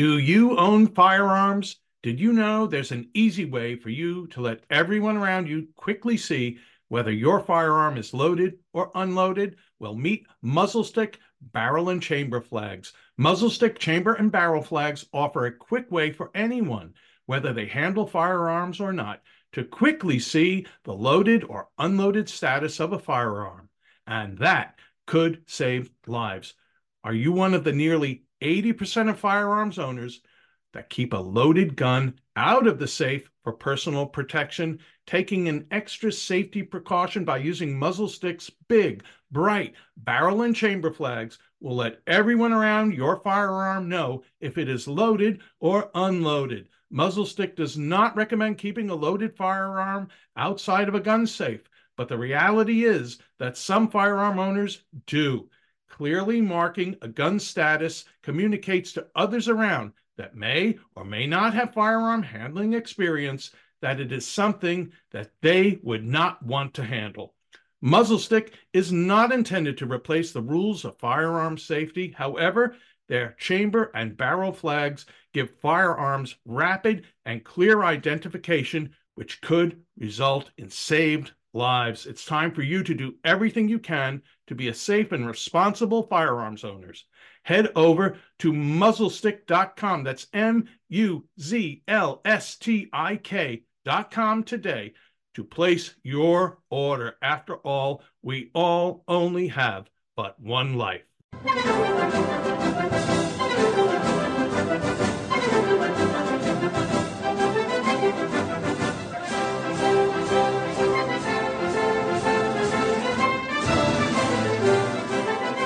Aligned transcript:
Do 0.00 0.16
you 0.16 0.56
own 0.56 0.86
firearms? 0.86 1.76
Did 2.02 2.18
you 2.18 2.32
know 2.32 2.66
there's 2.66 2.90
an 2.90 3.10
easy 3.12 3.44
way 3.44 3.76
for 3.76 3.90
you 3.90 4.28
to 4.28 4.40
let 4.40 4.64
everyone 4.70 5.18
around 5.18 5.46
you 5.46 5.68
quickly 5.76 6.16
see 6.16 6.56
whether 6.88 7.12
your 7.12 7.40
firearm 7.40 7.98
is 7.98 8.14
loaded 8.14 8.60
or 8.72 8.90
unloaded? 8.94 9.56
Well, 9.78 9.94
meet 9.94 10.26
muzzle 10.40 10.84
stick, 10.84 11.18
barrel, 11.42 11.90
and 11.90 12.02
chamber 12.02 12.40
flags. 12.40 12.94
Muzzle 13.18 13.50
stick, 13.50 13.78
chamber, 13.78 14.14
and 14.14 14.32
barrel 14.32 14.62
flags 14.62 15.04
offer 15.12 15.44
a 15.44 15.52
quick 15.52 15.90
way 15.92 16.12
for 16.12 16.30
anyone, 16.34 16.94
whether 17.26 17.52
they 17.52 17.66
handle 17.66 18.06
firearms 18.06 18.80
or 18.80 18.94
not, 18.94 19.20
to 19.52 19.64
quickly 19.64 20.18
see 20.18 20.64
the 20.84 20.94
loaded 20.94 21.44
or 21.44 21.68
unloaded 21.76 22.30
status 22.30 22.80
of 22.80 22.94
a 22.94 22.98
firearm. 22.98 23.68
And 24.06 24.38
that 24.38 24.78
could 25.06 25.42
save 25.46 25.90
lives. 26.06 26.54
Are 27.04 27.12
you 27.12 27.32
one 27.32 27.52
of 27.52 27.64
the 27.64 27.72
nearly 27.72 28.24
80% 28.42 29.10
of 29.10 29.18
firearms 29.18 29.78
owners 29.78 30.20
that 30.72 30.90
keep 30.90 31.12
a 31.12 31.18
loaded 31.18 31.76
gun 31.76 32.18
out 32.36 32.66
of 32.66 32.78
the 32.78 32.86
safe 32.86 33.30
for 33.42 33.52
personal 33.52 34.06
protection, 34.06 34.78
taking 35.06 35.48
an 35.48 35.66
extra 35.70 36.12
safety 36.12 36.62
precaution 36.62 37.24
by 37.24 37.38
using 37.38 37.78
muzzle 37.78 38.08
sticks, 38.08 38.50
big, 38.68 39.02
bright 39.30 39.74
barrel 39.96 40.42
and 40.42 40.54
chamber 40.54 40.92
flags 40.92 41.38
will 41.60 41.76
let 41.76 42.00
everyone 42.06 42.52
around 42.52 42.94
your 42.94 43.16
firearm 43.20 43.88
know 43.88 44.22
if 44.40 44.58
it 44.58 44.68
is 44.68 44.88
loaded 44.88 45.40
or 45.58 45.90
unloaded. 45.94 46.68
Muzzle 46.90 47.26
stick 47.26 47.56
does 47.56 47.76
not 47.76 48.16
recommend 48.16 48.58
keeping 48.58 48.90
a 48.90 48.94
loaded 48.94 49.36
firearm 49.36 50.08
outside 50.36 50.88
of 50.88 50.94
a 50.94 51.00
gun 51.00 51.26
safe, 51.26 51.62
but 51.96 52.08
the 52.08 52.18
reality 52.18 52.84
is 52.84 53.18
that 53.38 53.56
some 53.56 53.88
firearm 53.88 54.38
owners 54.38 54.82
do. 55.06 55.48
Clearly 55.90 56.40
marking 56.40 56.96
a 57.02 57.08
gun 57.08 57.38
status 57.38 58.06
communicates 58.22 58.92
to 58.94 59.06
others 59.14 59.48
around 59.48 59.92
that 60.16 60.34
may 60.34 60.78
or 60.94 61.04
may 61.04 61.26
not 61.26 61.52
have 61.52 61.74
firearm 61.74 62.22
handling 62.22 62.72
experience 62.72 63.50
that 63.82 64.00
it 64.00 64.12
is 64.12 64.26
something 64.26 64.92
that 65.10 65.32
they 65.42 65.78
would 65.82 66.04
not 66.04 66.42
want 66.42 66.72
to 66.74 66.84
handle. 66.84 67.34
Muzzle 67.82 68.18
stick 68.18 68.54
is 68.72 68.92
not 68.92 69.32
intended 69.32 69.78
to 69.78 69.86
replace 69.86 70.32
the 70.32 70.42
rules 70.42 70.84
of 70.84 70.98
firearm 70.98 71.58
safety. 71.58 72.14
However, 72.16 72.76
their 73.08 73.34
chamber 73.38 73.90
and 73.94 74.16
barrel 74.16 74.52
flags 74.52 75.06
give 75.32 75.58
firearms 75.60 76.36
rapid 76.44 77.06
and 77.24 77.42
clear 77.42 77.82
identification, 77.82 78.94
which 79.14 79.40
could 79.40 79.82
result 79.98 80.50
in 80.56 80.70
saved 80.70 81.32
lives. 81.52 82.06
It's 82.06 82.24
time 82.24 82.52
for 82.52 82.62
you 82.62 82.82
to 82.84 82.94
do 82.94 83.16
everything 83.24 83.68
you 83.68 83.78
can 83.78 84.22
to 84.50 84.56
be 84.56 84.66
a 84.66 84.74
safe 84.74 85.12
and 85.12 85.28
responsible 85.28 86.02
firearms 86.02 86.64
owners 86.64 87.04
head 87.44 87.70
over 87.76 88.16
to 88.40 88.52
muzzlestick.com. 88.52 90.02
That's 90.02 90.26
M 90.32 90.68
U 90.88 91.24
Z 91.40 91.84
L 91.86 92.20
S 92.24 92.56
T 92.56 92.88
I 92.92 93.14
K.com 93.14 94.42
today 94.42 94.94
to 95.34 95.44
place 95.44 95.94
your 96.02 96.58
order. 96.68 97.14
After 97.22 97.58
all, 97.58 98.02
we 98.22 98.50
all 98.52 99.04
only 99.06 99.46
have 99.46 99.88
but 100.16 100.40
one 100.40 100.74
life. 100.74 101.04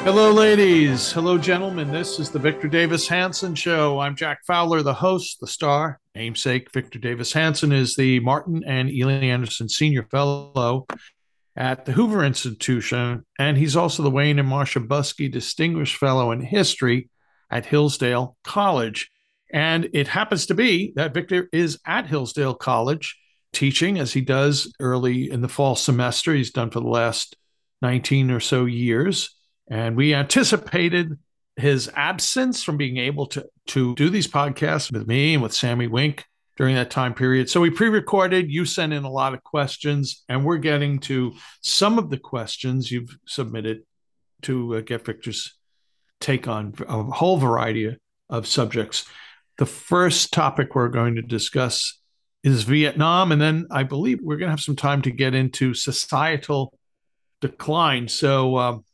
Hello, 0.04 0.30
ladies. 0.30 1.10
Hello, 1.12 1.38
gentlemen. 1.38 1.90
This 1.90 2.20
is 2.20 2.28
the 2.28 2.38
Victor 2.38 2.68
Davis 2.68 3.08
Hanson 3.08 3.54
Show. 3.54 4.00
I'm 4.00 4.14
Jack 4.14 4.40
Fowler, 4.46 4.82
the 4.82 4.92
host, 4.92 5.40
the 5.40 5.46
star. 5.46 5.98
Namesake 6.14 6.70
Victor 6.72 6.98
Davis 6.98 7.32
Hanson 7.32 7.72
is 7.72 7.96
the 7.96 8.20
Martin 8.20 8.62
and 8.66 8.90
Illie 8.90 9.30
Anderson 9.30 9.66
Senior 9.66 10.02
Fellow 10.10 10.86
at 11.56 11.86
the 11.86 11.92
Hoover 11.92 12.22
Institution, 12.22 13.24
and 13.38 13.56
he's 13.56 13.76
also 13.76 14.02
the 14.02 14.10
Wayne 14.10 14.38
and 14.38 14.46
Marcia 14.46 14.80
Buske 14.80 15.32
Distinguished 15.32 15.96
Fellow 15.96 16.32
in 16.32 16.42
History 16.42 17.08
at 17.50 17.64
Hillsdale 17.64 18.36
College. 18.44 19.10
And 19.54 19.88
it 19.94 20.08
happens 20.08 20.44
to 20.46 20.54
be 20.54 20.92
that 20.96 21.14
Victor 21.14 21.48
is 21.50 21.78
at 21.86 22.08
Hillsdale 22.08 22.56
College 22.56 23.18
teaching, 23.54 23.98
as 23.98 24.12
he 24.12 24.20
does 24.20 24.70
early 24.80 25.30
in 25.30 25.40
the 25.40 25.48
fall 25.48 25.76
semester. 25.76 26.34
He's 26.34 26.50
done 26.50 26.70
for 26.70 26.80
the 26.80 26.88
last 26.88 27.38
19 27.80 28.30
or 28.30 28.40
so 28.40 28.66
years 28.66 29.33
and 29.68 29.96
we 29.96 30.14
anticipated 30.14 31.18
his 31.56 31.90
absence 31.94 32.62
from 32.62 32.76
being 32.76 32.96
able 32.96 33.26
to, 33.26 33.46
to 33.66 33.94
do 33.94 34.10
these 34.10 34.26
podcasts 34.26 34.92
with 34.92 35.06
me 35.06 35.34
and 35.34 35.42
with 35.42 35.54
Sami 35.54 35.86
Winc 35.86 36.24
during 36.56 36.74
that 36.74 36.90
time 36.90 37.14
period. 37.14 37.48
So 37.48 37.60
we 37.60 37.70
pre 37.70 37.88
recorded. 37.88 38.50
You 38.50 38.64
sent 38.64 38.92
in 38.92 39.04
a 39.04 39.10
lot 39.10 39.34
of 39.34 39.42
questions, 39.42 40.24
and 40.28 40.44
we're 40.44 40.58
getting 40.58 40.98
to 41.00 41.32
some 41.60 41.98
of 41.98 42.10
the 42.10 42.18
questions 42.18 42.90
you've 42.90 43.16
submitted 43.26 43.82
to 44.42 44.76
uh, 44.76 44.80
get 44.80 45.04
Victor's 45.04 45.54
take 46.20 46.48
on 46.48 46.74
a 46.88 47.02
whole 47.02 47.36
variety 47.36 47.96
of 48.28 48.46
subjects. 48.46 49.06
The 49.58 49.66
first 49.66 50.32
topic 50.32 50.74
we're 50.74 50.88
going 50.88 51.16
to 51.16 51.22
discuss 51.22 51.98
is 52.42 52.62
Vietnam. 52.62 53.32
And 53.32 53.40
then 53.40 53.66
I 53.70 53.82
believe 53.82 54.20
we're 54.22 54.36
going 54.36 54.48
to 54.48 54.52
have 54.52 54.60
some 54.60 54.76
time 54.76 55.02
to 55.02 55.10
get 55.10 55.34
into 55.34 55.74
societal 55.74 56.78
decline. 57.40 58.08
So, 58.08 58.56
um, 58.58 58.84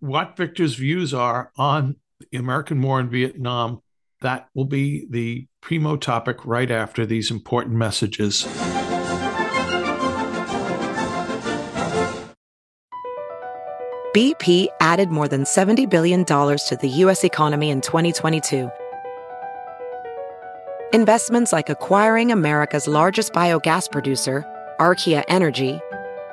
what 0.00 0.36
Victor's 0.36 0.74
views 0.74 1.12
are 1.12 1.52
on 1.56 1.96
the 2.30 2.38
American 2.38 2.82
war 2.82 3.00
in 3.00 3.08
Vietnam. 3.08 3.82
That 4.20 4.48
will 4.54 4.64
be 4.64 5.06
the 5.08 5.46
primo 5.60 5.96
topic 5.96 6.44
right 6.44 6.70
after 6.70 7.06
these 7.06 7.30
important 7.30 7.76
messages. 7.76 8.44
BP 14.14 14.68
added 14.80 15.10
more 15.10 15.28
than 15.28 15.44
$70 15.44 15.88
billion 15.88 16.24
to 16.24 16.78
the 16.80 16.88
U.S. 16.88 17.22
economy 17.22 17.70
in 17.70 17.80
2022. 17.80 18.68
Investments 20.92 21.52
like 21.52 21.68
acquiring 21.68 22.32
America's 22.32 22.88
largest 22.88 23.32
biogas 23.32 23.88
producer, 23.92 24.44
Archaea 24.80 25.22
Energy, 25.28 25.78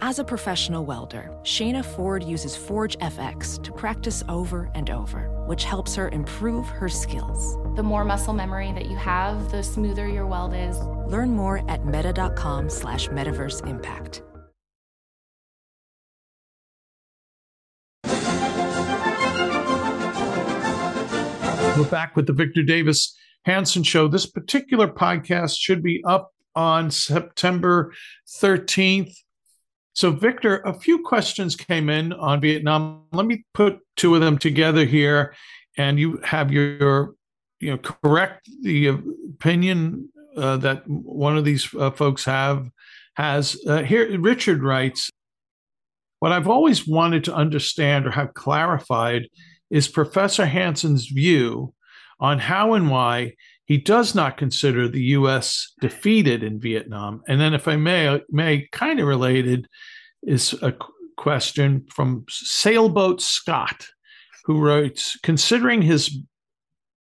As 0.00 0.20
a 0.20 0.24
professional 0.24 0.84
welder, 0.84 1.28
Shayna 1.42 1.84
Ford 1.84 2.22
uses 2.22 2.56
Forge 2.56 2.96
FX 2.98 3.60
to 3.64 3.72
practice 3.72 4.22
over 4.28 4.70
and 4.76 4.90
over, 4.90 5.28
which 5.46 5.64
helps 5.64 5.96
her 5.96 6.08
improve 6.10 6.68
her 6.68 6.88
skills. 6.88 7.56
The 7.74 7.82
more 7.82 8.04
muscle 8.04 8.32
memory 8.32 8.70
that 8.74 8.86
you 8.86 8.96
have, 8.96 9.50
the 9.50 9.60
smoother 9.60 10.06
your 10.06 10.24
weld 10.24 10.54
is. 10.54 10.78
Learn 11.08 11.30
more 11.30 11.68
at 11.68 11.84
meta.com 11.84 12.70
slash 12.70 13.08
metaverse 13.08 13.66
impact. 13.66 14.22
We're 21.76 21.90
back 21.90 22.14
with 22.14 22.28
the 22.28 22.34
Victor 22.34 22.62
Davis 22.62 23.16
Hanson 23.46 23.82
Show. 23.82 24.06
This 24.06 24.26
particular 24.26 24.86
podcast 24.86 25.56
should 25.58 25.82
be 25.82 26.04
up 26.06 26.30
on 26.54 26.92
September 26.92 27.92
13th. 28.40 29.12
So, 29.98 30.12
Victor, 30.12 30.58
a 30.58 30.72
few 30.72 31.02
questions 31.02 31.56
came 31.56 31.90
in 31.90 32.12
on 32.12 32.40
Vietnam. 32.40 33.02
Let 33.10 33.26
me 33.26 33.44
put 33.52 33.80
two 33.96 34.14
of 34.14 34.20
them 34.20 34.38
together 34.38 34.84
here, 34.84 35.34
and 35.76 35.98
you 35.98 36.20
have 36.22 36.52
your, 36.52 37.16
you 37.58 37.72
know, 37.72 37.78
correct 37.78 38.48
the 38.62 38.86
opinion 38.86 40.08
uh, 40.36 40.58
that 40.58 40.88
one 40.88 41.36
of 41.36 41.44
these 41.44 41.68
uh, 41.74 41.90
folks 41.90 42.24
have 42.26 42.70
has. 43.14 43.60
Uh, 43.66 43.82
here, 43.82 44.16
Richard 44.20 44.62
writes, 44.62 45.10
"What 46.20 46.30
I've 46.30 46.46
always 46.46 46.86
wanted 46.86 47.24
to 47.24 47.34
understand 47.34 48.06
or 48.06 48.12
have 48.12 48.34
clarified 48.34 49.26
is 49.68 49.88
Professor 49.88 50.46
Hanson's 50.46 51.08
view 51.08 51.74
on 52.20 52.38
how 52.38 52.74
and 52.74 52.88
why 52.88 53.34
he 53.68 53.76
does 53.76 54.14
not 54.14 54.38
consider 54.38 54.88
the 54.88 55.02
U.S. 55.02 55.74
defeated 55.82 56.42
in 56.42 56.58
Vietnam. 56.58 57.22
And 57.28 57.38
then, 57.38 57.52
if 57.52 57.68
I 57.68 57.76
may, 57.76 58.20
may 58.30 58.66
kind 58.72 58.98
of 58.98 59.06
related, 59.06 59.68
is 60.22 60.54
a 60.62 60.74
question 61.18 61.86
from 61.90 62.24
Sailboat 62.30 63.20
Scott, 63.20 63.86
who 64.44 64.58
writes 64.58 65.18
Considering 65.22 65.82
his 65.82 66.18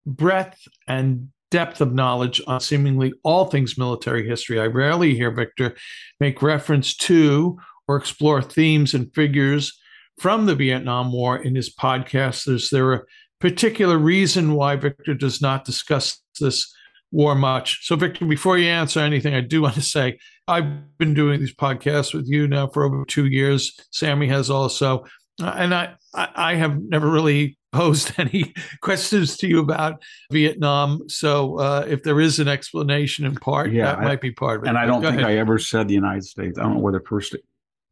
breadth 0.05 0.61
and 0.87 1.31
depth 1.51 1.81
of 1.81 1.95
knowledge 1.95 2.43
on 2.47 2.61
seemingly 2.61 3.15
all 3.25 3.47
things 3.47 3.79
military 3.79 4.29
history, 4.29 4.61
I 4.61 4.67
rarely 4.67 5.15
hear 5.15 5.31
Victor 5.31 5.75
make 6.21 6.43
reference 6.43 6.95
to 6.99 7.59
or 7.89 7.97
explore 7.97 8.43
themes 8.43 8.93
and 8.93 9.13
figures 9.15 9.81
from 10.19 10.45
the 10.45 10.55
Vietnam 10.55 11.11
War 11.11 11.39
in 11.39 11.55
his 11.55 11.75
podcast. 11.75 12.47
Is 12.49 12.69
there 12.69 12.93
a 12.93 13.03
particular 13.41 13.97
reason 13.97 14.53
why 14.53 14.77
Victor 14.77 15.15
does 15.15 15.41
not 15.41 15.65
discuss 15.65 16.21
this 16.41 16.73
war 17.13 17.35
much? 17.35 17.87
So, 17.87 17.97
Victor, 17.97 18.27
before 18.27 18.59
you 18.59 18.69
answer 18.69 19.01
anything, 19.01 19.35
I 19.35 19.41
do 19.41 19.63
want 19.63 19.75
to 19.75 19.83
say 19.83 20.19
I've 20.49 20.99
been 20.99 21.15
doing 21.15 21.41
these 21.41 21.55
podcasts 21.55 22.13
with 22.13 22.29
you 22.29 22.49
now 22.49 22.67
for 22.67 22.85
over 22.85 23.05
two 23.05 23.27
years. 23.27 23.79
Sami 23.91 24.27
has 24.27 24.51
also, 24.51 25.05
uh, 25.41 25.55
and 25.57 25.75
I 25.75 25.95
I 26.15 26.55
have 26.57 26.83
never 26.83 27.09
really 27.09 27.57
posed 27.73 28.13
any 28.19 28.53
questions 28.81 29.37
to 29.39 29.47
you 29.47 29.61
about 29.61 30.03
Vietnam. 30.33 31.09
So 31.09 31.59
uh, 31.59 31.87
if 31.89 32.03
there 32.03 32.21
is 32.21 32.41
an 32.41 32.49
explanation 32.49 33.25
in 33.25 33.37
part, 33.37 33.73
yeah, 33.73 33.87
that 33.87 33.99
I, 33.99 34.05
might 34.05 34.21
be 34.21 34.33
part 34.33 34.59
of 34.59 34.65
it. 34.65 34.69
And 34.69 34.79
I 34.79 34.87
don't 34.87 35.03
think 35.03 35.21
ahead. 35.21 35.31
I 35.31 35.37
ever 35.37 35.59
said 35.59 35.87
the 35.87 35.95
United 35.95 36.25
States. 36.25 36.59
I 36.59 36.63
don't 36.63 36.75
know 36.75 36.81
where 36.81 36.93
the 36.93 37.05
first 37.07 37.37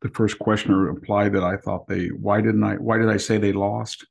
the 0.01 0.09
first 0.11 0.39
questioner 0.39 0.79
replied 0.79 1.33
that 1.33 1.45
I 1.45 1.57
thought 1.57 1.89
they 1.89 2.07
why 2.09 2.41
didn't 2.41 2.63
I 2.63 2.75
why 2.75 2.99
did 2.99 3.09
I 3.09 3.17
say 3.17 3.39
they 3.39 3.53
lost? 3.53 4.07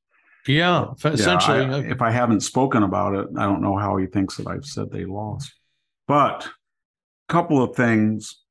Yeah, 0.48 0.88
essentially. 1.04 1.60
Yeah, 1.60 1.76
I, 1.76 1.80
if 1.92 2.02
I 2.02 2.12
haven't 2.12 2.42
spoken 2.42 2.84
about 2.84 3.16
it, 3.16 3.28
I 3.38 3.44
don't 3.44 3.62
know 3.62 3.78
how 3.78 3.98
he 3.98 4.08
thinks 4.08 4.38
that 4.38 4.48
I've 4.48 4.66
said 4.66 4.92
they 4.92 5.06
lost. 5.06 5.54
But 6.08 6.46
a 6.46 7.34
couple 7.34 7.62
of 7.62 7.76
things 7.76 8.42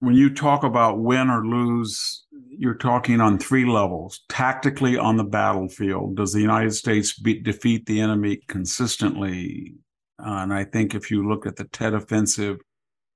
when 0.00 0.14
you 0.14 0.30
talk 0.30 0.64
about 0.64 0.98
win 0.98 1.30
or 1.30 1.46
lose, 1.46 2.24
you're 2.48 2.74
talking 2.74 3.20
on 3.20 3.38
three 3.38 3.64
levels. 3.64 4.20
Tactically 4.28 4.96
on 4.96 5.16
the 5.16 5.24
battlefield, 5.24 6.16
does 6.16 6.32
the 6.32 6.40
United 6.40 6.72
States 6.72 7.18
be- 7.18 7.40
defeat 7.40 7.86
the 7.86 8.00
enemy 8.00 8.40
consistently? 8.48 9.74
Uh, 10.18 10.40
and 10.40 10.52
I 10.52 10.64
think 10.64 10.94
if 10.94 11.10
you 11.10 11.28
look 11.28 11.46
at 11.46 11.56
the 11.56 11.64
Tet 11.64 11.94
Offensive 11.94 12.58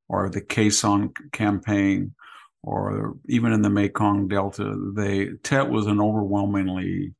or 0.08 0.28
the 0.28 0.42
Sanh 0.42 1.10
campaign, 1.32 2.14
or 2.62 3.16
even 3.26 3.52
in 3.52 3.62
the 3.62 3.70
Mekong 3.70 4.28
Delta, 4.28 4.74
they 4.94 5.30
Tet 5.42 5.68
was 5.68 5.86
an 5.86 6.00
overwhelmingly 6.00 7.14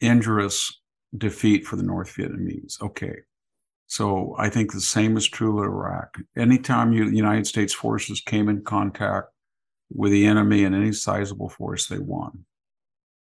injurious 0.00 0.80
defeat 1.16 1.66
for 1.66 1.76
the 1.76 1.82
North 1.82 2.14
Vietnamese. 2.14 2.80
Okay. 2.80 3.16
So 3.86 4.36
I 4.38 4.48
think 4.48 4.72
the 4.72 4.80
same 4.80 5.16
is 5.16 5.26
true 5.26 5.58
of 5.58 5.64
Iraq. 5.64 6.18
Anytime 6.36 6.92
you, 6.92 7.08
United 7.08 7.46
States 7.46 7.74
forces 7.74 8.20
came 8.20 8.48
in 8.48 8.62
contact 8.62 9.28
with 9.92 10.12
the 10.12 10.26
enemy 10.26 10.62
in 10.62 10.74
any 10.74 10.92
sizable 10.92 11.48
force, 11.48 11.88
they 11.88 11.98
won. 11.98 12.44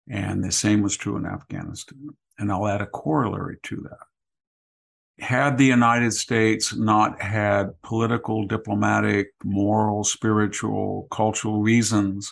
And 0.10 0.44
the 0.44 0.52
same 0.52 0.82
was 0.82 0.98
true 0.98 1.16
in 1.18 1.26
Afghanistan. 1.26 2.10
And 2.40 2.52
I'll 2.52 2.68
add 2.68 2.82
a 2.82 2.88
corollary 2.88 3.58
to 3.64 3.76
that. 3.84 5.24
Had 5.24 5.58
the 5.58 5.66
United 5.66 6.14
States 6.14 6.76
not 6.76 7.22
had 7.22 7.80
political, 7.84 8.46
diplomatic, 8.46 9.30
moral, 9.44 10.04
spiritual, 10.04 11.08
cultural 11.12 11.62
reasons 11.62 12.32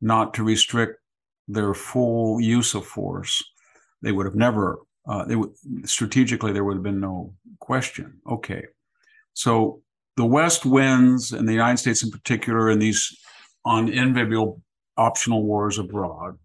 not 0.00 0.34
to 0.34 0.44
restrict 0.44 1.00
their 1.48 1.74
full 1.74 2.40
use 2.40 2.74
of 2.74 2.86
force, 2.86 3.42
they 4.04 4.12
would 4.12 4.26
have 4.26 4.34
never 4.34 4.78
uh, 5.06 5.24
they 5.24 5.36
strategically 5.84 6.52
there 6.52 6.64
would 6.64 6.76
have 6.76 6.82
been 6.82 7.00
no 7.00 7.34
question. 7.60 8.20
Okay, 8.30 8.64
so 9.34 9.82
the 10.16 10.24
West 10.24 10.64
wins, 10.64 11.32
and 11.32 11.48
the 11.48 11.52
United 11.52 11.78
States 11.78 12.02
in 12.02 12.10
particular, 12.10 12.70
in 12.70 12.78
these 12.78 13.16
individual 13.66 14.62
optional 14.96 15.44
wars 15.44 15.78
abroad. 15.78 16.38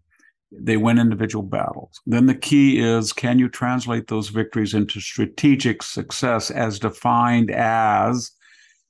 They 0.52 0.76
win 0.76 0.98
individual 0.98 1.44
battles. 1.44 2.00
Then 2.06 2.26
the 2.26 2.34
key 2.34 2.80
is 2.80 3.12
can 3.12 3.38
you 3.38 3.48
translate 3.48 4.08
those 4.08 4.30
victories 4.30 4.74
into 4.74 5.00
strategic 5.00 5.80
success 5.82 6.50
as 6.50 6.80
defined 6.80 7.52
as 7.52 8.32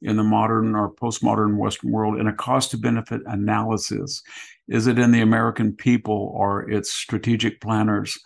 in 0.01 0.17
the 0.17 0.23
modern 0.23 0.75
or 0.75 0.95
postmodern 0.95 1.57
Western 1.59 1.91
world 1.91 2.19
in 2.19 2.27
a 2.27 2.33
cost 2.33 2.71
to 2.71 2.79
benefit 2.79 3.21
analysis? 3.27 4.23
Is 4.69 4.87
it 4.87 4.99
in 4.99 5.11
the 5.11 5.21
American 5.21 5.75
people 5.75 6.33
or 6.35 6.71
its 6.71 6.91
strategic 6.91 7.61
planners' 7.61 8.19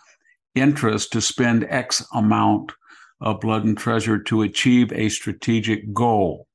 interest 0.55 1.11
to 1.11 1.21
spend 1.21 1.67
X 1.69 2.05
amount 2.13 2.71
of 3.21 3.39
blood 3.39 3.63
and 3.63 3.77
treasure 3.77 4.19
to 4.19 4.41
achieve 4.41 4.91
a 4.93 5.09
strategic 5.09 5.93
goal. 5.93 6.47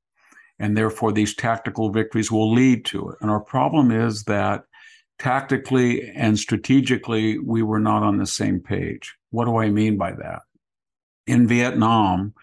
And 0.58 0.76
therefore, 0.76 1.12
these 1.12 1.35
tactical 1.35 1.91
victories 1.91 2.31
will 2.31 2.52
lead 2.52 2.85
to 2.87 3.11
it. 3.11 3.17
And 3.20 3.31
our 3.31 3.41
problem 3.41 3.91
is 3.91 4.25
that 4.25 4.64
tactically 5.19 6.11
and 6.11 6.38
strategically, 6.38 7.38
we 7.38 7.62
were 7.62 7.81
not 7.81 8.02
on 8.02 8.19
the 8.19 8.26
same 8.26 8.61
page. 8.61 9.14
What 9.31 9.47
do 9.47 9.56
I 9.56 9.70
mean 9.70 9.97
by 9.97 10.12
that? 10.12 10.43
In 11.26 11.47
Vietnam, 11.47 12.35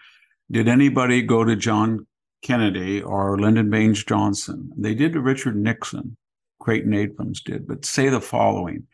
did 0.50 0.68
anybody 0.68 1.22
go 1.22 1.44
to 1.44 1.54
John 1.54 2.06
Kennedy 2.42 3.02
or 3.02 3.38
Lyndon 3.38 3.70
Baines 3.70 4.04
Johnson? 4.04 4.72
They 4.76 4.94
did 4.94 5.12
to 5.12 5.20
Richard 5.20 5.56
Nixon. 5.56 6.16
Creighton 6.60 6.94
Abrams 6.94 7.40
did, 7.40 7.68
but 7.68 7.84
say 7.84 8.08
the 8.08 8.20
following 8.20 8.86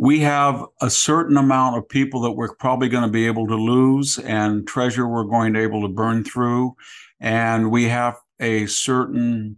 we 0.00 0.20
have 0.20 0.64
a 0.80 0.88
certain 0.88 1.36
amount 1.36 1.76
of 1.76 1.86
people 1.86 2.22
that 2.22 2.30
we're 2.30 2.54
probably 2.54 2.88
going 2.88 3.02
to 3.02 3.10
be 3.10 3.26
able 3.26 3.46
to 3.46 3.54
lose 3.54 4.18
and 4.20 4.66
treasure 4.66 5.06
we're 5.06 5.24
going 5.24 5.52
to 5.52 5.58
be 5.58 5.62
able 5.62 5.82
to 5.82 5.92
burn 5.92 6.24
through. 6.24 6.74
And 7.20 7.70
we 7.70 7.84
have 7.84 8.16
a 8.40 8.64
certain 8.64 9.56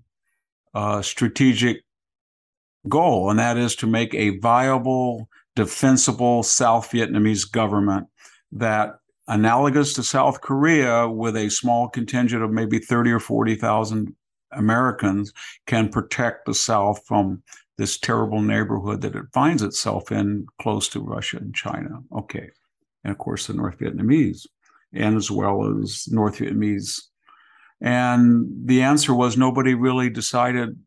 uh, 0.74 1.00
strategic 1.00 1.84
goal 2.88 3.30
and 3.30 3.38
that 3.38 3.56
is 3.56 3.76
to 3.76 3.86
make 3.86 4.12
a 4.14 4.36
viable 4.38 5.28
defensible 5.54 6.42
south 6.42 6.90
vietnamese 6.90 7.48
government 7.48 8.08
that 8.50 8.96
analogous 9.28 9.92
to 9.92 10.02
south 10.02 10.40
korea 10.40 11.08
with 11.08 11.36
a 11.36 11.48
small 11.48 11.88
contingent 11.88 12.42
of 12.42 12.50
maybe 12.50 12.80
30 12.80 13.12
or 13.12 13.20
40,000 13.20 14.16
americans 14.50 15.32
can 15.68 15.88
protect 15.88 16.44
the 16.46 16.54
south 16.54 17.00
from 17.06 17.40
this 17.78 17.98
terrible 17.98 18.40
neighborhood 18.40 19.00
that 19.00 19.14
it 19.14 19.26
finds 19.32 19.62
itself 19.62 20.12
in 20.12 20.46
close 20.60 20.88
to 20.88 21.00
Russia 21.00 21.38
and 21.38 21.54
China. 21.54 22.00
Okay. 22.12 22.50
And 23.04 23.12
of 23.12 23.18
course, 23.18 23.46
the 23.46 23.54
North 23.54 23.78
Vietnamese, 23.78 24.46
and 24.92 25.16
as 25.16 25.30
well 25.30 25.80
as 25.80 26.06
North 26.10 26.38
Vietnamese. 26.38 27.00
And 27.80 28.46
the 28.64 28.82
answer 28.82 29.14
was 29.14 29.36
nobody 29.36 29.74
really 29.74 30.10
decided 30.10 30.78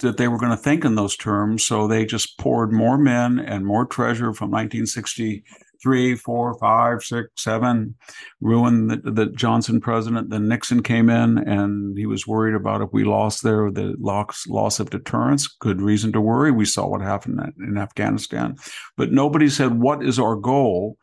that 0.00 0.18
they 0.18 0.28
were 0.28 0.38
going 0.38 0.50
to 0.50 0.56
think 0.56 0.84
in 0.84 0.94
those 0.94 1.16
terms. 1.16 1.64
So 1.64 1.86
they 1.86 2.04
just 2.04 2.38
poured 2.38 2.72
more 2.72 2.98
men 2.98 3.38
and 3.38 3.64
more 3.64 3.86
treasure 3.86 4.34
from 4.34 4.50
1960 4.50 5.44
three, 5.82 6.14
four, 6.14 6.54
five, 6.58 7.02
six, 7.02 7.28
seven, 7.36 7.96
ruined 8.40 8.90
the, 8.90 9.10
the, 9.10 9.26
Johnson 9.26 9.80
president. 9.80 10.30
Then 10.30 10.48
Nixon 10.48 10.82
came 10.82 11.10
in 11.10 11.38
and 11.38 11.96
he 11.98 12.06
was 12.06 12.26
worried 12.26 12.54
about 12.54 12.82
if 12.82 12.90
we 12.92 13.04
lost 13.04 13.42
there, 13.42 13.70
the 13.70 13.94
loss, 13.98 14.46
loss 14.46 14.80
of 14.80 14.90
deterrence. 14.90 15.48
Good 15.48 15.82
reason 15.82 16.12
to 16.12 16.20
worry. 16.20 16.52
We 16.52 16.64
saw 16.64 16.86
what 16.86 17.00
happened 17.00 17.40
in 17.58 17.76
Afghanistan. 17.76 18.56
But 18.96 19.12
nobody 19.12 19.48
said, 19.48 19.80
what 19.80 20.04
is 20.04 20.18
our 20.18 20.36
goal? 20.36 20.96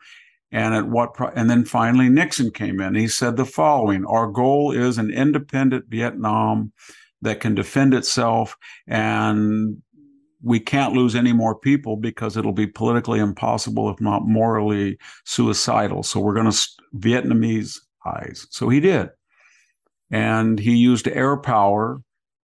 And 0.52 0.74
at 0.74 0.88
what, 0.88 1.14
pro- 1.14 1.28
and 1.28 1.48
then 1.48 1.64
finally 1.64 2.08
Nixon 2.08 2.50
came 2.50 2.80
in. 2.80 2.94
He 2.94 3.06
said 3.06 3.36
the 3.36 3.44
following 3.44 4.04
Our 4.04 4.26
goal 4.26 4.72
is 4.72 4.98
an 4.98 5.10
independent 5.10 5.84
Vietnam 5.88 6.72
that 7.22 7.40
can 7.40 7.54
defend 7.54 7.94
itself 7.94 8.56
and 8.86 9.82
we 10.42 10.60
can't 10.60 10.94
lose 10.94 11.14
any 11.14 11.32
more 11.32 11.54
people 11.54 11.96
because 11.96 12.36
it'll 12.36 12.52
be 12.52 12.66
politically 12.66 13.18
impossible, 13.18 13.90
if 13.90 14.00
not 14.00 14.26
morally 14.26 14.98
suicidal. 15.24 16.02
So 16.02 16.20
we're 16.20 16.34
going 16.34 16.50
to 16.50 16.68
Vietnamese 16.96 17.78
eyes. 18.06 18.46
So 18.50 18.68
he 18.68 18.80
did. 18.80 19.10
And 20.10 20.58
he 20.58 20.76
used 20.76 21.06
air 21.08 21.36
power 21.36 22.02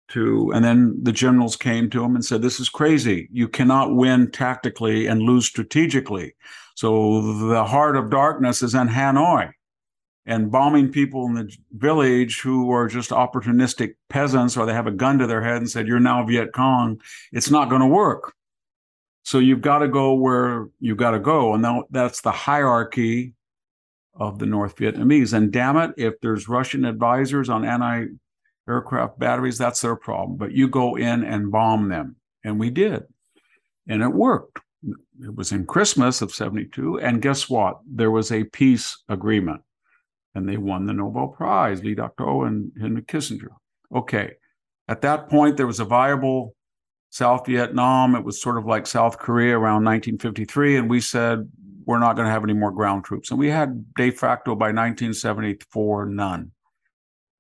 to, 0.08 0.52
and 0.54 0.64
then 0.64 0.98
the 1.02 1.12
generals 1.12 1.56
came 1.56 1.88
to 1.90 2.04
him 2.04 2.14
and 2.14 2.24
said, 2.24 2.42
This 2.42 2.60
is 2.60 2.68
crazy. 2.68 3.28
You 3.32 3.48
cannot 3.48 3.94
win 3.94 4.30
tactically 4.30 5.06
and 5.06 5.22
lose 5.22 5.46
strategically. 5.46 6.34
So 6.74 7.48
the 7.48 7.64
heart 7.64 7.96
of 7.96 8.10
darkness 8.10 8.62
is 8.62 8.74
in 8.74 8.88
Hanoi 8.88 9.52
and 10.26 10.50
bombing 10.50 10.90
people 10.90 11.26
in 11.26 11.35
the 11.35 11.57
village 11.73 12.40
who 12.40 12.73
are 12.73 12.88
just 12.88 13.11
opportunistic 13.11 13.95
peasants 14.09 14.57
or 14.57 14.64
they 14.64 14.73
have 14.73 14.87
a 14.87 14.93
gun 14.93 15.19
to 15.19 15.26
their 15.26 15.43
head 15.43 15.59
and 15.59 15.71
said, 15.71 15.87
You're 15.87 16.00
now 16.00 16.25
Viet 16.25 16.52
Cong, 16.52 17.00
it's 17.33 17.50
not 17.50 17.69
going 17.69 17.83
to 17.83 17.87
work. 17.87 18.35
So 19.23 19.38
you've 19.38 19.62
got 19.62 19.78
to 19.78 19.88
go 19.88 20.14
where 20.14 20.69
you've 20.81 20.99
got 20.99 21.12
to 21.12 21.19
go. 21.19 21.54
And 21.54 21.85
that's 21.90 22.21
the 22.21 22.31
hierarchy 22.31 23.33
of 24.14 24.38
the 24.38 24.47
North 24.47 24.76
Vietnamese. 24.76 25.33
And 25.33 25.50
damn 25.50 25.76
it, 25.76 25.93
if 25.97 26.21
there's 26.21 26.49
Russian 26.49 26.85
advisors 26.85 27.49
on 27.49 27.64
anti 27.64 28.07
aircraft 28.69 29.19
batteries, 29.19 29.59
that's 29.59 29.81
their 29.81 29.97
problem. 29.97 30.37
But 30.37 30.52
you 30.52 30.69
go 30.69 30.97
in 30.97 31.25
and 31.25 31.50
bomb 31.50 31.88
them. 31.88 32.16
And 32.45 32.61
we 32.61 32.71
did. 32.71 33.04
And 33.88 34.02
it 34.02 34.12
worked. 34.12 34.61
It 35.23 35.35
was 35.35 35.52
in 35.52 35.64
Christmas 35.64 36.21
of 36.21 36.31
72. 36.31 37.00
And 37.00 37.23
guess 37.23 37.49
what? 37.49 37.81
There 37.90 38.11
was 38.11 38.31
a 38.31 38.45
peace 38.45 38.99
agreement 39.09 39.62
and 40.35 40.49
they 40.49 40.57
won 40.57 40.87
the 40.87 40.93
Nobel 40.93 41.29
Prize, 41.29 41.83
Le 41.85 41.95
Duc 41.95 42.17
Tho 42.17 42.43
and 42.43 42.73
Henry 42.81 43.03
Kissinger. 43.03 43.55
Okay. 43.95 44.33
At 44.88 45.03
that 45.03 45.29
point, 45.29 45.57
there 45.57 45.67
was 45.67 45.81
a 45.81 45.85
viable 45.85 46.55
South 47.11 47.47
Vietnam. 47.47 48.14
It 48.17 48.25
was 48.25 48.43
sort 48.43 48.59
of 48.59 48.67
like 48.67 48.87
South 48.87 49.19
Korea 49.19 49.55
around 49.55 49.85
1953. 49.85 50.76
And 50.76 50.91
we 50.91 51.00
said, 51.00 51.49
we're 51.87 51.99
not 51.99 52.17
going 52.17 52.26
to 52.26 52.33
have 52.33 52.45
any 52.45 52.55
more 52.55 52.73
ground 52.73 53.05
troops. 53.05 53.31
And 53.31 53.38
we 53.38 53.49
had 53.50 53.95
de 53.95 54.11
facto 54.11 54.55
by 54.55 54.67
1974, 54.67 56.07
none. 56.07 56.50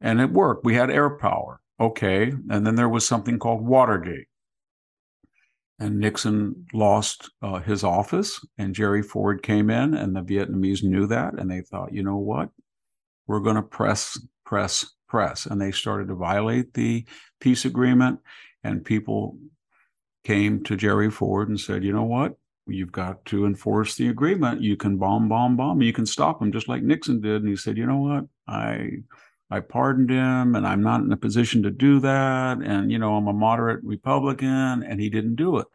And 0.00 0.20
it 0.20 0.30
worked. 0.30 0.64
We 0.64 0.74
had 0.74 0.90
air 0.90 1.10
power. 1.10 1.60
Okay. 1.80 2.32
And 2.50 2.66
then 2.66 2.76
there 2.76 2.88
was 2.88 3.06
something 3.06 3.38
called 3.38 3.66
Watergate. 3.66 4.28
and 5.78 5.98
Nixon 5.98 6.66
lost 6.72 7.30
uh, 7.42 7.58
his 7.60 7.82
office, 7.82 8.40
and 8.56 8.74
Jerry 8.74 9.02
Ford 9.02 9.42
came 9.42 9.70
in, 9.70 9.94
and 9.94 10.14
the 10.14 10.22
Vietnamese 10.22 10.84
knew 10.84 11.06
that, 11.08 11.34
and 11.34 11.50
they 11.50 11.62
thought, 11.62 11.92
you 11.92 12.02
know 12.02 12.16
what, 12.16 12.50
we're 13.26 13.40
going 13.40 13.56
to 13.56 13.62
press, 13.62 14.18
press, 14.44 14.86
press, 15.08 15.46
and 15.46 15.60
they 15.60 15.70
started 15.70 16.08
to 16.08 16.14
violate 16.14 16.74
the 16.74 17.04
peace 17.40 17.64
agreement, 17.64 18.20
and 18.62 18.84
people 18.84 19.38
came 20.24 20.62
to 20.64 20.76
Jerry 20.76 21.10
Ford 21.10 21.48
and 21.48 21.60
said, 21.60 21.84
you 21.84 21.92
know 21.92 22.04
what, 22.04 22.36
you've 22.66 22.92
got 22.92 23.24
to 23.26 23.44
enforce 23.44 23.94
the 23.94 24.08
agreement. 24.08 24.62
You 24.62 24.76
can 24.76 24.96
bomb, 24.96 25.28
bomb, 25.28 25.56
bomb. 25.56 25.82
You 25.82 25.92
can 25.92 26.06
stop 26.06 26.40
them, 26.40 26.50
just 26.50 26.68
like 26.68 26.82
Nixon 26.82 27.20
did. 27.20 27.42
And 27.42 27.48
he 27.48 27.56
said, 27.56 27.76
you 27.76 27.86
know 27.86 27.98
what, 27.98 28.24
I 28.48 28.88
I 29.50 29.60
pardoned 29.60 30.10
him 30.10 30.54
and 30.54 30.66
I'm 30.66 30.82
not 30.82 31.02
in 31.02 31.12
a 31.12 31.16
position 31.16 31.62
to 31.62 31.70
do 31.70 32.00
that. 32.00 32.58
And, 32.58 32.90
you 32.90 32.98
know, 32.98 33.16
I'm 33.16 33.28
a 33.28 33.32
moderate 33.32 33.84
Republican 33.84 34.82
and 34.82 34.98
he 35.00 35.10
didn't 35.10 35.36
do 35.36 35.58
it. 35.58 35.66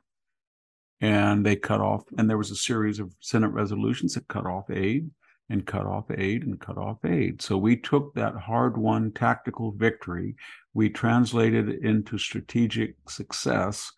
And 1.00 1.46
they 1.46 1.56
cut 1.56 1.80
off, 1.80 2.04
and 2.18 2.30
there 2.30 2.38
was 2.38 2.52
a 2.52 2.58
series 2.58 3.00
of 3.00 3.16
Senate 3.22 3.52
resolutions 3.52 4.16
that 4.16 4.28
cut 4.28 4.46
off 4.46 4.70
aid 4.70 5.10
and 5.50 5.66
cut 5.66 5.86
off 5.86 6.06
aid 6.12 6.44
and 6.44 6.60
cut 6.60 6.78
off 6.78 7.04
aid. 7.04 7.42
So 7.42 7.58
we 7.58 7.76
took 7.76 8.14
that 8.14 8.36
hard 8.36 8.78
won 8.78 9.12
tactical 9.12 9.72
victory, 9.72 10.36
we 10.74 10.90
translated 10.90 11.70
it 11.70 11.84
into 11.84 12.18
strategic 12.18 12.96
success. 13.10 13.92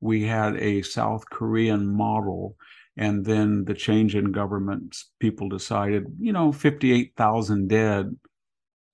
We 0.00 0.24
had 0.24 0.56
a 0.56 0.82
South 0.82 1.24
Korean 1.30 1.86
model 1.86 2.56
and 2.96 3.24
then 3.24 3.64
the 3.64 3.74
change 3.74 4.14
in 4.14 4.32
government 4.32 4.96
people 5.18 5.48
decided 5.48 6.04
you 6.18 6.32
know 6.32 6.52
58,000 6.52 7.68
dead 7.68 8.14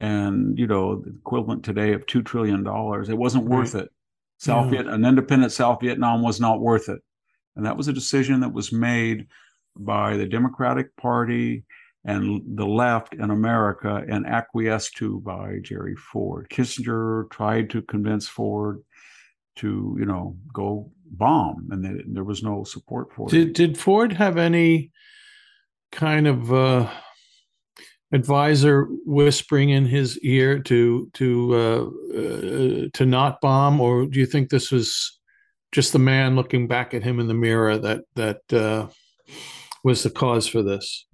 and 0.00 0.58
you 0.58 0.66
know 0.66 1.00
the 1.00 1.10
equivalent 1.10 1.64
today 1.64 1.92
of 1.92 2.06
two 2.06 2.22
trillion 2.22 2.62
dollars. 2.62 3.08
It 3.08 3.18
wasn't 3.18 3.46
worth 3.46 3.74
it. 3.74 3.90
South 4.38 4.66
yeah. 4.66 4.82
Viet, 4.82 4.94
an 4.94 5.04
independent 5.04 5.52
South 5.52 5.80
Vietnam 5.80 6.22
was 6.22 6.40
not 6.40 6.60
worth 6.60 6.88
it, 6.88 7.00
and 7.56 7.66
that 7.66 7.76
was 7.76 7.88
a 7.88 7.92
decision 7.92 8.40
that 8.40 8.52
was 8.52 8.72
made 8.72 9.26
by 9.76 10.16
the 10.16 10.26
Democratic 10.26 10.96
Party 10.96 11.64
and 12.08 12.42
the 12.56 12.66
left 12.66 13.12
in 13.14 13.30
America 13.30 14.02
and 14.08 14.26
acquiesced 14.26 14.96
to 14.96 15.20
by 15.20 15.58
Jerry 15.62 15.94
Ford. 15.94 16.48
Kissinger 16.48 17.30
tried 17.30 17.68
to 17.70 17.82
convince 17.82 18.26
Ford 18.26 18.82
to 19.56 19.94
you 19.98 20.06
know 20.06 20.36
go 20.52 20.90
bomb, 21.10 21.68
and 21.70 22.16
there 22.16 22.24
was 22.24 22.42
no 22.42 22.64
support 22.64 23.12
for 23.12 23.28
did, 23.28 23.48
it. 23.48 23.54
Did 23.54 23.78
Ford 23.78 24.12
have 24.12 24.38
any 24.38 24.90
kind 25.92 26.26
of 26.26 26.52
uh 26.52 26.90
advisor 28.12 28.86
whispering 29.04 29.68
in 29.68 29.84
his 29.84 30.18
ear 30.20 30.60
to 30.60 31.10
to 31.12 31.54
uh, 31.54 32.18
uh, 32.18 32.88
to 32.94 33.04
not 33.04 33.42
bomb, 33.42 33.82
or 33.82 34.06
do 34.06 34.18
you 34.18 34.26
think 34.26 34.48
this 34.48 34.70
was 34.70 35.20
just 35.72 35.92
the 35.92 35.98
man 35.98 36.36
looking 36.36 36.66
back 36.66 36.94
at 36.94 37.02
him 37.02 37.20
in 37.20 37.28
the 37.28 37.34
mirror 37.34 37.76
that 37.76 38.04
that 38.14 38.40
uh, 38.50 38.86
was 39.84 40.02
the 40.04 40.10
cause 40.10 40.46
for 40.46 40.62
this? 40.62 41.04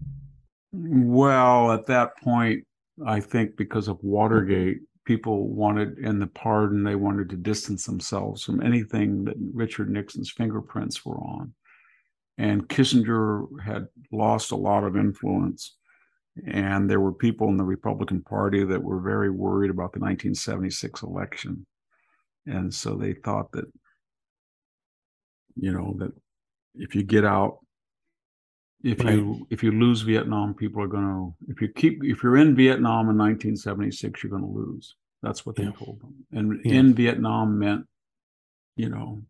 Well, 0.77 1.73
at 1.73 1.87
that 1.87 2.17
point, 2.19 2.65
I 3.07 3.21
think 3.21 3.57
because 3.57 3.89
of 3.89 3.99
mm-hmm. 3.99 4.09
Watergate, 4.09 4.79
people 5.05 5.49
wanted 5.49 5.99
in 5.99 6.19
the 6.19 6.27
pardon 6.27 6.83
they 6.83 6.95
wanted 6.95 7.29
to 7.31 7.37
distance 7.37 7.85
themselves 7.85 8.43
from 8.43 8.63
anything 8.63 9.25
that 9.25 9.37
Richard 9.53 9.91
Nixon's 9.91 10.31
fingerprints 10.31 11.05
were 11.05 11.19
on, 11.19 11.55
and 12.39 12.69
Kissinger 12.69 13.47
had 13.63 13.87
lost 14.11 14.51
a 14.51 14.57
lot 14.57 14.85
of 14.85 14.97
influence 14.97 15.77
and 16.47 16.91
there 16.91 17.01
were 17.01 17.13
people 17.13 17.49
in 17.49 17.57
the 17.57 17.65
Republican 17.65 18.23
Party 18.23 18.65
that 18.65 18.83
were 18.83 19.01
very 19.01 19.31
worried 19.31 19.71
about 19.71 19.93
the 19.93 20.01
1976 20.01 21.03
election. 21.03 21.65
And 22.47 22.75
so 22.75 22.97
they 22.97 23.13
thought 23.13 23.53
that, 23.53 23.67
you 25.55 25.73
know, 25.73 25.95
that 25.99 26.13
if 26.75 26.95
you 26.95 27.05
get 27.05 27.25
out, 27.25 27.59
if 28.85 29.03
right. 29.03 29.15
you 29.15 29.47
if 29.51 29.63
you 29.63 29.73
lose 29.73 30.03
Vietnam, 30.03 30.55
people 30.55 30.83
are 30.83 30.87
going 30.87 31.05
to 31.05 31.35
if 31.49 31.61
you 31.63 31.69
keep 31.69 32.05
if 32.05 32.23
you're 32.23 32.37
in 32.37 32.55
Vietnam 32.55 33.09
in 33.09 33.17
1976, 33.17 34.23
you're 34.23 34.31
going 34.31 34.43
to 34.43 34.49
lose. 34.49 34.95
That's 35.23 35.47
what 35.47 35.57
they 35.57 35.65
yeah. 35.65 35.73
told 35.73 36.01
them. 36.03 36.27
And 36.33 36.61
yeah. 36.65 36.75
in 36.75 36.95
Vietnam 36.95 37.59
meant, 37.59 37.87
you 38.77 38.91
know, 38.91 39.23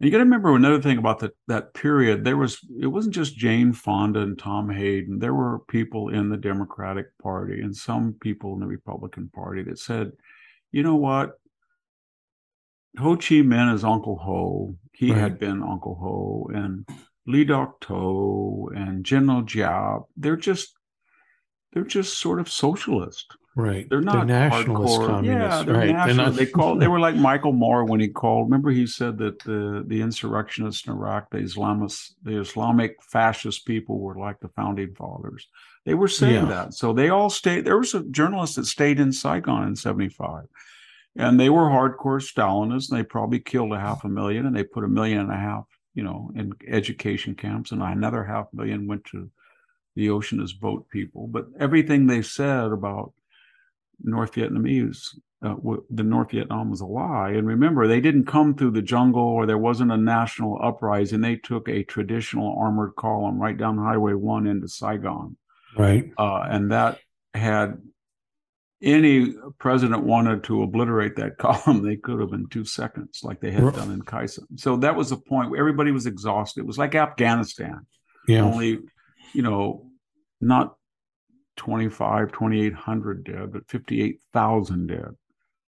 and 0.00 0.06
you 0.06 0.10
got 0.10 0.18
to 0.18 0.24
remember 0.24 0.54
another 0.54 0.80
thing 0.80 0.96
about 0.96 1.18
that 1.18 1.32
that 1.48 1.74
period. 1.74 2.24
There 2.24 2.38
was 2.38 2.58
it 2.80 2.86
wasn't 2.86 3.14
just 3.14 3.36
Jane 3.36 3.74
Fonda 3.74 4.20
and 4.20 4.38
Tom 4.38 4.70
Hayden. 4.70 5.18
There 5.18 5.34
were 5.34 5.58
people 5.68 6.08
in 6.08 6.30
the 6.30 6.38
Democratic 6.38 7.06
Party 7.18 7.60
and 7.60 7.76
some 7.76 8.14
people 8.18 8.54
in 8.54 8.60
the 8.60 8.66
Republican 8.66 9.28
Party 9.28 9.62
that 9.64 9.78
said, 9.78 10.12
"You 10.72 10.82
know 10.82 10.96
what? 10.96 11.38
Ho 12.98 13.16
Chi 13.16 13.42
Minh 13.42 13.74
is 13.74 13.84
Uncle 13.84 14.16
Ho. 14.16 14.76
He 14.92 15.10
right. 15.10 15.20
had 15.20 15.38
been 15.38 15.62
Uncle 15.62 15.96
Ho, 15.96 16.50
and 16.54 16.88
Le 17.28 17.44
Duc 17.44 17.86
Tho 17.86 18.70
and 18.74 19.04
General 19.04 19.42
Giap. 19.42 20.06
They're 20.16 20.36
just 20.36 20.74
they're 21.72 21.84
just 21.84 22.18
sort 22.18 22.40
of 22.40 22.50
socialist. 22.50 23.36
Right. 23.54 23.86
They're 23.90 24.00
not 24.00 24.28
they're 24.28 24.48
nationalist 24.48 25.00
hardcore. 25.00 25.06
communists. 25.06 25.58
Yeah, 25.58 25.62
they're 25.64 25.74
right. 25.74 25.90
national. 25.90 26.26
Not... 26.26 26.34
they 26.36 26.46
call 26.46 26.76
they 26.78 26.88
were 26.88 27.00
like 27.00 27.16
Michael 27.16 27.52
Moore 27.52 27.84
when 27.84 28.00
he 28.00 28.08
called. 28.08 28.46
Remember 28.46 28.70
he 28.70 28.86
said 28.86 29.18
that 29.18 29.40
the 29.40 29.84
the 29.86 30.00
insurrectionists 30.00 30.86
in 30.86 30.92
Iraq, 30.94 31.30
the 31.30 31.38
Islamists, 31.38 32.12
the 32.22 32.40
Islamic 32.40 32.96
fascist 33.02 33.66
people 33.66 34.00
were 34.00 34.16
like 34.16 34.40
the 34.40 34.48
founding 34.48 34.94
fathers. 34.94 35.48
They 35.84 35.94
were 35.94 36.08
saying 36.08 36.46
yeah. 36.46 36.54
that. 36.54 36.74
So 36.74 36.94
they 36.94 37.10
all 37.10 37.28
stayed. 37.28 37.66
There 37.66 37.78
was 37.78 37.94
a 37.94 38.04
journalist 38.04 38.56
that 38.56 38.66
stayed 38.66 39.00
in 39.00 39.12
Saigon 39.12 39.68
in 39.68 39.76
75. 39.76 40.44
And 41.16 41.40
they 41.40 41.50
were 41.50 41.62
hardcore 41.62 42.22
Stalinists, 42.22 42.90
and 42.90 42.98
they 42.98 43.02
probably 43.02 43.40
killed 43.40 43.72
a 43.72 43.80
half 43.80 44.04
a 44.04 44.08
million, 44.08 44.46
and 44.46 44.54
they 44.54 44.62
put 44.62 44.84
a 44.84 44.88
million 44.88 45.18
and 45.18 45.32
a 45.32 45.36
half, 45.36 45.64
you 45.98 46.04
know, 46.04 46.30
in 46.36 46.52
education 46.68 47.34
camps, 47.34 47.72
and 47.72 47.82
another 47.82 48.22
half 48.22 48.46
million 48.52 48.86
went 48.86 49.04
to 49.06 49.28
the 49.96 50.10
ocean 50.10 50.40
as 50.40 50.52
boat 50.52 50.88
people. 50.90 51.26
But 51.26 51.46
everything 51.58 52.06
they 52.06 52.22
said 52.22 52.66
about 52.66 53.14
North 54.00 54.34
Vietnamese, 54.34 55.08
uh, 55.42 55.56
the 55.90 56.04
North 56.04 56.30
Vietnam 56.30 56.70
was 56.70 56.80
a 56.80 56.86
lie. 56.86 57.30
And 57.30 57.48
remember, 57.48 57.88
they 57.88 58.00
didn't 58.00 58.26
come 58.26 58.54
through 58.54 58.70
the 58.70 58.80
jungle 58.94 59.24
or 59.24 59.44
there 59.44 59.58
wasn't 59.58 59.90
a 59.90 59.96
national 59.96 60.60
uprising. 60.62 61.20
They 61.20 61.34
took 61.34 61.68
a 61.68 61.82
traditional 61.82 62.56
armored 62.56 62.94
column 62.94 63.42
right 63.42 63.58
down 63.58 63.76
Highway 63.76 64.12
1 64.12 64.46
into 64.46 64.68
Saigon. 64.68 65.36
Right. 65.76 66.12
Uh, 66.16 66.42
and 66.48 66.70
that 66.70 67.00
had 67.34 67.82
any 68.82 69.34
president 69.58 70.04
wanted 70.04 70.44
to 70.44 70.62
obliterate 70.62 71.16
that 71.16 71.38
column, 71.38 71.84
they 71.84 71.96
could 71.96 72.20
have 72.20 72.32
in 72.32 72.46
two 72.48 72.64
seconds, 72.64 73.20
like 73.22 73.40
they 73.40 73.50
had 73.50 73.64
right. 73.64 73.74
done 73.74 73.90
in 73.90 74.02
Sanh. 74.02 74.46
So 74.56 74.76
that 74.76 74.94
was 74.94 75.10
the 75.10 75.16
point 75.16 75.50
where 75.50 75.60
everybody 75.60 75.90
was 75.90 76.06
exhausted. 76.06 76.60
It 76.60 76.66
was 76.66 76.78
like 76.78 76.94
Afghanistan. 76.94 77.86
Yeah. 78.26 78.42
Only, 78.42 78.78
you 79.32 79.42
know, 79.42 79.90
not 80.40 80.76
25, 81.56 82.32
2,800 82.32 83.24
dead, 83.24 83.52
but 83.52 83.68
58,000 83.68 84.86
dead. 84.86 85.10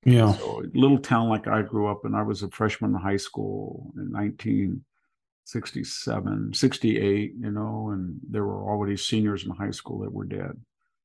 Yeah. 0.04 0.34
So 0.34 0.62
a 0.62 0.66
little 0.78 0.98
town 0.98 1.28
like 1.28 1.46
I 1.48 1.62
grew 1.62 1.88
up 1.88 2.04
in, 2.04 2.14
I 2.14 2.22
was 2.22 2.42
a 2.42 2.50
freshman 2.50 2.94
in 2.94 3.00
high 3.00 3.16
school 3.16 3.92
in 3.96 4.12
1967, 4.12 6.54
68, 6.54 7.34
you 7.38 7.50
know, 7.50 7.90
and 7.92 8.20
there 8.28 8.44
were 8.44 8.62
already 8.62 8.96
seniors 8.96 9.44
in 9.44 9.50
high 9.50 9.72
school 9.72 9.98
that 10.00 10.12
were 10.12 10.24
dead. 10.24 10.52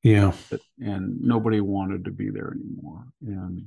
Yeah. 0.02 0.32
And 0.80 1.20
nobody 1.20 1.60
wanted 1.60 2.04
to 2.04 2.10
be 2.10 2.30
there 2.30 2.54
anymore. 2.54 3.04
And 3.24 3.66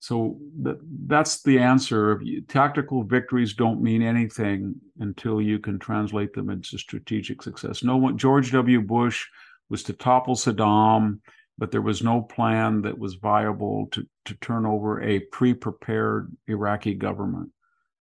so 0.00 0.38
that 0.62 0.78
that's 1.06 1.42
the 1.42 1.58
answer. 1.58 2.20
Tactical 2.48 3.04
victories 3.04 3.54
don't 3.54 3.82
mean 3.82 4.02
anything 4.02 4.74
until 4.98 5.40
you 5.40 5.58
can 5.58 5.78
translate 5.78 6.32
them 6.32 6.50
into 6.50 6.78
strategic 6.78 7.42
success. 7.42 7.82
No 7.82 7.96
one, 7.96 8.18
George 8.18 8.52
W. 8.52 8.80
Bush 8.80 9.26
was 9.68 9.82
to 9.84 9.92
topple 9.92 10.34
Saddam, 10.34 11.20
but 11.58 11.70
there 11.70 11.82
was 11.82 12.02
no 12.02 12.22
plan 12.22 12.82
that 12.82 12.98
was 12.98 13.14
viable 13.14 13.88
to, 13.92 14.06
to 14.24 14.34
turn 14.36 14.64
over 14.64 15.02
a 15.02 15.20
pre 15.20 15.54
prepared 15.54 16.34
Iraqi 16.48 16.94
government. 16.94 17.50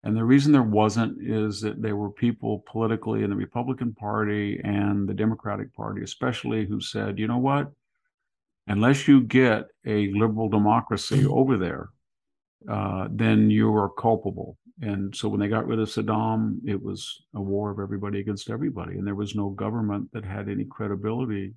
And 0.03 0.17
the 0.17 0.25
reason 0.25 0.51
there 0.51 0.63
wasn't 0.63 1.21
is 1.21 1.61
that 1.61 1.81
there 1.81 1.95
were 1.95 2.09
people 2.09 2.63
politically 2.71 3.23
in 3.23 3.29
the 3.29 3.35
Republican 3.35 3.93
Party 3.93 4.59
and 4.63 5.07
the 5.07 5.13
Democratic 5.13 5.73
Party, 5.75 6.01
especially, 6.01 6.65
who 6.65 6.81
said, 6.81 7.19
you 7.19 7.27
know 7.27 7.37
what? 7.37 7.71
Unless 8.67 9.07
you 9.07 9.21
get 9.21 9.65
a 9.85 10.11
liberal 10.13 10.49
democracy 10.49 11.25
over 11.25 11.57
there, 11.57 11.89
uh, 12.69 13.07
then 13.11 13.51
you 13.51 13.73
are 13.75 13.89
culpable. 13.89 14.57
And 14.81 15.15
so 15.15 15.29
when 15.29 15.39
they 15.39 15.47
got 15.47 15.67
rid 15.67 15.79
of 15.79 15.89
Saddam, 15.89 16.57
it 16.65 16.81
was 16.81 17.23
a 17.35 17.41
war 17.41 17.69
of 17.69 17.79
everybody 17.79 18.19
against 18.19 18.49
everybody. 18.49 18.97
And 18.97 19.05
there 19.05 19.15
was 19.15 19.35
no 19.35 19.49
government 19.49 20.09
that 20.13 20.25
had 20.25 20.49
any 20.49 20.65
credibility. 20.65 21.53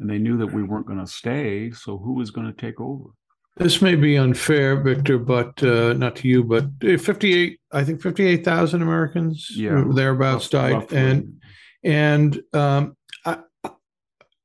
And 0.00 0.10
they 0.10 0.18
knew 0.18 0.36
that 0.38 0.52
we 0.52 0.64
weren't 0.64 0.86
going 0.86 0.98
to 0.98 1.06
stay. 1.06 1.70
So 1.70 1.98
who 1.98 2.14
was 2.14 2.32
going 2.32 2.48
to 2.48 2.60
take 2.60 2.80
over? 2.80 3.10
This 3.56 3.80
may 3.80 3.94
be 3.94 4.16
unfair, 4.16 4.76
Victor, 4.76 5.18
but 5.18 5.62
uh, 5.62 5.92
not 5.92 6.16
to 6.16 6.28
you, 6.28 6.42
but 6.42 6.64
58, 6.80 7.60
I 7.70 7.84
think 7.84 8.02
58,000 8.02 8.82
Americans 8.82 9.48
yeah, 9.54 9.84
thereabouts 9.92 10.48
died. 10.48 10.72
Roughly. 10.72 10.98
And, 10.98 11.40
and 11.84 12.42
um, 12.52 12.96
I, 13.24 13.38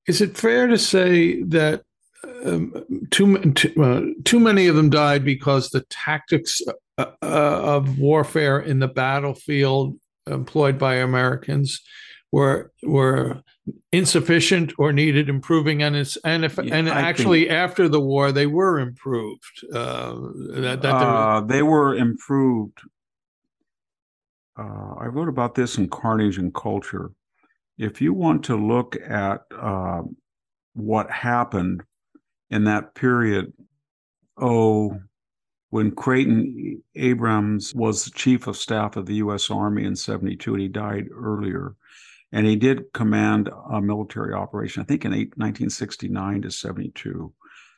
is 0.08 0.22
it 0.22 0.38
fair 0.38 0.68
to 0.68 0.78
say 0.78 1.42
that 1.44 1.82
um, 2.46 3.08
too, 3.10 3.38
too, 3.54 3.84
uh, 3.84 4.01
too 4.25 4.39
many 4.39 4.68
of 4.68 4.75
them 4.75 4.92
died 4.92 5.25
because 5.25 5.70
the 5.70 5.82
tactics 5.89 6.62
uh, 6.98 7.06
of 7.22 7.98
warfare 7.98 8.60
in 8.60 8.80
the 8.80 8.88
battlefield 8.88 9.98
employed 10.28 10.78
by 10.78 10.96
Americans 10.96 11.82
were 12.32 12.72
were 12.84 13.42
insufficient 13.92 14.74
or 14.78 14.94
needed 14.94 15.30
improving 15.30 15.82
and 15.84 15.96
it's 15.96 16.18
and 16.18 16.46
if 16.46 16.58
yeah, 16.58 16.76
and 16.76 16.90
actually 16.90 17.42
think, 17.42 17.52
after 17.52 17.88
the 17.88 18.00
war 18.00 18.32
they 18.32 18.46
were 18.46 18.80
improved 18.80 19.66
uh, 19.74 20.14
that, 20.56 20.80
that 20.82 20.94
uh, 20.94 21.42
they 21.42 21.62
were 21.62 21.96
improved 21.96 22.80
uh, 24.58 24.96
i 25.00 25.06
wrote 25.06 25.30
about 25.30 25.56
this 25.56 25.78
in 25.78 25.90
carnage 25.90 26.38
and 26.38 26.54
culture 26.54 27.12
if 27.78 28.02
you 28.02 28.14
want 28.14 28.44
to 28.44 28.56
look 28.56 28.96
at 29.08 29.42
uh, 29.58 30.02
what 30.74 31.10
happened 31.10 31.82
in 32.50 32.64
that 32.64 32.94
period 32.96 33.52
oh 34.38 35.00
when 35.72 35.92
Creighton 35.92 36.82
Abrams 36.96 37.76
was 37.76 38.04
the 38.04 38.12
chief 38.12 38.48
of 38.48 38.58
staff 38.58 38.96
of 38.96 39.06
the 39.06 39.16
U.S. 39.16 39.52
Army 39.52 39.86
in 39.86 39.96
72, 39.96 40.54
and 40.54 40.62
he 40.62 40.68
died 40.68 41.06
earlier. 41.14 41.76
And 42.32 42.46
he 42.46 42.56
did 42.56 42.94
command 42.94 43.50
a 43.72 43.82
military 43.82 44.34
operation, 44.34 44.82
I 44.82 44.86
think 44.86 45.04
in 45.06 45.12
1969 45.12 46.44
to 46.44 46.52
72. 46.52 47.34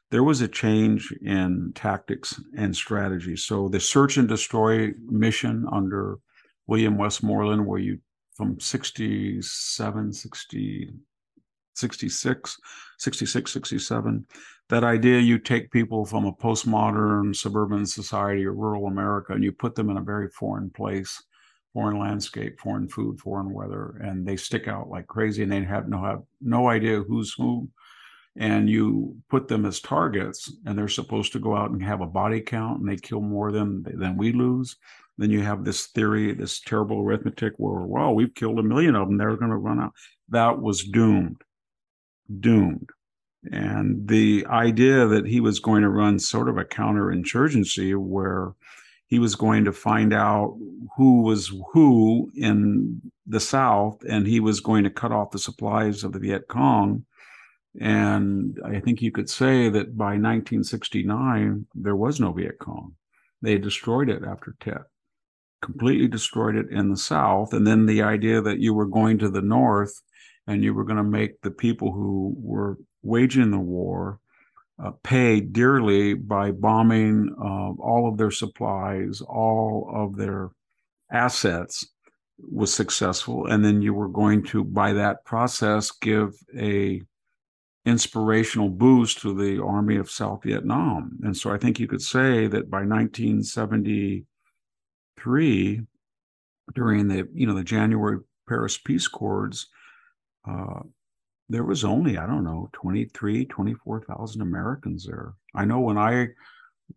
There 0.10 0.24
was 0.24 0.42
a 0.42 0.48
change 0.48 1.14
in 1.22 1.72
tactics 1.74 2.40
and 2.58 2.76
strategy. 2.76 3.38
So 3.38 3.70
the 3.70 3.80
search 3.80 4.18
and 4.18 4.28
destroy 4.28 4.92
mission 5.08 5.66
under 5.72 6.20
William 6.68 6.98
Westmoreland, 6.98 7.66
where 7.66 7.80
you 7.80 8.00
from 8.36 8.60
67, 8.60 10.14
60, 10.14 10.90
66, 11.76 12.58
66, 12.98 13.54
67, 13.54 14.26
that 14.70 14.84
idea 14.84 15.20
you 15.20 15.38
take 15.38 15.72
people 15.72 16.06
from 16.06 16.26
a 16.26 16.34
postmodern 16.34 17.36
suburban 17.36 17.86
society 17.86 18.46
or 18.46 18.54
rural 18.54 18.88
America 18.88 19.34
and 19.34 19.44
you 19.44 19.52
put 19.52 19.76
them 19.76 19.90
in 19.90 19.98
a 19.98 20.02
very 20.02 20.30
foreign 20.30 20.70
place 20.70 21.22
foreign 21.74 22.00
landscape, 22.00 22.60
foreign 22.60 22.88
food, 22.88 23.20
foreign 23.20 23.54
weather, 23.54 23.98
and 24.02 24.26
they 24.26 24.36
stick 24.36 24.68
out 24.68 24.90
like 24.90 25.08
crazy, 25.08 25.44
and 25.44 25.52
they 25.52 25.64
have 25.64 25.88
no 25.88 26.04
have 26.04 26.22
no 26.42 26.70
idea 26.70 27.02
who's 27.02 27.34
who. 27.34 27.70
And 28.38 28.70
you 28.70 29.18
put 29.30 29.50
them 29.50 29.66
as 29.66 29.82
targets, 29.82 30.52
and 30.66 30.78
they're 30.78 30.88
supposed 30.88 31.34
to 31.34 31.40
go 31.40 31.56
out 31.56 31.72
and 31.72 31.84
have 31.84 32.02
a 32.02 32.06
body 32.06 32.40
count, 32.42 32.80
and 32.80 32.90
they 32.90 32.96
kill 32.96 33.22
more 33.22 33.52
than 33.52 33.84
than 33.84 34.18
we 34.18 34.32
lose. 34.32 34.78
Then 35.18 35.32
you 35.32 35.42
have 35.42 35.66
this 35.66 35.88
theory, 35.88 36.34
this 36.34 36.62
terrible 36.62 37.02
arithmetic, 37.02 37.54
where 37.58 37.82
well, 37.82 38.16
we've 38.16 38.34
killed 38.34 38.60
a 38.60 38.64
million 38.64 38.96
of 38.96 39.08
them; 39.08 39.18
they're 39.18 39.36
going 39.36 39.52
to 39.52 39.58
run 39.58 39.80
out. 39.80 39.94
That 40.30 40.62
was 40.62 40.84
doomed, 40.84 41.42
doomed. 42.40 42.90
And 43.52 44.08
the 44.08 44.46
idea 44.50 45.08
that 45.08 45.26
he 45.26 45.40
was 45.40 45.60
going 45.60 45.82
to 45.82 45.90
run 45.90 46.20
sort 46.20 46.48
of 46.48 46.58
a 46.58 46.64
counterinsurgency 46.64 47.98
where 47.98 48.54
he 49.12 49.20
was 49.20 49.36
going 49.36 49.66
to 49.66 49.74
find 49.74 50.14
out 50.14 50.58
who 50.96 51.22
was 51.22 51.52
who 51.74 52.32
in 52.34 53.02
the 53.28 53.42
South, 53.42 54.02
and 54.08 54.26
he 54.26 54.40
was 54.40 54.62
going 54.62 54.86
to 54.86 54.90
cut 54.90 55.12
off 55.12 55.32
the 55.32 55.38
supplies 55.38 56.06
of 56.06 56.14
the 56.14 56.20
Viet 56.20 56.48
Cong. 56.48 57.04
And 57.80 58.58
I 58.66 58.80
think 58.80 59.02
you 59.02 59.12
could 59.12 59.30
say 59.30 59.68
that 59.68 59.98
by 59.98 60.14
1969, 60.14 61.68
there 61.76 61.96
was 61.98 62.22
no 62.22 62.32
Viet 62.32 62.58
Cong. 62.60 62.96
They 63.42 63.58
destroyed 63.58 64.10
it 64.10 64.24
after 64.24 64.56
Tet, 64.62 64.84
completely 65.62 66.08
destroyed 66.08 66.56
it 66.56 66.70
in 66.72 66.90
the 66.90 66.96
South. 66.96 67.52
And 67.54 67.68
then 67.68 67.88
the 67.88 68.04
idea 68.04 68.40
that 68.40 68.60
you 68.60 68.74
were 68.74 68.88
going 68.88 69.18
to 69.20 69.30
the 69.30 69.42
North 69.42 70.02
and 70.48 70.64
you 70.64 70.74
were 70.74 70.86
going 70.86 70.96
to 70.96 71.04
make 71.04 71.42
the 71.42 71.52
people 71.52 71.92
who 71.92 72.34
were 72.38 72.78
waging 73.04 73.52
the 73.52 73.60
war 73.60 74.22
uh, 74.84 74.92
pay 75.04 75.40
dearly 75.40 76.14
by 76.14 76.52
bombing 76.52 77.34
uh, 77.40 77.72
all 77.82 78.10
of 78.10 78.18
their 78.18 78.32
supplies, 78.32 79.22
all 79.22 79.90
of 79.94 80.18
their 80.18 80.50
assets 81.12 81.86
was 82.50 82.74
successful 82.74 83.46
and 83.48 83.64
then 83.64 83.82
you 83.82 83.94
were 83.94 84.08
going 84.08 84.42
to 84.44 84.64
by 84.64 84.94
that 84.94 85.24
process 85.26 85.92
give 85.92 86.34
a 86.58 87.02
inspirational 87.86 88.70
boost 88.70 89.20
to 89.22 89.36
the 89.36 89.62
army 89.62 89.98
of 89.98 90.10
south 90.10 90.42
vietnam. 90.44 91.20
And 91.24 91.38
so 91.38 91.52
i 91.52 91.58
think 91.58 91.80
you 91.80 91.88
could 91.88 92.02
say 92.02 92.48
that 92.48 92.70
by 92.70 92.84
1973 92.84 95.82
during 96.74 97.08
the 97.08 97.28
you 97.34 97.46
know 97.46 97.54
the 97.54 97.64
january 97.64 98.20
paris 98.48 98.78
peace 98.78 99.08
accords 99.08 99.68
uh, 100.50 100.80
there 101.52 101.64
was 101.64 101.84
only 101.84 102.18
i 102.18 102.26
don't 102.26 102.44
know 102.44 102.70
23 102.74 103.46
24,000 103.46 104.42
americans 104.42 105.06
there. 105.06 105.34
I 105.54 105.66
know 105.66 105.80
when 105.80 105.98
i 105.98 106.28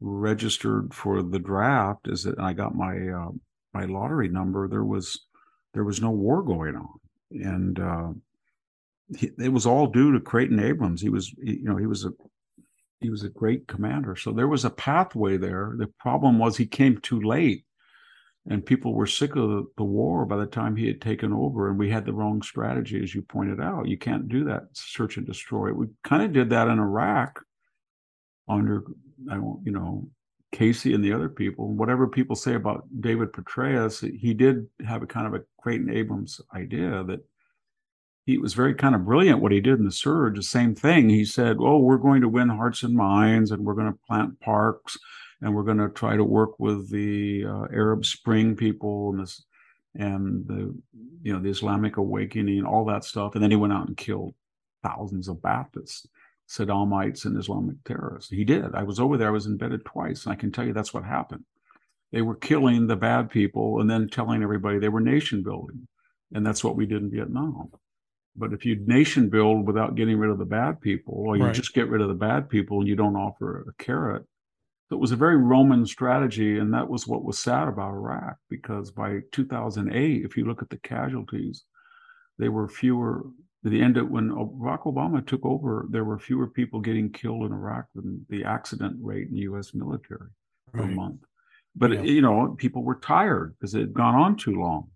registered 0.00 0.92
for 0.92 1.22
the 1.22 1.38
draft 1.38 2.08
is 2.08 2.24
that 2.24 2.38
i 2.38 2.52
got 2.52 2.74
my 2.74 3.08
uh, 3.08 3.30
my 3.72 3.84
lottery 3.84 4.28
number 4.28 4.68
there 4.68 4.84
was 4.84 5.26
there 5.74 5.84
was 5.84 6.00
no 6.00 6.10
war 6.10 6.42
going 6.42 6.76
on. 6.76 7.00
And 7.30 7.78
uh, 7.78 8.12
he, 9.18 9.30
it 9.38 9.52
was 9.52 9.66
all 9.66 9.88
due 9.88 10.12
to 10.12 10.20
Creighton 10.20 10.60
Abrams. 10.60 11.02
He 11.02 11.10
was 11.10 11.34
he, 11.42 11.56
you 11.56 11.64
know 11.64 11.76
he 11.76 11.86
was 11.86 12.04
a 12.04 12.12
he 13.00 13.10
was 13.10 13.24
a 13.24 13.28
great 13.28 13.66
commander. 13.66 14.16
So 14.16 14.32
there 14.32 14.48
was 14.48 14.64
a 14.64 14.70
pathway 14.70 15.36
there. 15.36 15.74
The 15.76 15.88
problem 15.98 16.38
was 16.38 16.56
he 16.56 16.66
came 16.66 16.98
too 16.98 17.20
late 17.20 17.63
and 18.46 18.64
people 18.64 18.92
were 18.92 19.06
sick 19.06 19.36
of 19.36 19.66
the, 19.76 19.84
war 19.84 20.26
by 20.26 20.36
the 20.36 20.46
time 20.46 20.76
he 20.76 20.86
had 20.86 21.00
taken 21.00 21.32
over 21.32 21.68
and 21.68 21.78
we 21.78 21.90
had 21.90 22.04
the 22.04 22.12
wrong 22.12 22.42
strategy 22.42 23.02
as 23.02 23.14
you 23.14 23.22
pointed 23.22 23.60
out. 23.60 23.88
You 23.88 23.96
can't 23.96 24.28
do 24.28 24.44
that 24.44 24.64
search 24.72 25.16
and 25.16 25.26
destroy. 25.26 25.72
We 25.72 25.86
kind 26.02 26.22
of 26.22 26.32
did 26.32 26.50
that 26.50 26.68
in 26.68 26.78
iraq 26.78 27.42
under 28.46 28.84
i 29.30 29.34
don't 29.34 29.60
you 29.64 29.72
know 29.72 30.06
casey 30.52 30.94
and 30.94 31.02
the 31.02 31.12
other 31.12 31.28
people. 31.28 31.72
Whatever 31.72 32.06
people 32.06 32.36
say 32.36 32.54
about 32.54 32.86
david 33.00 33.32
petraeus 33.32 34.00
he 34.00 34.34
did 34.34 34.66
have 34.86 35.02
a 35.02 35.06
kind 35.06 35.26
of 35.26 35.34
a 35.34 35.44
creighton 35.60 35.90
abrams 35.90 36.40
idea 36.54 37.02
that 37.04 37.20
he 38.26 38.38
was 38.38 38.54
very 38.54 38.74
kind 38.74 38.94
of 38.94 39.04
brilliant 39.04 39.40
what 39.40 39.52
he 39.52 39.60
did 39.60 39.78
in 39.78 39.84
the 39.84 39.92
surge. 39.92 40.36
The 40.36 40.42
same 40.42 40.74
thing 40.74 41.08
he 41.08 41.24
said 41.24 41.56
oh 41.60 41.78
we're 41.78 41.96
going 41.96 42.20
to 42.20 42.28
win 42.28 42.50
hearts 42.50 42.82
and 42.82 42.94
minds 42.94 43.50
and 43.50 43.64
we're 43.64 43.74
going 43.74 43.90
to 43.90 43.98
plant 44.06 44.38
parks 44.40 44.98
and 45.44 45.54
we're 45.54 45.62
going 45.62 45.78
to 45.78 45.90
try 45.90 46.16
to 46.16 46.24
work 46.24 46.58
with 46.58 46.90
the 46.90 47.44
uh, 47.44 47.66
Arab 47.70 48.06
Spring 48.06 48.56
people 48.56 49.10
and 49.10 49.20
this 49.20 49.44
and 49.94 50.48
the 50.48 50.74
you 51.22 51.32
know 51.32 51.38
the 51.38 51.50
Islamic 51.50 51.98
awakening, 51.98 52.64
all 52.64 52.86
that 52.86 53.04
stuff. 53.04 53.34
And 53.34 53.44
then 53.44 53.50
he 53.50 53.56
went 53.56 53.74
out 53.74 53.86
and 53.86 53.96
killed 53.96 54.34
thousands 54.82 55.28
of 55.28 55.36
Baathists, 55.36 56.06
Saddamites, 56.48 57.26
and 57.26 57.38
Islamic 57.38 57.76
terrorists. 57.84 58.30
He 58.30 58.44
did. 58.44 58.74
I 58.74 58.82
was 58.84 58.98
over 58.98 59.18
there. 59.18 59.28
I 59.28 59.32
was 59.32 59.46
embedded 59.46 59.84
twice, 59.84 60.24
and 60.24 60.32
I 60.32 60.36
can 60.36 60.50
tell 60.50 60.66
you 60.66 60.72
that's 60.72 60.94
what 60.94 61.04
happened. 61.04 61.44
They 62.10 62.22
were 62.22 62.36
killing 62.36 62.86
the 62.86 62.96
bad 62.96 63.30
people 63.30 63.80
and 63.80 63.90
then 63.90 64.08
telling 64.08 64.42
everybody 64.42 64.78
they 64.78 64.88
were 64.88 65.00
nation 65.00 65.42
building, 65.42 65.86
and 66.32 66.44
that's 66.46 66.64
what 66.64 66.74
we 66.74 66.86
did 66.86 67.02
in 67.02 67.10
Vietnam. 67.10 67.70
But 68.34 68.54
if 68.54 68.64
you 68.64 68.76
nation 68.86 69.28
build 69.28 69.66
without 69.66 69.94
getting 69.94 70.18
rid 70.18 70.30
of 70.30 70.38
the 70.38 70.46
bad 70.46 70.80
people, 70.80 71.14
or 71.14 71.36
you 71.36 71.44
right. 71.44 71.54
just 71.54 71.74
get 71.74 71.90
rid 71.90 72.00
of 72.00 72.08
the 72.08 72.14
bad 72.14 72.48
people 72.48 72.80
and 72.80 72.88
you 72.88 72.96
don't 72.96 73.14
offer 73.14 73.66
a 73.68 73.82
carrot, 73.82 74.24
it 74.90 74.98
was 74.98 75.12
a 75.12 75.16
very 75.16 75.36
Roman 75.36 75.86
strategy, 75.86 76.58
and 76.58 76.72
that 76.74 76.88
was 76.88 77.06
what 77.06 77.24
was 77.24 77.38
sad 77.38 77.68
about 77.68 77.94
Iraq 77.94 78.36
because 78.50 78.90
by 78.90 79.20
2008, 79.32 80.24
if 80.24 80.36
you 80.36 80.44
look 80.44 80.62
at 80.62 80.70
the 80.70 80.78
casualties, 80.78 81.64
they 82.38 82.48
were 82.48 82.68
fewer. 82.68 83.24
At 83.64 83.70
the 83.70 83.80
end 83.80 83.96
of 83.96 84.10
when 84.10 84.28
Barack 84.30 84.82
Obama 84.82 85.26
took 85.26 85.42
over, 85.46 85.86
there 85.88 86.04
were 86.04 86.18
fewer 86.18 86.48
people 86.48 86.80
getting 86.80 87.10
killed 87.10 87.46
in 87.46 87.52
Iraq 87.52 87.86
than 87.94 88.26
the 88.28 88.44
accident 88.44 88.96
rate 89.00 89.28
in 89.28 89.34
the 89.34 89.40
U.S. 89.40 89.72
military 89.72 90.28
right. 90.72 90.82
per 90.82 90.86
month. 90.86 91.20
But 91.74 91.92
yeah. 91.92 92.02
you 92.02 92.20
know, 92.20 92.54
people 92.58 92.82
were 92.82 92.96
tired 92.96 93.54
because 93.58 93.74
it 93.74 93.80
had 93.80 93.94
gone 93.94 94.14
on 94.14 94.36
too 94.36 94.60
long, 94.60 94.90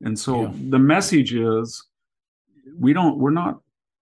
and 0.00 0.18
so 0.18 0.44
yeah. 0.44 0.52
the 0.70 0.78
message 0.78 1.34
is, 1.34 1.86
we 2.78 2.94
don't. 2.94 3.18
We're 3.18 3.30
not 3.30 3.60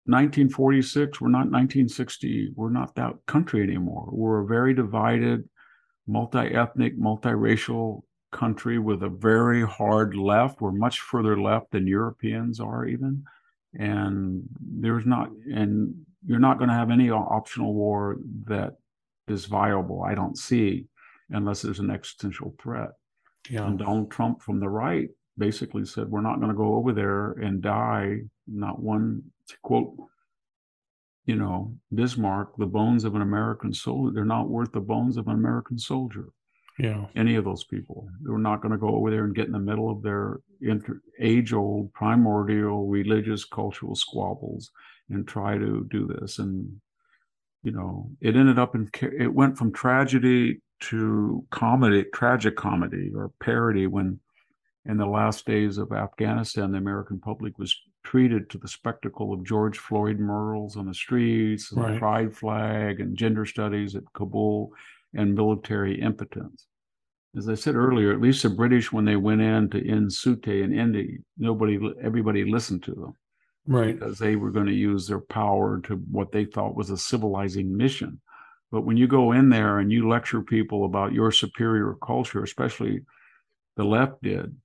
1946, 0.07 1.21
we're 1.21 1.29
not 1.29 1.51
1960, 1.51 2.53
we're 2.55 2.71
not 2.71 2.95
that 2.95 3.15
country 3.27 3.63
anymore. 3.63 4.09
We're 4.11 4.41
a 4.41 4.47
very 4.47 4.75
divided, 4.75 5.49
multi 6.07 6.39
ethnic, 6.39 6.99
multiracial 6.99 8.03
country 8.33 8.79
with 8.79 9.03
a 9.03 9.09
very 9.09 9.67
hard 9.67 10.15
left. 10.15 10.61
We're 10.61 10.73
much 10.73 11.01
further 11.01 11.41
left 11.41 11.73
than 11.73 11.87
Europeans 11.87 12.61
are, 12.61 12.87
even. 12.87 13.25
And 13.75 14.43
there's 14.61 15.07
not, 15.07 15.31
and 15.31 15.95
you're 16.27 16.39
not 16.39 16.59
going 16.59 16.71
to 16.71 16.75
have 16.75 16.91
any 16.91 17.11
optional 17.11 17.75
war 17.75 18.17
that 18.47 18.77
is 19.29 19.47
viable, 19.47 20.03
I 20.03 20.15
don't 20.15 20.37
see, 20.37 20.87
unless 21.31 21.63
there's 21.63 21.79
an 21.79 21.91
existential 21.91 22.55
threat. 22.61 22.91
Yeah. 23.49 23.67
And 23.67 23.79
Donald 23.79 24.11
Trump 24.11 24.43
from 24.43 24.61
the 24.61 24.69
right 24.69 25.09
basically 25.39 25.85
said, 25.85 26.09
We're 26.09 26.21
not 26.21 26.37
going 26.37 26.51
to 26.51 26.57
go 26.57 26.75
over 26.75 26.93
there 26.93 27.33
and 27.33 27.63
die, 27.63 28.21
not 28.47 28.81
one 28.81 29.23
to 29.51 29.57
quote, 29.63 29.95
you 31.27 31.37
know, 31.37 31.75
Bismarck, 31.95 32.57
the 32.57 32.67
bones 32.67 33.05
of 33.05 33.15
an 33.15 33.23
American 33.23 33.73
soldier, 33.73 34.15
they're 34.15 34.25
not 34.25 34.49
worth 34.49 34.73
the 34.73 34.81
bones 34.81 35.17
of 35.17 35.29
an 35.29 35.35
American 35.35 35.79
soldier. 35.79 36.29
Yeah. 36.79 37.07
Any 37.15 37.35
of 37.35 37.45
those 37.45 37.65
people. 37.65 38.09
They're 38.23 38.39
not 38.39 38.63
going 38.63 38.73
to 38.73 38.79
go 38.79 38.95
over 38.95 39.11
there 39.11 39.25
and 39.25 39.35
get 39.35 39.47
in 39.47 39.53
the 39.53 39.59
middle 39.59 39.91
of 39.91 40.03
their 40.03 40.41
inter- 40.63 41.03
age 41.21 41.53
old, 41.53 41.93
primordial 41.93 42.87
religious, 42.87 43.45
cultural 43.45 43.95
squabbles 43.95 44.71
and 45.11 45.29
try 45.29 45.59
to 45.59 45.87
do 45.91 46.07
this. 46.07 46.39
And, 46.39 46.81
you 47.63 47.73
know, 47.73 48.11
it 48.21 48.35
ended 48.35 48.59
up 48.59 48.75
in, 48.75 48.89
it 49.03 49.35
went 49.35 49.59
from 49.59 49.73
tragedy 49.73 50.63
to 50.81 51.45
comedy, 51.51 52.05
tragic 52.15 52.57
comedy 52.57 53.11
or 53.15 53.31
parody 53.41 53.87
when 53.87 54.19
in 54.87 54.97
the 54.97 55.07
last 55.07 55.45
days 55.45 55.77
of 55.77 55.93
Afghanistan, 55.93 56.73
the 56.73 56.79
American 56.79 57.21
public 57.21 57.59
was 57.59 57.77
treated 58.11 58.51
to 58.51 58.59
the 58.59 58.67
spectacle 58.67 59.33
of 59.33 59.45
George 59.45 59.79
Floyd 59.79 60.19
murals 60.19 60.77
on 60.77 60.87
the 60.87 60.95
streets, 60.95 61.71
right. 61.73 61.93
the 61.93 61.99
pride 62.01 62.37
flag, 62.37 62.99
and 62.99 63.17
gender 63.17 63.47
studies 63.47 63.95
at 63.95 64.03
Kabul, 64.15 64.73
and 65.15 65.33
military 65.33 66.01
impotence. 66.01 66.67
As 67.37 67.49
I 67.49 67.55
said 67.55 67.77
earlier, 67.77 68.13
at 68.13 68.21
least 68.21 68.43
the 68.43 68.51
British, 68.51 68.91
when 68.91 69.05
they 69.05 69.15
went 69.15 69.43
in 69.43 69.71
to 69.71 69.89
end 69.89 70.11
suttee 70.11 70.65
in 70.65 70.77
India, 70.77 71.19
nobody, 71.39 71.79
everybody 72.03 72.51
listened 72.51 72.83
to 72.83 72.95
them, 72.95 73.15
right? 73.69 73.97
Because 73.97 74.19
they 74.19 74.35
were 74.35 74.51
going 74.51 74.67
to 74.67 74.73
use 74.73 75.07
their 75.07 75.21
power 75.21 75.81
to 75.83 75.95
what 76.11 76.33
they 76.33 76.45
thought 76.45 76.75
was 76.75 76.91
a 76.91 76.97
civilizing 76.97 77.77
mission. 77.77 78.21
But 78.73 78.81
when 78.81 78.97
you 78.97 79.07
go 79.07 79.31
in 79.31 79.51
there 79.51 79.79
and 79.79 79.93
you 79.93 80.09
lecture 80.09 80.43
people 80.43 80.85
about 80.85 81.13
your 81.13 81.31
superior 81.31 81.95
culture, 82.05 82.43
especially 82.43 83.03
the 83.77 83.85
left 83.85 84.21
did, 84.21 84.57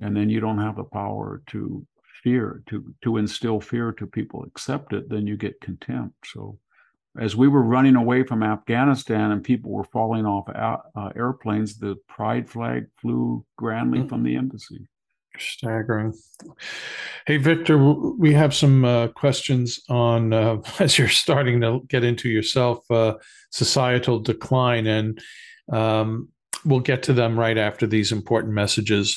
and 0.00 0.14
then 0.14 0.28
you 0.28 0.40
don't 0.40 0.60
have 0.60 0.76
the 0.76 0.84
power 0.84 1.42
to 1.46 1.86
fear 2.22 2.62
to 2.66 2.94
to 3.02 3.16
instill 3.16 3.60
fear 3.60 3.92
to 3.92 4.06
people 4.06 4.44
accept 4.44 4.92
it 4.92 5.08
then 5.08 5.26
you 5.26 5.36
get 5.36 5.60
contempt. 5.60 6.14
So 6.26 6.58
as 7.18 7.34
we 7.34 7.48
were 7.48 7.62
running 7.62 7.96
away 7.96 8.22
from 8.22 8.42
afghanistan 8.42 9.32
and 9.32 9.42
people 9.42 9.72
were 9.72 9.84
falling 9.84 10.26
off 10.26 10.48
uh, 10.48 11.10
airplanes 11.16 11.78
the 11.78 11.96
pride 12.08 12.48
flag 12.48 12.86
flew 13.00 13.44
grandly 13.56 13.98
mm-hmm. 14.00 14.08
from 14.08 14.22
the 14.22 14.36
embassy. 14.36 14.86
Staggering. 15.38 16.12
Hey 17.26 17.36
victor 17.36 17.78
we 17.78 18.32
have 18.34 18.54
some 18.54 18.84
uh, 18.84 19.08
questions 19.08 19.80
on 19.88 20.32
uh, 20.32 20.58
as 20.78 20.98
you're 20.98 21.08
starting 21.08 21.60
to 21.60 21.80
get 21.88 22.04
into 22.04 22.28
yourself 22.28 22.88
uh, 22.90 23.14
societal 23.50 24.18
decline 24.18 24.86
and 24.86 25.20
um, 25.72 26.28
we'll 26.64 26.80
get 26.80 27.02
to 27.04 27.12
them 27.12 27.38
right 27.38 27.56
after 27.56 27.86
these 27.86 28.12
important 28.12 28.52
messages 28.52 29.16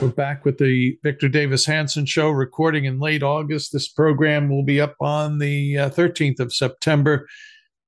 We're 0.00 0.10
back 0.10 0.44
with 0.44 0.58
the 0.58 0.96
Victor 1.02 1.28
Davis 1.28 1.66
Hanson 1.66 2.06
Show, 2.06 2.30
recording 2.30 2.84
in 2.84 3.00
late 3.00 3.24
August. 3.24 3.72
This 3.72 3.88
program 3.88 4.48
will 4.48 4.62
be 4.62 4.80
up 4.80 4.94
on 5.00 5.38
the 5.38 5.76
uh, 5.76 5.90
13th 5.90 6.38
of 6.38 6.52
September. 6.52 7.26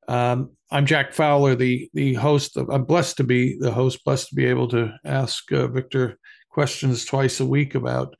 Um, 0.08 0.50
I'm 0.72 0.86
Jack 0.86 1.12
Fowler, 1.12 1.54
the 1.54 1.88
the 1.94 2.14
host. 2.14 2.56
Of, 2.56 2.68
I'm 2.68 2.82
blessed 2.82 3.18
to 3.18 3.24
be 3.24 3.56
the 3.60 3.70
host, 3.70 4.04
blessed 4.04 4.30
to 4.30 4.34
be 4.34 4.46
able 4.46 4.66
to 4.68 4.92
ask 5.04 5.52
uh, 5.52 5.68
Victor 5.68 6.18
questions 6.50 7.04
twice 7.04 7.38
a 7.38 7.46
week 7.46 7.76
about 7.76 8.16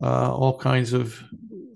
uh, 0.00 0.32
all 0.32 0.56
kinds 0.56 0.92
of 0.92 1.20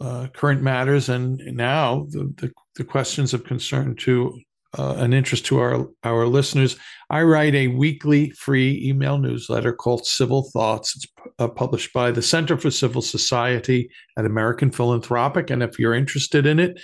uh, 0.00 0.28
current 0.32 0.62
matters, 0.62 1.08
and 1.08 1.38
now 1.56 2.06
the, 2.10 2.32
the, 2.36 2.52
the 2.76 2.84
questions 2.84 3.34
of 3.34 3.42
concern 3.42 3.96
to 3.96 4.38
uh, 4.76 4.94
an 4.98 5.12
interest 5.12 5.46
to 5.46 5.60
our 5.60 5.88
our 6.04 6.26
listeners. 6.26 6.76
I 7.10 7.22
write 7.22 7.54
a 7.54 7.68
weekly 7.68 8.30
free 8.30 8.82
email 8.84 9.18
newsletter 9.18 9.72
called 9.72 10.04
Civil 10.06 10.50
Thoughts. 10.50 10.96
It's 10.96 11.06
uh, 11.38 11.48
published 11.48 11.92
by 11.92 12.10
the 12.10 12.22
Center 12.22 12.58
for 12.58 12.70
Civil 12.70 13.02
Society 13.02 13.90
at 14.16 14.26
American 14.26 14.70
Philanthropic, 14.70 15.50
and 15.50 15.62
if 15.62 15.78
you're 15.78 15.94
interested 15.94 16.44
in 16.44 16.58
it, 16.58 16.80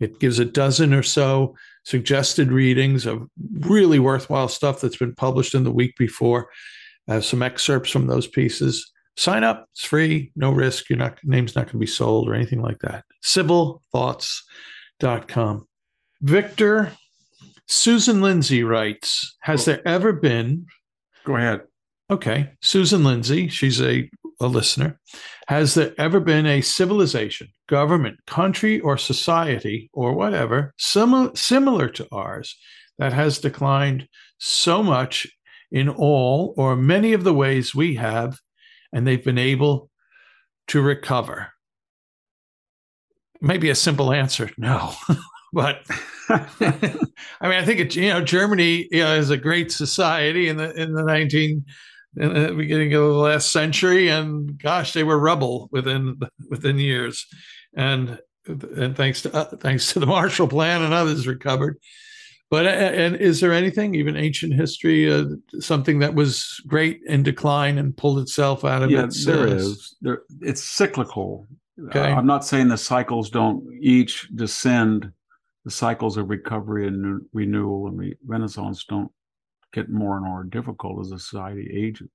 it 0.00 0.18
gives 0.18 0.38
a 0.38 0.44
dozen 0.44 0.94
or 0.94 1.02
so 1.02 1.54
suggested 1.84 2.50
readings 2.50 3.06
of 3.06 3.28
really 3.60 3.98
worthwhile 3.98 4.48
stuff 4.48 4.80
that's 4.80 4.96
been 4.96 5.14
published 5.14 5.54
in 5.54 5.64
the 5.64 5.70
week 5.70 5.96
before. 5.96 6.48
Have 7.06 7.24
some 7.24 7.42
excerpts 7.42 7.90
from 7.90 8.06
those 8.06 8.26
pieces. 8.26 8.90
Sign 9.16 9.44
up; 9.44 9.68
it's 9.72 9.84
free, 9.84 10.32
no 10.36 10.52
risk. 10.52 10.88
Your 10.88 11.14
name's 11.22 11.54
not 11.54 11.66
going 11.66 11.72
to 11.72 11.78
be 11.78 11.86
sold 11.86 12.28
or 12.28 12.34
anything 12.34 12.62
like 12.62 12.78
that. 12.80 13.04
Civilthoughts.com. 13.22 15.68
Victor 16.22 16.92
Susan 17.66 18.20
Lindsay 18.20 18.62
writes 18.62 19.36
Has 19.40 19.64
there 19.64 19.86
ever 19.86 20.12
been? 20.12 20.66
Go 21.24 21.36
ahead. 21.36 21.62
Okay. 22.10 22.50
Susan 22.62 23.02
Lindsay, 23.02 23.48
she's 23.48 23.80
a, 23.80 24.08
a 24.40 24.46
listener. 24.46 25.00
Has 25.48 25.74
there 25.74 25.92
ever 25.98 26.20
been 26.20 26.46
a 26.46 26.60
civilization, 26.60 27.48
government, 27.68 28.18
country, 28.26 28.80
or 28.80 28.96
society, 28.96 29.90
or 29.92 30.12
whatever, 30.12 30.72
similar, 30.78 31.34
similar 31.34 31.88
to 31.88 32.06
ours 32.12 32.56
that 32.98 33.12
has 33.12 33.38
declined 33.38 34.08
so 34.38 34.82
much 34.82 35.26
in 35.72 35.88
all 35.88 36.54
or 36.56 36.76
many 36.76 37.12
of 37.12 37.24
the 37.24 37.34
ways 37.34 37.74
we 37.74 37.96
have, 37.96 38.38
and 38.92 39.06
they've 39.06 39.24
been 39.24 39.38
able 39.38 39.90
to 40.68 40.80
recover? 40.80 41.52
Maybe 43.40 43.68
a 43.68 43.74
simple 43.74 44.12
answer 44.12 44.50
no. 44.56 44.92
but 45.56 45.80
I 46.28 46.44
mean, 47.42 47.58
I 47.58 47.64
think 47.64 47.80
it, 47.80 47.96
you 47.96 48.10
know 48.10 48.20
Germany 48.20 48.88
you 48.90 49.02
know, 49.02 49.14
is 49.14 49.30
a 49.30 49.36
great 49.36 49.72
society 49.72 50.48
in 50.48 50.58
the 50.58 50.70
in 50.80 50.92
the 50.92 51.02
nineteen 51.02 51.64
in 52.16 52.32
the 52.32 52.52
beginning 52.52 52.92
of 52.94 53.02
the 53.02 53.12
last 53.12 53.52
century, 53.52 54.08
and 54.08 54.60
gosh, 54.60 54.92
they 54.92 55.02
were 55.02 55.18
rubble 55.18 55.68
within 55.72 56.18
within 56.50 56.78
years, 56.78 57.26
and 57.74 58.18
and 58.46 58.96
thanks 58.96 59.22
to 59.22 59.34
uh, 59.34 59.56
thanks 59.56 59.92
to 59.92 59.98
the 59.98 60.06
Marshall 60.06 60.48
Plan 60.48 60.82
and 60.82 60.92
others 60.92 61.26
recovered. 61.26 61.78
But 62.50 62.66
and 62.66 63.16
is 63.16 63.40
there 63.40 63.52
anything, 63.52 63.94
even 63.94 64.16
ancient 64.16 64.54
history, 64.54 65.12
uh, 65.12 65.24
something 65.60 66.00
that 66.00 66.14
was 66.14 66.60
great 66.66 67.00
in 67.06 67.22
decline 67.22 67.78
and 67.78 67.96
pulled 67.96 68.18
itself 68.20 68.64
out 68.64 68.82
of 68.82 68.90
yeah, 68.90 69.04
its? 69.04 69.24
there 69.24 69.48
uh, 69.48 69.52
is. 69.52 69.96
There, 70.00 70.22
it's 70.40 70.62
cyclical. 70.62 71.46
Okay. 71.88 72.00
Uh, 72.00 72.16
I'm 72.16 72.26
not 72.26 72.44
saying 72.44 72.68
the 72.68 72.78
cycles 72.78 73.30
don't 73.30 73.64
each 73.80 74.28
descend 74.34 75.12
the 75.66 75.72
cycles 75.72 76.16
of 76.16 76.30
recovery 76.30 76.86
and 76.86 77.20
renewal 77.32 77.88
and 77.88 77.98
re- 77.98 78.16
renaissance 78.24 78.84
don't 78.88 79.10
get 79.72 79.90
more 79.90 80.16
and 80.16 80.24
more 80.24 80.44
difficult 80.44 81.00
as 81.00 81.10
the 81.10 81.18
society 81.18 81.68
ages. 81.76 82.08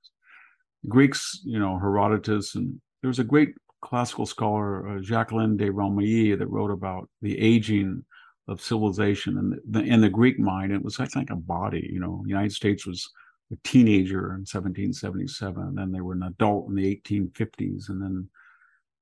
Greeks, 0.88 1.42
you 1.44 1.60
know, 1.60 1.78
Herodotus, 1.78 2.56
and 2.56 2.80
there's 3.04 3.20
a 3.20 3.26
great 3.26 3.50
classical 3.82 4.26
scholar, 4.26 4.88
uh, 4.88 5.02
Jacqueline 5.02 5.58
de 5.58 5.70
Romilly, 5.70 6.34
that 6.34 6.48
wrote 6.48 6.72
about 6.72 7.10
the 7.22 7.38
aging 7.38 8.06
of 8.48 8.62
civilization. 8.62 9.38
And 9.38 9.60
the, 9.70 9.82
in 9.82 10.00
the 10.00 10.10
Greek 10.10 10.40
mind, 10.40 10.72
it 10.72 10.82
was, 10.82 11.02
I 11.02 11.06
think, 11.06 11.30
a 11.30 11.36
body. 11.36 11.90
You 11.92 12.00
know, 12.00 12.22
the 12.24 12.30
United 12.30 12.54
States 12.54 12.88
was 12.88 13.06
a 13.52 13.58
teenager 13.66 14.28
in 14.28 14.46
1777, 14.48 15.62
and 15.62 15.78
then 15.78 15.92
they 15.92 16.00
were 16.00 16.14
an 16.14 16.24
adult 16.24 16.70
in 16.70 16.76
the 16.76 17.02
1850s, 17.06 17.90
and 17.90 18.02
then 18.02 18.30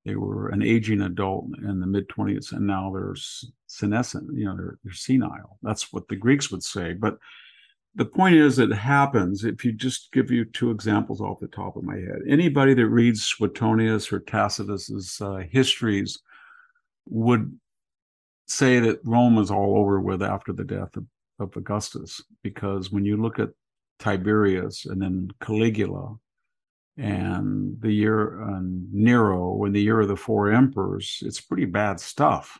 they 0.06 0.16
were 0.16 0.50
an 0.50 0.62
aging 0.62 1.02
adult 1.02 1.46
in 1.64 1.80
the 1.80 1.88
mid 1.88 2.08
20s 2.08 2.52
and 2.52 2.66
now 2.66 2.92
they're 2.94 3.16
senescent 3.68 4.30
you 4.34 4.46
know 4.46 4.56
they're, 4.56 4.78
they're 4.84 4.94
senile. 4.94 5.58
That's 5.62 5.92
what 5.94 6.08
the 6.08 6.16
greeks 6.16 6.52
would 6.52 6.64
say 6.64 6.94
but 6.94 7.18
the 7.96 8.06
point 8.06 8.36
is 8.36 8.60
it 8.60 8.72
happens. 8.72 9.44
If 9.44 9.66
you 9.66 9.72
just 9.72 10.12
give 10.12 10.30
you 10.30 10.46
two 10.46 10.70
examples 10.70 11.22
off 11.22 11.40
the 11.40 11.48
top 11.48 11.76
of 11.76 11.84
my 11.84 11.96
head 11.96 12.22
anybody 12.28 12.74
that 12.74 12.88
reads 12.88 13.24
suetonius 13.24 14.12
or 14.12 14.20
tacitus's 14.20 15.20
uh, 15.22 15.44
histories 15.50 16.20
would 17.08 17.58
say 18.48 18.80
that 18.80 19.00
rome 19.04 19.36
was 19.36 19.52
all 19.52 19.78
over 19.78 20.00
with 20.00 20.24
after 20.24 20.52
the 20.52 20.64
death 20.64 20.96
of, 20.98 21.06
of 21.40 21.56
augustus 21.56 22.22
because 22.42 22.92
when 22.92 23.06
you 23.06 23.16
look 23.16 23.38
at 23.38 23.50
tiberius 24.00 24.86
and 24.86 25.02
then 25.02 25.30
caligula 25.40 26.16
and 27.00 27.80
the 27.80 27.92
year 27.92 28.42
uh, 28.44 28.60
Nero 28.62 29.64
and 29.64 29.74
the 29.74 29.82
year 29.82 30.02
of 30.02 30.10
the 30.10 30.18
four 30.18 30.52
emperors, 30.52 31.20
it's 31.22 31.40
pretty 31.40 31.66
bad 31.66 32.00
stuff. 32.00 32.60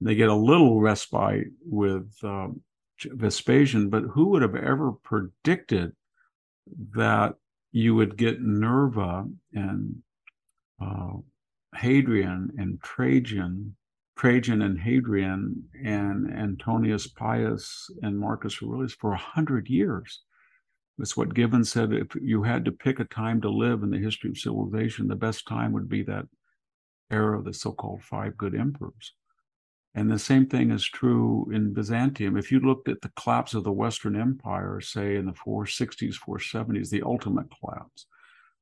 They 0.00 0.14
get 0.14 0.30
a 0.30 0.34
little 0.34 0.80
respite 0.80 1.48
with 1.64 2.10
um, 2.22 2.62
Vespasian, 3.04 3.90
but 3.90 4.04
who 4.04 4.28
would 4.28 4.42
have 4.42 4.56
ever 4.56 4.92
predicted 4.92 5.92
that 6.94 7.34
you 7.72 7.94
would 7.94 8.16
get 8.16 8.40
Nerva 8.40 9.26
and 9.52 9.96
uh, 10.82 11.18
Hadrian 11.76 12.52
and 12.56 12.80
Trajan, 12.82 13.76
Trajan 14.16 14.62
and 14.62 14.78
Hadrian 14.78 15.64
and 15.84 16.32
Antoninus 16.32 17.06
Pius 17.06 17.90
and 18.02 18.18
Marcus 18.18 18.62
Aurelius 18.62 18.94
for 18.94 19.12
a 19.12 19.18
hundred 19.18 19.68
years. 19.68 20.22
That's 21.00 21.16
what 21.16 21.32
Gibbon 21.32 21.64
said. 21.64 21.94
If 21.94 22.08
you 22.20 22.42
had 22.42 22.62
to 22.66 22.72
pick 22.72 23.00
a 23.00 23.04
time 23.04 23.40
to 23.40 23.48
live 23.48 23.82
in 23.82 23.90
the 23.90 23.96
history 23.96 24.28
of 24.28 24.36
civilization, 24.36 25.08
the 25.08 25.16
best 25.16 25.48
time 25.48 25.72
would 25.72 25.88
be 25.88 26.02
that 26.02 26.26
era 27.10 27.38
of 27.38 27.46
the 27.46 27.54
so-called 27.54 28.02
five 28.02 28.36
good 28.36 28.54
emperors. 28.54 29.14
And 29.94 30.10
the 30.10 30.18
same 30.18 30.46
thing 30.46 30.70
is 30.70 30.84
true 30.84 31.50
in 31.54 31.72
Byzantium. 31.72 32.36
If 32.36 32.52
you 32.52 32.60
looked 32.60 32.86
at 32.86 33.00
the 33.00 33.10
collapse 33.16 33.54
of 33.54 33.64
the 33.64 33.72
Western 33.72 34.14
Empire, 34.14 34.78
say 34.82 35.16
in 35.16 35.24
the 35.24 35.32
460s, 35.32 36.16
470s, 36.20 36.90
the 36.90 37.02
ultimate 37.02 37.46
collapse, 37.58 38.04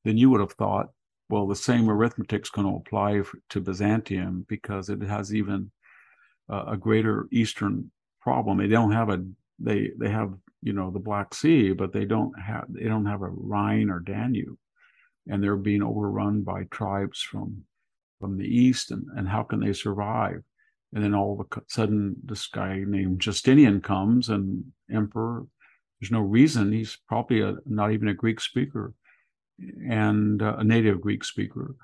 then 0.05 0.17
you 0.17 0.31
would 0.31 0.41
have 0.41 0.53
thought, 0.53 0.91
well, 1.29 1.49
the 1.49 1.57
same 1.57 1.91
arithmetic's 1.91 2.51
going 2.51 2.69
to 2.69 2.77
apply 2.77 3.23
to 3.51 3.61
Byzantium 3.61 4.47
because 4.49 4.91
it 4.91 5.03
has 5.03 5.35
even 5.35 5.73
uh, 6.49 6.67
a 6.69 6.77
greater 6.77 7.27
Eastern 7.33 7.91
problem. 8.21 8.59
They 8.59 8.69
don't 8.69 8.93
have 8.93 9.11
a 9.11 9.25
they 9.59 9.91
they 9.99 10.09
have 10.09 10.33
you 10.63 10.73
know 10.73 10.91
the 10.91 10.99
Black 10.99 11.35
Sea, 11.35 11.73
but 11.73 11.93
they 11.93 12.05
don't 12.05 12.39
have 12.39 12.67
they 12.69 12.85
don't 12.85 13.07
have 13.07 13.23
a 13.23 13.29
Rhine 13.29 13.91
or 13.91 14.01
Danube, 14.01 14.59
and 15.27 15.43
they're 15.43 15.57
being 15.57 15.83
overrun 15.83 16.43
by 16.43 16.65
tribes 16.65 17.21
from 17.21 17.65
from 18.21 18.37
the 18.37 18.47
east, 18.47 18.91
and 18.91 19.07
and 19.17 19.29
how 19.29 19.43
can 19.43 19.61
they 19.61 19.73
survive? 19.73 20.43
And 20.93 21.05
then 21.05 21.15
all 21.15 21.39
of 21.39 21.47
a 21.47 21.63
sudden, 21.69 22.17
this 22.25 22.47
guy 22.47 22.83
named 22.87 23.21
Justinian 23.21 23.81
comes 23.81 24.31
and 24.31 24.65
emperor. 24.91 25.45
There's 26.01 26.11
no 26.11 26.21
reason. 26.21 26.73
He's 26.73 26.97
probably 27.09 27.43
a, 27.43 27.57
not 27.67 27.93
even 27.93 28.09
a 28.09 28.15
Greek 28.15 28.41
speaker 28.41 28.95
and 29.87 30.41
uh, 30.43 30.57
a 30.59 30.65
native 30.65 31.01
Greek 31.01 31.25
speaker. 31.25 31.75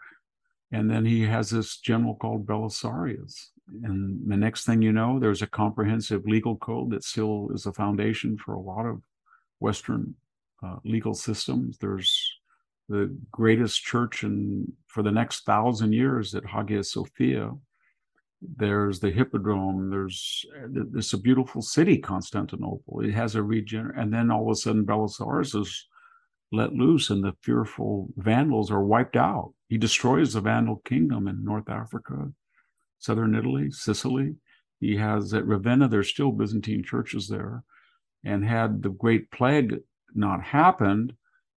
And 0.73 0.91
then 0.91 1.05
he 1.05 1.23
has 1.23 1.51
this 1.51 1.77
general 1.77 2.15
called 2.15 2.47
Belisarius. 2.47 3.49
And 3.69 4.21
the 4.31 4.37
next 4.37 4.67
thing 4.67 4.83
you 4.83 4.93
know, 4.93 5.19
there's 5.19 5.43
a 5.43 5.47
comprehensive 5.47 6.27
legal 6.27 6.57
code 6.57 6.91
that 6.91 7.05
still 7.05 7.49
is 7.55 7.67
a 7.67 7.73
foundation 7.73 8.37
for 8.37 8.55
a 8.55 8.61
lot 8.61 8.85
of 8.85 9.01
Western 9.61 10.15
uh, 10.63 10.77
legal 10.85 11.15
systems. 11.15 11.79
There's 11.79 12.39
the 12.89 13.15
greatest 13.31 13.83
church 13.83 14.23
in 14.23 14.71
for 14.87 15.03
the 15.03 15.11
next 15.11 15.45
thousand 15.45 15.93
years 15.93 16.35
at 16.35 16.45
Hagia 16.45 16.85
Sophia. 16.85 17.53
There's 18.57 19.01
the 19.01 19.11
hippodrome. 19.11 19.89
There's 19.89 20.45
it's 20.95 21.15
a 21.15 21.19
beautiful 21.19 21.63
city 21.63 21.97
constantinople. 21.97 23.01
It 23.01 23.13
has 23.13 23.35
a 23.35 23.43
region 23.43 23.91
and 23.97 24.13
then 24.13 24.31
all 24.31 24.45
of 24.45 24.53
a 24.53 24.57
sudden 24.57 24.85
belisarius 24.85 25.59
is 25.59 25.87
let 26.53 26.75
loose 26.75 27.09
and 27.09 27.25
the 27.25 27.33
fearful 27.41 28.09
vandals 28.19 28.71
are 28.71 28.85
wiped 28.85 29.17
out. 29.17 29.55
He 29.69 29.79
destroys 29.79 30.35
the 30.35 30.43
vandal 30.43 30.83
kingdom 30.85 31.27
in 31.27 31.43
north 31.43 31.71
africa 31.71 32.31
southern 33.05 33.35
italy 33.35 33.71
sicily 33.71 34.35
he 34.81 34.97
has 34.97 35.33
at 35.35 35.47
ravenna 35.47 35.89
there's 35.89 36.11
still 36.11 36.33
byzantine 36.33 36.83
churches 36.83 37.29
there 37.29 37.63
and 38.25 38.45
had 38.45 38.83
the 38.83 38.91
great 38.91 39.31
plague 39.31 39.77
not 40.15 40.43
happened 40.43 41.13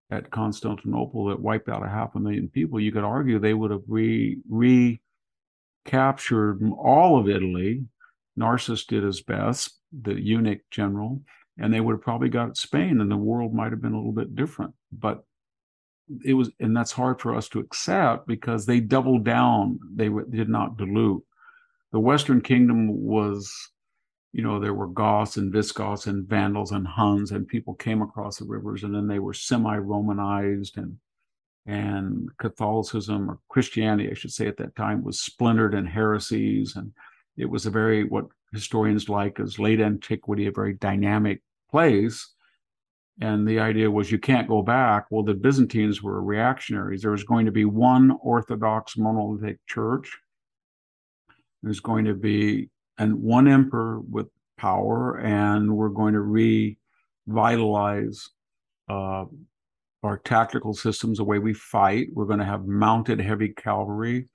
at 0.09 0.31
constantinople 0.31 1.25
that 1.25 1.39
wiped 1.39 1.69
out 1.69 1.85
a 1.85 1.89
half 1.89 2.15
a 2.15 2.19
million 2.19 2.47
people 2.47 2.79
you 2.79 2.91
could 2.91 3.03
argue 3.03 3.39
they 3.39 3.53
would 3.53 3.71
have 3.71 3.83
re 3.87 4.37
re 4.49 4.99
captured 5.87 6.61
all 6.77 7.19
of 7.19 7.27
Italy. 7.27 7.85
Narses 8.37 8.85
did 8.85 9.03
his 9.03 9.21
best, 9.21 9.79
the 9.91 10.13
eunuch 10.13 10.59
general, 10.69 11.23
and 11.57 11.73
they 11.73 11.79
would 11.79 11.93
have 11.93 12.01
probably 12.01 12.29
got 12.29 12.57
Spain, 12.57 13.01
and 13.01 13.09
the 13.09 13.17
world 13.17 13.53
might 13.53 13.71
have 13.71 13.81
been 13.81 13.93
a 13.93 13.97
little 13.97 14.11
bit 14.11 14.35
different. 14.35 14.75
But 14.91 15.23
it 16.23 16.35
was, 16.35 16.51
and 16.59 16.77
that's 16.77 16.91
hard 16.91 17.19
for 17.19 17.35
us 17.35 17.49
to 17.49 17.59
accept 17.59 18.27
because 18.27 18.65
they 18.65 18.79
doubled 18.79 19.25
down. 19.25 19.79
They 19.95 20.09
did 20.29 20.49
not 20.49 20.77
dilute. 20.77 21.23
The 21.91 21.99
Western 21.99 22.41
Kingdom 22.41 22.89
was, 23.01 23.51
you 24.33 24.43
know, 24.43 24.59
there 24.59 24.73
were 24.73 24.87
Goths 24.87 25.37
and 25.37 25.51
Visigoths 25.51 26.07
and 26.07 26.27
Vandals 26.27 26.71
and 26.71 26.85
Huns, 26.87 27.31
and 27.31 27.47
people 27.47 27.73
came 27.75 28.01
across 28.01 28.37
the 28.37 28.45
rivers, 28.45 28.83
and 28.83 28.93
then 28.93 29.07
they 29.07 29.19
were 29.19 29.33
semi-Romanized 29.33 30.77
and 30.77 30.97
and 31.67 32.29
Catholicism 32.37 33.29
or 33.29 33.39
Christianity, 33.49 34.09
I 34.09 34.13
should 34.13 34.31
say, 34.31 34.47
at 34.47 34.55
that 34.57 34.75
time 34.75 35.03
was 35.03 35.19
splintered 35.19 35.73
in 35.73 35.85
heresies, 35.85 36.77
and 36.77 36.93
it 37.35 37.45
was 37.45 37.65
a 37.65 37.71
very 37.71 38.05
what 38.05 38.25
historians 38.53 39.09
like 39.09 39.39
as 39.39 39.59
late 39.59 39.81
antiquity, 39.81 40.47
a 40.47 40.51
very 40.51 40.73
dynamic 40.75 41.41
place. 41.69 42.33
And 43.19 43.47
the 43.47 43.59
idea 43.59 43.91
was 43.91 44.11
you 44.11 44.19
can't 44.19 44.47
go 44.47 44.61
back. 44.61 45.07
Well, 45.09 45.23
the 45.23 45.33
Byzantines 45.33 46.01
were 46.01 46.21
reactionaries. 46.23 47.01
There 47.01 47.11
was 47.11 47.23
going 47.23 47.45
to 47.47 47.51
be 47.51 47.65
one 47.65 48.15
Orthodox 48.21 48.95
monolithic 48.95 49.57
church. 49.67 50.17
There's 51.67 51.81
going 51.81 52.05
to 52.05 52.13
be 52.13 52.69
and 52.97 53.21
one 53.21 53.47
emperor 53.47 53.99
with 53.99 54.27
power, 54.57 55.19
and 55.19 55.75
we're 55.75 55.89
going 55.89 56.13
to 56.13 56.75
revitalize 57.27 58.29
uh, 58.89 59.25
our 60.01 60.17
tactical 60.23 60.73
systems, 60.73 61.17
the 61.17 61.25
way 61.25 61.39
we 61.39 61.53
fight. 61.53 62.07
We're 62.13 62.25
going 62.25 62.39
to 62.39 62.45
have 62.45 62.65
mounted 62.65 63.19
heavy 63.19 63.49
cavalry. 63.49 64.29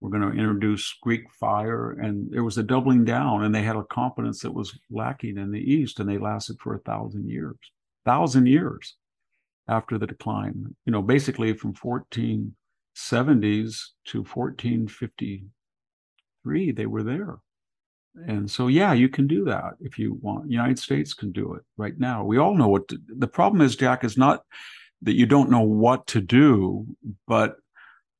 We're 0.00 0.10
going 0.10 0.28
to 0.28 0.36
introduce 0.36 0.92
Greek 1.02 1.22
fire. 1.38 1.92
And 1.92 2.28
there 2.32 2.42
was 2.42 2.58
a 2.58 2.64
doubling 2.64 3.04
down, 3.04 3.44
and 3.44 3.54
they 3.54 3.62
had 3.62 3.76
a 3.76 3.84
competence 3.84 4.40
that 4.40 4.52
was 4.52 4.76
lacking 4.90 5.38
in 5.38 5.52
the 5.52 5.60
East, 5.60 6.00
and 6.00 6.08
they 6.08 6.18
lasted 6.18 6.58
for 6.60 6.74
a 6.74 6.80
thousand 6.80 7.30
years. 7.30 7.56
Thousand 8.04 8.46
years 8.46 8.96
after 9.68 9.98
the 9.98 10.08
decline. 10.08 10.74
You 10.84 10.92
know, 10.92 11.02
basically 11.02 11.52
from 11.54 11.74
1470s 11.74 12.54
to 14.06 14.24
1453, 16.46 16.72
they 16.72 16.86
were 16.86 17.02
there. 17.02 17.38
And 18.26 18.50
so, 18.50 18.68
yeah, 18.68 18.94
you 18.94 19.08
can 19.08 19.26
do 19.26 19.44
that 19.44 19.74
if 19.80 19.98
you 19.98 20.18
want. 20.22 20.50
United 20.50 20.78
States 20.78 21.12
can 21.12 21.32
do 21.32 21.54
it 21.54 21.62
right 21.76 21.98
now. 21.98 22.24
We 22.24 22.38
all 22.38 22.54
know 22.54 22.68
what 22.68 22.88
to, 22.88 22.98
the 23.06 23.26
problem 23.28 23.60
is. 23.60 23.76
Jack 23.76 24.04
is 24.04 24.16
not 24.16 24.42
that 25.02 25.16
you 25.16 25.26
don't 25.26 25.50
know 25.50 25.60
what 25.60 26.06
to 26.08 26.20
do, 26.22 26.86
but 27.26 27.56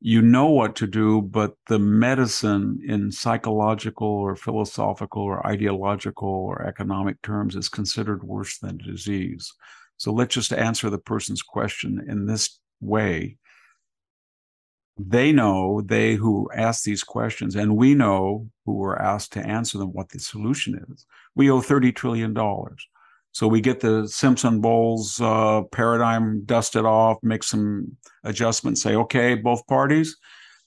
you 0.00 0.20
know 0.20 0.50
what 0.50 0.76
to 0.76 0.86
do, 0.86 1.22
but 1.22 1.54
the 1.68 1.78
medicine 1.78 2.78
in 2.86 3.10
psychological 3.10 4.06
or 4.06 4.36
philosophical 4.36 5.22
or 5.22 5.46
ideological 5.46 6.28
or 6.28 6.62
economic 6.62 7.20
terms 7.22 7.56
is 7.56 7.70
considered 7.70 8.22
worse 8.22 8.58
than 8.58 8.76
disease. 8.76 9.50
So 9.96 10.12
let's 10.12 10.34
just 10.34 10.52
answer 10.52 10.90
the 10.90 10.98
person's 10.98 11.42
question 11.42 12.04
in 12.06 12.26
this 12.26 12.60
way. 12.80 13.38
They 14.98 15.30
know, 15.32 15.82
they 15.84 16.14
who 16.14 16.48
ask 16.54 16.84
these 16.84 17.04
questions, 17.04 17.54
and 17.54 17.76
we 17.76 17.94
know 17.94 18.48
who 18.64 18.74
were 18.74 19.00
asked 19.00 19.32
to 19.34 19.46
answer 19.46 19.76
them 19.76 19.92
what 19.92 20.08
the 20.08 20.18
solution 20.18 20.82
is. 20.90 21.06
We 21.34 21.50
owe 21.50 21.60
$30 21.60 21.94
trillion. 21.94 22.34
So 23.32 23.46
we 23.46 23.60
get 23.60 23.80
the 23.80 24.08
Simpson 24.08 24.62
Bowles 24.62 25.20
uh, 25.20 25.62
paradigm 25.70 26.44
dusted 26.46 26.86
off, 26.86 27.18
make 27.22 27.42
some 27.42 27.96
adjustments, 28.24 28.80
say, 28.80 28.96
okay, 28.96 29.34
both 29.34 29.66
parties, 29.66 30.16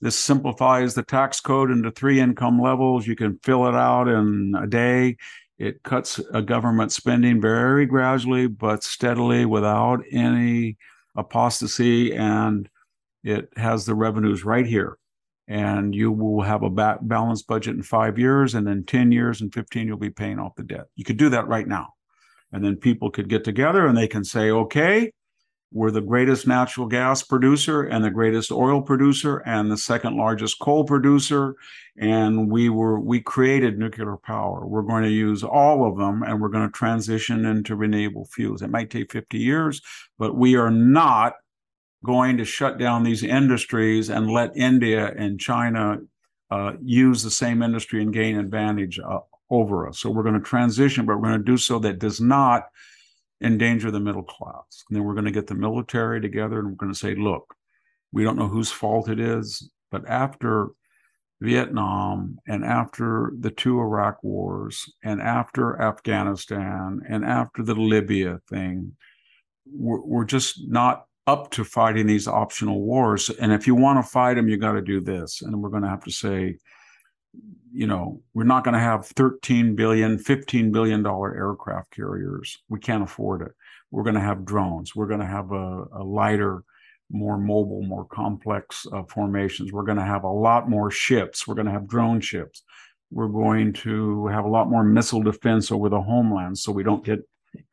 this 0.02 0.18
simplifies 0.18 0.94
the 0.94 1.04
tax 1.04 1.42
code 1.42 1.72
into 1.72 1.92
three 1.92 2.20
income 2.20 2.62
levels. 2.62 3.06
You 3.06 3.16
can 3.16 3.40
fill 3.44 3.68
it 3.68 3.76
out 3.76 4.08
in 4.08 4.54
a 4.58 4.66
day. 4.66 5.18
It 5.58 5.84
cuts 5.84 6.20
a 6.34 6.42
government 6.42 6.94
spending 6.94 7.42
very 7.42 7.86
gradually, 7.86 8.48
but 8.48 8.84
steadily 8.84 9.46
without 9.46 10.02
any 10.10 10.78
apostasy. 11.18 12.16
And 12.16 12.70
it 13.24 13.50
has 13.56 13.86
the 13.86 13.96
revenues 13.96 14.44
right 14.44 14.66
here. 14.66 14.98
And 15.48 15.96
you 15.96 16.12
will 16.12 16.44
have 16.44 16.62
a 16.62 16.70
ba- 16.70 17.00
balanced 17.02 17.48
budget 17.48 17.76
in 17.76 17.82
five 17.82 18.20
years, 18.20 18.54
and 18.54 18.68
then 18.68 18.84
10 18.86 19.12
years 19.12 19.42
and 19.42 19.52
15, 19.52 19.88
you'll 19.88 19.98
be 19.98 20.12
paying 20.12 20.38
off 20.38 20.56
the 20.56 20.64
debt. 20.64 20.86
You 20.96 21.04
could 21.04 21.18
do 21.18 21.30
that 21.30 21.48
right 21.48 21.68
now. 21.68 21.94
And 22.52 22.64
then 22.64 22.76
people 22.76 23.10
could 23.10 23.30
get 23.30 23.44
together 23.44 23.86
and 23.86 23.98
they 23.98 24.08
can 24.08 24.24
say, 24.24 24.52
okay, 24.52 25.12
we're 25.72 25.92
the 25.92 26.02
greatest 26.02 26.48
natural 26.48 26.88
gas 26.88 27.22
producer 27.22 27.84
and 27.84 28.04
the 28.04 28.10
greatest 28.10 28.52
oil 28.52 28.82
producer 28.82 29.38
and 29.46 29.72
the 29.72 29.78
second 29.78 30.18
largest 30.18 30.58
coal 30.60 30.84
producer. 30.84 31.54
And 31.96 32.50
we 32.50 32.70
were, 32.70 33.00
we 33.00 33.22
created 33.22 33.78
nuclear 33.78 34.18
power. 34.18 34.66
We're 34.66 34.82
going 34.82 35.04
to 35.04 35.12
use 35.12 35.44
all 35.44 35.88
of 35.88 35.98
them 35.98 36.24
and 36.24 36.42
we're 36.42 36.50
going 36.50 36.68
to 36.68 36.74
transition 36.74 37.46
into 37.46 37.76
renewable 37.76 38.26
fuels. 38.26 38.64
It 38.64 38.72
might 38.72 38.90
take 38.90 39.12
50 39.12 39.38
years, 39.38 39.82
but 40.18 40.36
we 40.36 40.56
are 40.56 40.72
not 40.72 41.34
going 42.06 42.38
to 42.38 42.46
shut 42.46 42.78
down 42.78 43.04
these 43.04 43.24
industries 43.24 44.10
and 44.10 44.30
let 44.30 44.56
India 44.56 45.14
and 45.18 45.40
China 45.40 45.98
uh, 46.52 46.74
use 46.82 47.24
the 47.24 47.32
same 47.32 47.62
industry 47.62 48.02
and 48.02 48.14
gain 48.14 48.38
advantage 48.38 49.00
uh, 49.00 49.20
over 49.50 49.88
us. 49.88 50.00
So 50.00 50.10
we're 50.10 50.24
going 50.24 50.36
to 50.36 50.42
transition, 50.42 51.06
but 51.06 51.18
we're 51.18 51.30
going 51.30 51.40
to 51.40 51.52
do 51.52 51.58
so 51.58 51.80
that 51.80 52.00
does 52.00 52.22
not 52.22 52.64
endanger 53.42 53.92
the 53.92 54.00
middle 54.00 54.24
class. 54.24 54.84
And 54.90 54.96
then 54.96 55.04
we're 55.04 55.14
going 55.14 55.26
to 55.26 55.32
get 55.32 55.48
the 55.48 55.56
military 55.56 56.22
together 56.22 56.60
and 56.60 56.70
we're 56.70 56.76
going 56.76 56.94
to 56.94 57.00
say, 57.00 57.16
look, 57.16 57.54
we 58.12 58.24
don't 58.24 58.38
know 58.38 58.48
whose 58.48 58.72
fault 58.72 59.10
it 59.10 59.20
is, 59.20 59.70
but 59.92 60.08
after 60.08 60.70
Vietnam 61.42 62.38
and 62.48 62.66
after 62.66 63.32
the 63.40 63.52
two 63.52 63.80
Iraq 63.80 64.24
wars 64.24 64.92
and 65.04 65.22
after 65.22 65.82
Afghanistan 65.82 67.02
and 67.08 67.24
after 67.24 67.64
the 67.64 67.76
Libya 67.76 68.40
thing, 68.50 68.96
we're, 69.66 70.02
we're 70.02 70.26
just 70.26 70.68
not 70.68 71.06
up 71.30 71.52
to 71.52 71.64
fighting 71.64 72.08
these 72.08 72.28
optional 72.28 72.82
wars. 72.82 73.30
And 73.30 73.54
if 73.54 73.68
you 73.68 73.76
want 73.76 74.04
to 74.04 74.12
fight 74.12 74.34
them, 74.34 74.50
you 74.50 74.58
got 74.58 74.72
to 74.72 74.82
do 74.82 75.00
this. 75.00 75.44
And 75.44 75.62
we're 75.62 75.70
going 75.70 75.84
to 75.84 75.90
have 75.90 76.04
to 76.06 76.12
say, 76.12 76.58
you 77.72 77.86
know, 77.86 78.24
we're 78.34 78.46
not 78.46 78.64
going 78.64 78.74
to 78.74 78.80
have 78.80 79.06
13 79.06 79.76
billion, 79.76 80.18
15 80.18 80.72
billion 80.72 81.04
dollar 81.04 81.36
aircraft 81.36 81.92
carriers. 81.92 82.58
We 82.68 82.80
can't 82.80 83.04
afford 83.04 83.44
it. 83.44 83.52
We're 83.92 84.04
going 84.04 84.16
to 84.16 84.22
have 84.22 84.44
drones. 84.44 84.96
We're 84.96 85.06
going 85.06 85.20
to 85.20 85.26
have 85.28 85.52
a, 85.52 85.86
a 85.94 86.04
lighter, 86.04 86.64
more 87.12 87.38
mobile, 87.38 87.84
more 87.84 88.06
complex 88.06 88.88
uh, 88.92 89.04
formations. 89.04 89.72
We're 89.72 89.84
going 89.84 90.00
to 90.00 90.04
have 90.04 90.24
a 90.24 90.32
lot 90.32 90.68
more 90.68 90.90
ships. 90.90 91.48
We're 91.48 91.56
going 91.56 91.68
to 91.68 91.74
have 91.74 91.88
drone 91.88 92.22
ships. 92.22 92.64
We're 93.12 93.28
going 93.28 93.74
to 93.74 94.28
have 94.28 94.46
a 94.46 94.50
lot 94.50 94.68
more 94.68 94.84
missile 94.84 95.22
defense 95.22 95.72
over 95.72 95.90
the 95.90 96.02
homeland 96.02 96.58
so 96.58 96.72
we 96.72 96.84
don't 96.84 97.06
get 97.06 97.20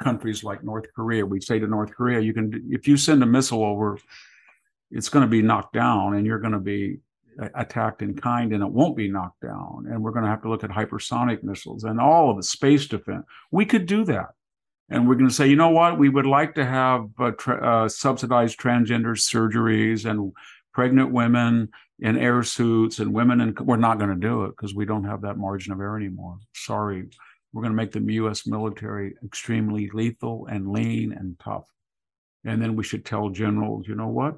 countries 0.03 0.45
like 0.45 0.65
North 0.65 0.87
Korea. 0.95 1.25
We 1.25 1.41
say 1.41 1.59
to 1.59 1.67
North 1.67 1.93
Korea, 1.95 2.21
you 2.21 2.33
can, 2.33 2.69
if 2.71 2.87
you 2.89 2.97
send 2.97 3.23
a 3.23 3.27
missile 3.27 3.65
over, 3.65 3.99
it's 4.91 5.09
going 5.09 5.25
to 5.25 5.31
be 5.31 5.43
knocked 5.43 5.73
down 5.73 6.15
and 6.15 6.27
you're 6.27 6.39
going 6.39 6.53
to 6.53 6.59
be 6.59 6.99
attacked 7.55 8.01
in 8.01 8.15
kind 8.15 8.53
and 8.53 8.62
it 8.62 8.71
won't 8.71 8.97
be 8.97 9.11
knocked 9.11 9.43
down. 9.43 9.87
And 9.91 10.03
we're 10.03 10.12
going 10.12 10.25
to 10.25 10.31
have 10.31 10.43
to 10.43 10.49
look 10.49 10.65
at 10.65 10.71
hypersonic 10.71 11.43
missiles 11.43 11.85
and 11.85 12.01
all 12.01 12.31
of 12.31 12.37
the 12.37 12.43
space 12.43 12.87
defense. 12.87 13.25
We 13.51 13.67
could 13.67 13.87
do 13.87 14.05
that 14.05 14.31
and 14.89 15.09
we're 15.09 15.17
going 15.17 15.29
to 15.29 15.35
say, 15.35 15.49
you 15.49 15.57
know 15.57 15.71
what, 15.71 15.99
we 15.99 16.09
would 16.09 16.27
like 16.27 16.55
to 16.55 16.65
have 16.65 17.09
uh, 17.19 17.33
tra- 17.33 17.85
uh, 17.85 17.89
subsidized 17.89 18.59
transgender 18.59 19.17
surgeries 19.17 20.09
and 20.09 20.33
pregnant 20.73 21.12
women 21.12 21.69
in 21.99 22.17
air 22.17 22.43
suits 22.43 22.99
and 22.99 23.12
women, 23.12 23.41
and 23.41 23.59
we're 23.61 23.77
not 23.77 23.99
going 23.99 24.11
to 24.11 24.17
do 24.17 24.45
it 24.45 24.51
because 24.51 24.75
we 24.75 24.85
don't 24.85 25.05
have 25.05 25.23
that 25.23 25.39
margin 25.39 25.73
of 25.73 25.81
error 25.81 25.97
anymore. 25.97 26.39
Sorry, 26.55 27.05
we're 27.57 27.62
going 27.62 27.73
to 27.73 27.83
make 27.83 27.92
the 27.92 28.12
U.S. 28.16 28.47
military 28.47 29.14
extremely 29.25 29.88
lethal 29.95 30.47
and 30.51 30.71
lean 30.71 31.12
and 31.12 31.38
tough. 31.38 31.64
And 32.45 32.61
then 32.61 32.77
we 32.77 32.85
should 32.85 33.07
tell 33.07 33.31
generals, 33.31 33.88
you 33.88 33.95
know 33.95 34.09
what? 34.09 34.37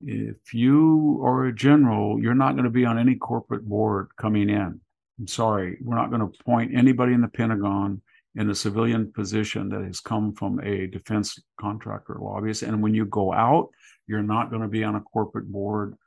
If 0.00 0.54
you 0.54 1.20
are 1.22 1.44
a 1.44 1.54
general, 1.54 2.18
you're 2.18 2.32
not 2.32 2.52
going 2.52 2.64
to 2.64 2.70
be 2.70 2.86
on 2.86 2.98
any 2.98 3.16
corporate 3.16 3.68
board 3.68 4.08
coming 4.16 4.48
in. 4.48 4.80
I'm 5.20 5.26
sorry, 5.26 5.76
we're 5.82 5.96
not 5.96 6.08
going 6.08 6.22
to 6.22 6.32
appoint 6.40 6.74
anybody 6.74 7.12
in 7.12 7.20
the 7.20 7.28
Pentagon 7.28 8.00
in 8.36 8.48
a 8.48 8.54
civilian 8.54 9.12
position 9.12 9.68
that 9.68 9.84
has 9.84 10.00
come 10.00 10.32
from 10.32 10.60
a 10.60 10.86
defense 10.86 11.38
contractor 11.60 12.16
lobbyist. 12.18 12.62
And 12.62 12.82
when 12.82 12.94
you 12.94 13.04
go 13.04 13.34
out, 13.34 13.68
you're 14.06 14.22
not 14.22 14.48
going 14.48 14.62
to 14.62 14.68
be 14.68 14.82
on 14.82 14.94
a 14.94 15.00
corporate 15.02 15.52
board 15.52 15.98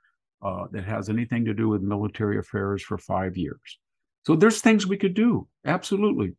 uh, 0.43 0.65
that 0.71 0.86
has 0.86 1.10
anything 1.10 1.45
to 1.45 1.54
do 1.54 1.69
with 1.69 1.84
military 1.84 2.39
affairs 2.39 2.82
for 2.82 2.98
five 2.98 3.38
years. 3.38 3.78
So 4.25 4.35
there's 4.35 4.61
things 4.61 4.88
we 4.88 4.97
could 4.97 5.13
do, 5.13 5.47
absolutely. 5.65 6.33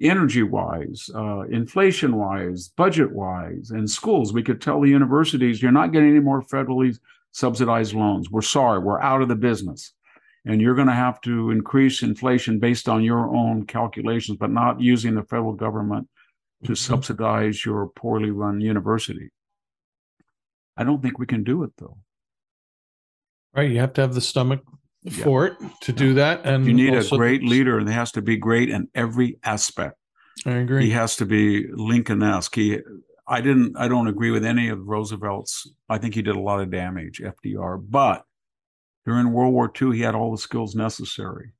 Energy 0.00 0.42
wise, 0.42 1.08
uh, 1.14 1.42
inflation 1.42 2.16
wise, 2.16 2.68
budget 2.68 3.12
wise, 3.12 3.70
and 3.70 3.88
schools. 3.88 4.32
We 4.32 4.42
could 4.42 4.60
tell 4.60 4.80
the 4.80 4.88
universities, 4.88 5.62
you're 5.62 5.72
not 5.72 5.92
getting 5.92 6.10
any 6.10 6.20
more 6.20 6.42
federally 6.42 6.98
subsidized 7.30 7.94
loans. 7.94 8.30
We're 8.30 8.42
sorry, 8.42 8.80
we're 8.80 9.00
out 9.00 9.22
of 9.22 9.28
the 9.28 9.36
business 9.36 9.94
and 10.44 10.60
you're 10.60 10.74
going 10.74 10.88
to 10.88 10.94
have 10.94 11.20
to 11.22 11.50
increase 11.50 12.02
inflation 12.02 12.58
based 12.58 12.88
on 12.88 13.04
your 13.04 13.34
own 13.34 13.64
calculations, 13.64 14.38
but 14.38 14.50
not 14.50 14.80
using 14.80 15.14
the 15.14 15.22
federal 15.22 15.52
government 15.52 16.08
to 16.64 16.72
mm-hmm. 16.72 16.74
subsidize 16.74 17.64
your 17.64 17.88
poorly 17.88 18.30
run 18.30 18.60
university. 18.60 19.30
I 20.76 20.84
don't 20.84 21.02
think 21.02 21.18
we 21.18 21.26
can 21.26 21.44
do 21.44 21.62
it 21.62 21.72
though. 21.78 21.98
Right, 23.54 23.70
you 23.70 23.78
have 23.80 23.92
to 23.94 24.00
have 24.00 24.14
the 24.14 24.20
stomach 24.20 24.62
yeah. 25.02 25.24
for 25.24 25.46
it 25.46 25.54
to 25.82 25.92
do 25.92 26.14
that, 26.14 26.44
and 26.44 26.66
you 26.66 26.74
need 26.74 26.94
a 26.94 27.08
great 27.08 27.42
leader, 27.42 27.78
and 27.78 27.88
he 27.88 27.94
has 27.94 28.12
to 28.12 28.22
be 28.22 28.36
great 28.36 28.68
in 28.68 28.88
every 28.94 29.38
aspect. 29.44 29.96
I 30.46 30.52
agree. 30.52 30.86
He 30.86 30.90
has 30.92 31.16
to 31.16 31.26
be 31.26 31.66
Lincoln-esque. 31.72 32.54
He, 32.54 32.78
I 33.26 33.40
didn't, 33.40 33.76
I 33.76 33.88
don't 33.88 34.08
agree 34.08 34.30
with 34.30 34.44
any 34.44 34.68
of 34.68 34.86
Roosevelt's. 34.86 35.70
I 35.88 35.98
think 35.98 36.14
he 36.14 36.22
did 36.22 36.36
a 36.36 36.40
lot 36.40 36.60
of 36.60 36.70
damage, 36.70 37.20
FDR, 37.20 37.84
but 37.88 38.24
during 39.04 39.32
World 39.32 39.52
War 39.52 39.70
II, 39.80 39.96
he 39.96 40.02
had 40.02 40.14
all 40.14 40.30
the 40.30 40.38
skills 40.38 40.74
necessary. 40.74 41.52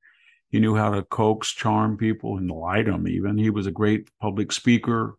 He 0.48 0.60
knew 0.60 0.76
how 0.76 0.90
to 0.90 1.02
coax, 1.02 1.50
charm 1.50 1.96
people, 1.96 2.36
and 2.36 2.50
lie 2.50 2.82
to 2.82 2.92
them. 2.92 3.08
Even 3.08 3.38
he 3.38 3.50
was 3.50 3.66
a 3.66 3.72
great 3.72 4.08
public 4.20 4.52
speaker. 4.52 5.16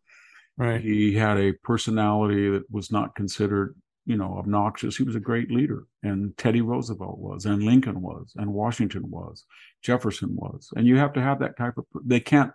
Right. 0.57 0.79
He 0.79 1.15
had 1.15 1.38
a 1.38 1.53
personality 1.53 2.51
that 2.51 2.69
was 2.69 2.91
not 2.91 3.15
considered, 3.15 3.75
you 4.05 4.17
know, 4.17 4.35
obnoxious. 4.37 4.97
He 4.97 5.03
was 5.03 5.15
a 5.15 5.19
great 5.19 5.51
leader, 5.51 5.85
and 6.01 6.37
Teddy 6.37 6.61
Roosevelt 6.61 7.19
was, 7.19 7.45
and 7.45 7.63
Lincoln 7.63 8.01
was, 8.01 8.33
and 8.35 8.53
Washington 8.53 9.09
was, 9.09 9.45
Jefferson 9.81 10.35
was. 10.35 10.69
And 10.75 10.85
you 10.87 10.97
have 10.97 11.13
to 11.13 11.21
have 11.21 11.39
that 11.39 11.57
type 11.57 11.77
of. 11.77 11.85
They 12.05 12.19
can't. 12.19 12.51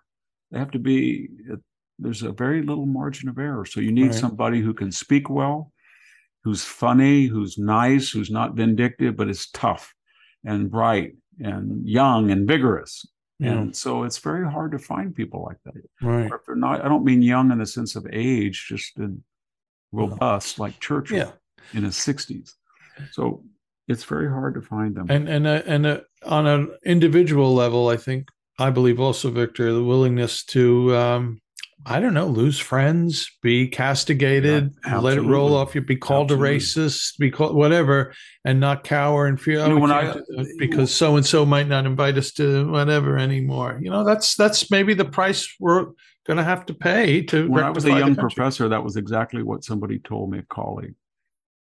They 0.51 0.59
have 0.59 0.71
to 0.73 0.79
be. 0.79 1.29
Uh, 1.51 1.57
there's 1.99 2.23
a 2.23 2.33
very 2.33 2.63
little 2.63 2.87
margin 2.87 3.29
of 3.29 3.39
error. 3.39 3.65
So 3.65 3.81
you 3.81 3.91
need 3.91 4.09
right. 4.09 4.15
somebody 4.15 4.61
who 4.61 4.73
can 4.73 4.93
speak 4.93 5.29
well, 5.29 5.73
who's 6.45 6.65
funny, 6.65 7.27
who's 7.27 7.59
nice, 7.59 8.11
who's 8.11 8.31
not 8.31 8.55
vindictive, 8.55 9.17
but 9.17 9.29
is 9.29 9.49
tough 9.51 9.93
and 10.45 10.71
bright 10.71 11.15
and 11.41 11.87
young 11.89 12.31
and 12.31 12.47
vigorous. 12.47 13.05
Yeah. 13.39 13.53
And 13.53 13.77
so 13.77 14.03
it's 14.03 14.19
very 14.19 14.51
hard 14.51 14.73
to 14.73 14.79
find 14.79 15.15
people 15.15 15.45
like 15.45 15.59
that. 15.65 15.75
Right. 16.03 16.31
Or 16.31 16.37
if 16.37 16.43
they're 16.47 16.57
not, 16.57 16.85
I 16.85 16.89
don't 16.89 17.05
mean 17.05 17.23
young 17.23 17.53
in 17.53 17.59
the 17.59 17.67
sense 17.67 17.95
of 17.97 18.07
age, 18.13 18.67
just 18.69 18.99
in 18.99 19.23
robust, 19.93 20.59
like 20.59 20.79
Churchill 20.81 21.17
yeah. 21.19 21.31
in 21.73 21.85
his 21.85 21.95
60s. 21.95 22.55
So 23.13 23.43
it's 23.87 24.05
very 24.05 24.29
hard 24.29 24.55
to 24.55 24.63
find 24.63 24.95
them. 24.95 25.07
And 25.09 25.29
and 25.29 25.47
uh, 25.47 25.63
and 25.67 25.87
uh, 25.87 26.01
on 26.25 26.47
an 26.47 26.71
individual 26.85 27.55
level, 27.55 27.89
I 27.89 27.97
think 27.97 28.29
I 28.59 28.71
believe 28.71 29.01
also, 29.01 29.31
Victor, 29.31 29.73
the 29.73 29.83
willingness 29.83 30.45
to 30.47 30.95
um, 30.97 31.41
I 31.87 32.01
don't 32.01 32.13
know, 32.13 32.27
lose 32.27 32.59
friends, 32.59 33.31
be 33.41 33.69
castigated, 33.69 34.75
yeah, 34.85 34.99
let 34.99 35.17
it 35.17 35.23
roll 35.23 35.55
off 35.55 35.75
you, 35.75 35.81
be 35.81 35.97
called 35.97 36.33
absolutely. 36.33 36.57
a 36.57 36.59
racist, 36.59 37.19
be 37.19 37.31
called 37.31 37.55
whatever, 37.55 38.13
and 38.45 38.59
not 38.59 38.85
cower 38.85 39.27
and 39.27 39.41
fear. 39.41 39.61
You 39.61 39.69
know, 39.69 39.79
when 39.79 39.93
I, 39.93 40.17
because 40.59 40.93
so 40.93 41.17
and 41.17 41.25
so 41.25 41.47
might 41.47 41.69
not 41.69 41.87
invite 41.87 42.19
us 42.19 42.33
to 42.33 42.71
whatever 42.71 43.17
anymore. 43.17 43.79
You 43.81 43.91
know, 43.91 44.05
that's 44.05 44.35
that's 44.35 44.71
maybe 44.71 44.93
the 44.93 45.05
price 45.05 45.55
we're 45.61 45.87
going 46.29 46.37
to 46.37 46.45
have 46.45 46.67
to 46.67 46.75
pay 46.75 47.23
to. 47.23 47.51
When 47.51 47.65
I 47.65 47.71
was 47.71 47.87
a 47.87 47.91
young 47.91 48.15
professor, 48.15 48.69
that 48.69 48.85
was 48.85 48.97
exactly 48.97 49.43
what 49.43 49.65
somebody 49.65 49.99
told 49.99 50.31
me, 50.31 50.41
a 50.41 50.43
colleague 50.43 50.95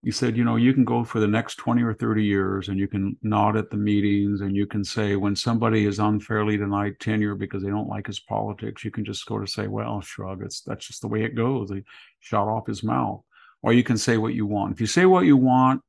He 0.03 0.11
said, 0.11 0.37
you 0.37 0.45
know, 0.45 0.57
you 0.57 0.73
can 0.75 0.85
go 0.85 1.05
for 1.05 1.21
the 1.21 1.29
next 1.29 1.57
20 1.57 1.83
or 1.83 1.95
30 1.95 2.25
years 2.25 2.69
and 2.69 2.79
you 2.79 2.89
can 2.89 3.17
nod 3.23 3.57
at 3.57 3.71
the 3.71 3.77
meetings 3.77 4.41
and 4.41 4.57
you 4.57 4.67
can 4.67 4.83
say 4.83 5.17
when 5.17 5.37
somebody 5.37 5.85
is 5.87 5.99
unfairly 5.99 6.57
denied 6.57 6.99
tenure 6.99 7.35
because 7.35 7.63
they 7.63 7.69
don't 7.69 7.89
like 7.89 8.07
his 8.07 8.21
politics, 8.21 8.85
you 8.85 8.91
can 8.91 9.05
just 9.05 9.27
go 9.27 9.39
to 9.39 9.47
say, 9.47 9.67
well, 9.69 10.01
shrug, 10.01 10.43
it's 10.43 10.63
that's 10.63 10.87
just 10.87 11.03
the 11.03 11.09
way 11.09 11.25
it 11.25 11.35
goes. 11.35 11.71
He 11.71 11.83
shot 12.21 12.49
off 12.49 12.67
his 12.67 12.83
mouth. 12.83 13.23
Or 13.63 13.73
you 13.73 13.85
can 13.85 13.99
say 13.99 14.17
what 14.19 14.35
you 14.35 14.47
want. 14.47 14.73
If 14.73 14.81
you 14.81 14.87
say 14.87 15.07
what 15.07 15.27
you 15.27 15.37
want, 15.37 15.83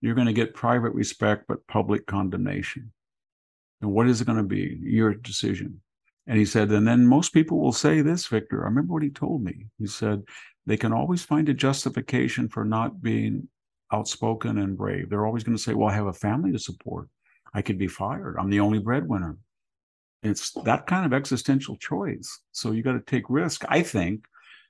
you're 0.00 0.14
going 0.14 0.26
to 0.28 0.32
get 0.32 0.54
private 0.54 0.94
respect 0.94 1.44
but 1.48 1.66
public 1.66 2.06
condemnation. 2.06 2.92
And 3.80 3.92
what 3.92 4.08
is 4.08 4.20
it 4.20 4.26
going 4.26 4.38
to 4.38 4.44
be? 4.44 4.78
Your 4.82 5.14
decision. 5.14 5.80
And 6.30 6.38
he 6.38 6.44
said, 6.44 6.70
and 6.70 6.86
then 6.86 7.08
most 7.08 7.32
people 7.32 7.58
will 7.58 7.72
say 7.72 8.02
this, 8.02 8.28
Victor. 8.28 8.62
I 8.62 8.66
remember 8.66 8.92
what 8.92 9.02
he 9.02 9.10
told 9.10 9.42
me. 9.42 9.66
He 9.80 9.88
said, 9.88 10.22
they 10.64 10.76
can 10.76 10.92
always 10.92 11.24
find 11.24 11.48
a 11.48 11.54
justification 11.54 12.48
for 12.48 12.64
not 12.64 13.02
being 13.02 13.48
outspoken 13.92 14.58
and 14.58 14.78
brave. 14.78 15.10
They're 15.10 15.26
always 15.26 15.42
going 15.42 15.56
to 15.56 15.62
say, 15.62 15.74
Well, 15.74 15.88
I 15.88 15.94
have 15.94 16.06
a 16.06 16.12
family 16.12 16.52
to 16.52 16.58
support. 16.60 17.08
I 17.52 17.62
could 17.62 17.78
be 17.78 17.88
fired. 17.88 18.36
I'm 18.38 18.48
the 18.48 18.60
only 18.60 18.78
breadwinner. 18.78 19.38
It's 20.22 20.52
that 20.62 20.86
kind 20.86 21.04
of 21.04 21.12
existential 21.12 21.76
choice. 21.78 22.38
So 22.52 22.70
you 22.70 22.84
got 22.84 22.92
to 22.92 23.00
take 23.00 23.24
risk, 23.28 23.64
I 23.68 23.82
think. 23.82 24.24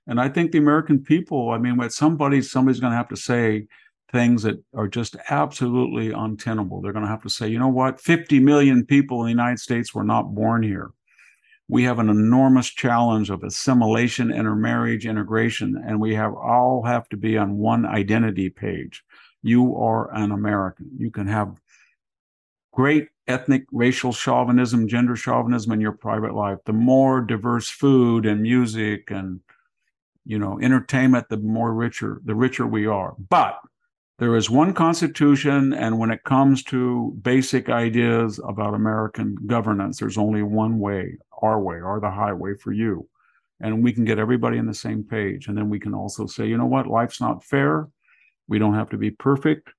And 0.06 0.18
I 0.18 0.30
think 0.30 0.52
the 0.52 0.58
American 0.58 1.00
people, 1.00 1.50
I 1.50 1.58
mean, 1.58 1.78
at 1.82 1.92
somebody, 1.92 2.40
somebody's 2.40 2.80
going 2.80 2.92
to 2.92 2.96
have 2.96 3.10
to 3.10 3.16
say 3.16 3.66
things 4.10 4.44
that 4.44 4.64
are 4.74 4.88
just 4.88 5.14
absolutely 5.28 6.12
untenable. 6.12 6.80
They're 6.80 6.94
going 6.94 7.04
to 7.04 7.10
have 7.10 7.22
to 7.24 7.28
say, 7.28 7.48
you 7.48 7.58
know 7.58 7.68
what? 7.68 8.00
50 8.00 8.40
million 8.40 8.86
people 8.86 9.20
in 9.20 9.26
the 9.26 9.42
United 9.42 9.58
States 9.58 9.94
were 9.94 10.04
not 10.04 10.34
born 10.34 10.62
here. 10.62 10.92
We 11.70 11.84
have 11.84 11.98
an 12.00 12.08
enormous 12.08 12.68
challenge 12.68 13.30
of 13.30 13.44
assimilation, 13.44 14.32
intermarriage, 14.32 15.06
integration, 15.06 15.82
and 15.86 16.00
we 16.00 16.14
have 16.16 16.34
all 16.34 16.82
have 16.84 17.08
to 17.10 17.16
be 17.16 17.38
on 17.38 17.58
one 17.58 17.86
identity 17.86 18.50
page 18.50 19.04
you 19.42 19.76
are 19.76 20.14
an 20.14 20.32
American. 20.32 20.90
You 20.98 21.10
can 21.10 21.26
have 21.26 21.60
great 22.72 23.08
ethnic, 23.26 23.64
racial 23.72 24.12
chauvinism, 24.12 24.88
gender 24.88 25.16
chauvinism 25.16 25.72
in 25.72 25.80
your 25.80 25.92
private 25.92 26.34
life. 26.34 26.58
The 26.66 26.72
more 26.72 27.20
diverse 27.20 27.68
food 27.68 28.26
and 28.26 28.42
music 28.42 29.10
and 29.10 29.40
you 30.24 30.38
know 30.38 30.58
entertainment, 30.60 31.28
the 31.28 31.38
more 31.38 31.72
richer, 31.72 32.20
the 32.24 32.34
richer 32.34 32.66
we 32.66 32.86
are. 32.86 33.14
But 33.18 33.58
there 34.20 34.36
is 34.36 34.48
one 34.48 34.72
constitution, 34.72 35.72
and 35.72 35.98
when 35.98 36.10
it 36.10 36.22
comes 36.22 36.62
to 36.64 37.18
basic 37.22 37.68
ideas 37.68 38.38
about 38.46 38.74
American 38.74 39.36
governance, 39.46 39.98
there's 39.98 40.18
only 40.18 40.42
one 40.42 40.78
way, 40.78 41.18
our 41.42 41.60
way, 41.60 41.80
or 41.80 41.98
the 41.98 42.10
highway 42.10 42.54
for 42.54 42.72
you. 42.72 43.08
And 43.60 43.82
we 43.82 43.92
can 43.92 44.04
get 44.04 44.18
everybody 44.18 44.58
on 44.58 44.66
the 44.66 44.74
same 44.74 45.02
page. 45.02 45.48
And 45.48 45.58
then 45.58 45.68
we 45.68 45.80
can 45.80 45.94
also 45.94 46.26
say, 46.26 46.46
you 46.46 46.56
know 46.56 46.66
what, 46.66 46.86
life's 46.86 47.20
not 47.20 47.44
fair 47.44 47.88
we 48.50 48.58
don't 48.58 48.74
have 48.74 48.90
to 48.90 48.98
be 48.98 49.12
perfect 49.12 49.70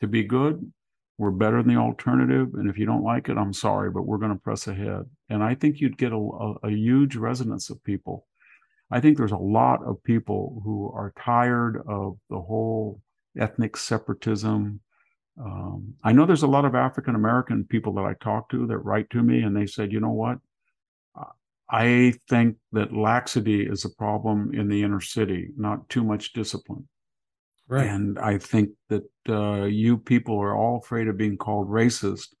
to 0.00 0.06
be 0.06 0.22
good. 0.22 0.72
we're 1.18 1.30
better 1.30 1.62
than 1.62 1.74
the 1.74 1.78
alternative. 1.78 2.54
And 2.54 2.70
if 2.70 2.78
you 2.78 2.86
don't 2.86 3.02
like 3.02 3.28
it, 3.28 3.36
I'm 3.36 3.52
sorry, 3.52 3.90
but 3.90 4.06
we're 4.06 4.16
going 4.16 4.32
to 4.32 4.38
press 4.38 4.66
ahead. 4.68 5.02
And 5.28 5.42
I 5.42 5.54
think 5.54 5.78
you'd 5.78 5.98
get 5.98 6.12
a, 6.12 6.16
a, 6.16 6.68
a 6.68 6.70
huge 6.70 7.16
resonance 7.16 7.68
of 7.68 7.84
people. 7.84 8.26
I 8.90 9.00
think 9.00 9.18
there's 9.18 9.32
a 9.32 9.36
lot 9.36 9.84
of 9.84 10.02
people 10.02 10.62
who 10.64 10.90
are 10.94 11.12
tired 11.22 11.82
of 11.86 12.16
the 12.30 12.40
whole 12.40 13.02
ethnic 13.38 13.76
separatism. 13.76 14.80
Um, 15.42 15.94
I 16.04 16.12
know 16.12 16.26
there's 16.26 16.42
a 16.42 16.48
lot 16.48 16.64
of 16.64 16.74
African 16.74 17.14
American 17.14 17.64
people 17.64 17.94
that 17.94 18.04
I 18.04 18.14
talk 18.22 18.50
to 18.50 18.66
that 18.66 18.78
write 18.78 19.08
to 19.10 19.22
me 19.22 19.42
and 19.42 19.56
they 19.56 19.66
said, 19.66 19.92
you 19.92 20.00
know 20.00 20.10
what? 20.10 20.38
I 21.70 22.14
think 22.28 22.56
that 22.72 22.92
laxity 22.92 23.64
is 23.64 23.84
a 23.84 23.90
problem 23.90 24.52
in 24.52 24.68
the 24.68 24.82
inner 24.82 25.00
city, 25.00 25.50
not 25.56 25.88
too 25.88 26.02
much 26.02 26.32
discipline. 26.32 26.88
Right. 27.68 27.86
And 27.86 28.18
I 28.18 28.38
think 28.38 28.70
that 28.88 29.04
uh, 29.28 29.66
you 29.66 29.96
people 29.96 30.36
are 30.40 30.56
all 30.56 30.78
afraid 30.78 31.06
of 31.06 31.16
being 31.16 31.36
called 31.36 31.68
racist. 31.68 32.34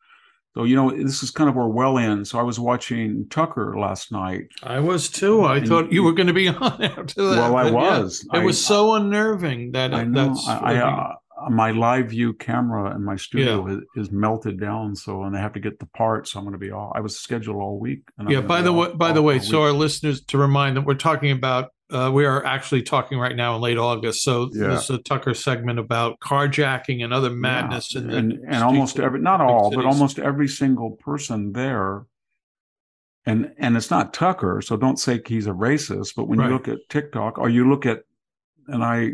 So, 0.54 0.64
you 0.64 0.74
know, 0.74 0.90
this 0.90 1.22
is 1.22 1.30
kind 1.30 1.48
of 1.48 1.54
Orwellian. 1.54 2.26
So 2.26 2.38
I 2.38 2.42
was 2.42 2.58
watching 2.58 3.28
Tucker 3.28 3.78
last 3.78 4.10
night. 4.10 4.48
I 4.62 4.80
was 4.80 5.08
too. 5.08 5.44
I 5.44 5.64
thought 5.64 5.92
you 5.92 6.02
were 6.02 6.12
going 6.12 6.26
to 6.26 6.32
be 6.32 6.48
on 6.48 6.82
after 6.82 7.22
that. 7.22 7.52
Well, 7.52 7.56
I 7.56 7.70
was. 7.70 8.26
Yeah, 8.32 8.40
it 8.40 8.44
was 8.44 8.64
so 8.64 8.94
unnerving 8.94 9.72
that 9.72 9.94
I 9.94 10.02
know. 10.02 10.28
That's 10.28 10.48
I, 10.48 10.74
I, 10.74 10.76
uh, 10.78 11.14
my 11.48 11.70
live 11.70 12.10
view 12.10 12.32
camera 12.34 12.94
in 12.94 13.04
my 13.04 13.16
studio 13.16 13.66
yeah. 13.66 13.76
is, 13.76 14.08
is, 14.08 14.12
melted 14.12 14.60
down 14.60 14.94
so 14.94 15.22
and 15.22 15.34
they 15.34 15.38
have 15.38 15.52
to 15.54 15.60
get 15.60 15.78
the 15.78 15.86
parts 15.86 16.32
so 16.32 16.38
i'm 16.38 16.44
going 16.44 16.52
to 16.52 16.58
be 16.58 16.70
all 16.70 16.92
i 16.94 17.00
was 17.00 17.18
scheduled 17.18 17.56
all 17.56 17.78
week 17.78 18.02
yeah 18.28 18.40
by 18.40 18.60
the 18.60 18.72
way 18.72 18.92
by 18.92 19.10
the 19.12 19.22
way 19.22 19.38
so 19.38 19.62
our 19.62 19.72
listeners 19.72 20.20
to 20.20 20.36
remind 20.36 20.76
them 20.76 20.84
we're 20.84 20.94
talking 20.94 21.30
about 21.30 21.70
uh, 21.92 22.10
we 22.12 22.24
are 22.24 22.44
actually 22.44 22.82
talking 22.82 23.18
right 23.18 23.36
now 23.36 23.56
in 23.56 23.60
late 23.60 23.78
august 23.78 24.22
so 24.22 24.50
yeah. 24.52 24.68
this 24.68 24.84
is 24.84 24.90
a 24.90 24.98
tucker 24.98 25.34
segment 25.34 25.78
about 25.78 26.18
carjacking 26.20 27.02
and 27.04 27.12
other 27.12 27.30
madness 27.30 27.94
yeah. 27.94 28.00
and 28.00 28.32
and 28.32 28.62
almost 28.62 28.98
every 28.98 29.20
not 29.20 29.40
all 29.40 29.70
cities. 29.70 29.76
but 29.76 29.86
almost 29.86 30.18
every 30.18 30.48
single 30.48 30.92
person 30.92 31.52
there 31.52 32.04
and 33.26 33.52
and 33.58 33.76
it's 33.76 33.90
not 33.90 34.14
tucker 34.14 34.60
so 34.60 34.76
don't 34.76 34.98
say 34.98 35.20
he's 35.26 35.46
a 35.46 35.52
racist 35.52 36.14
but 36.16 36.28
when 36.28 36.38
right. 36.38 36.46
you 36.46 36.52
look 36.52 36.68
at 36.68 36.78
tiktok 36.88 37.38
or 37.38 37.48
you 37.48 37.68
look 37.68 37.86
at 37.86 38.02
and 38.70 38.84
I 38.84 39.12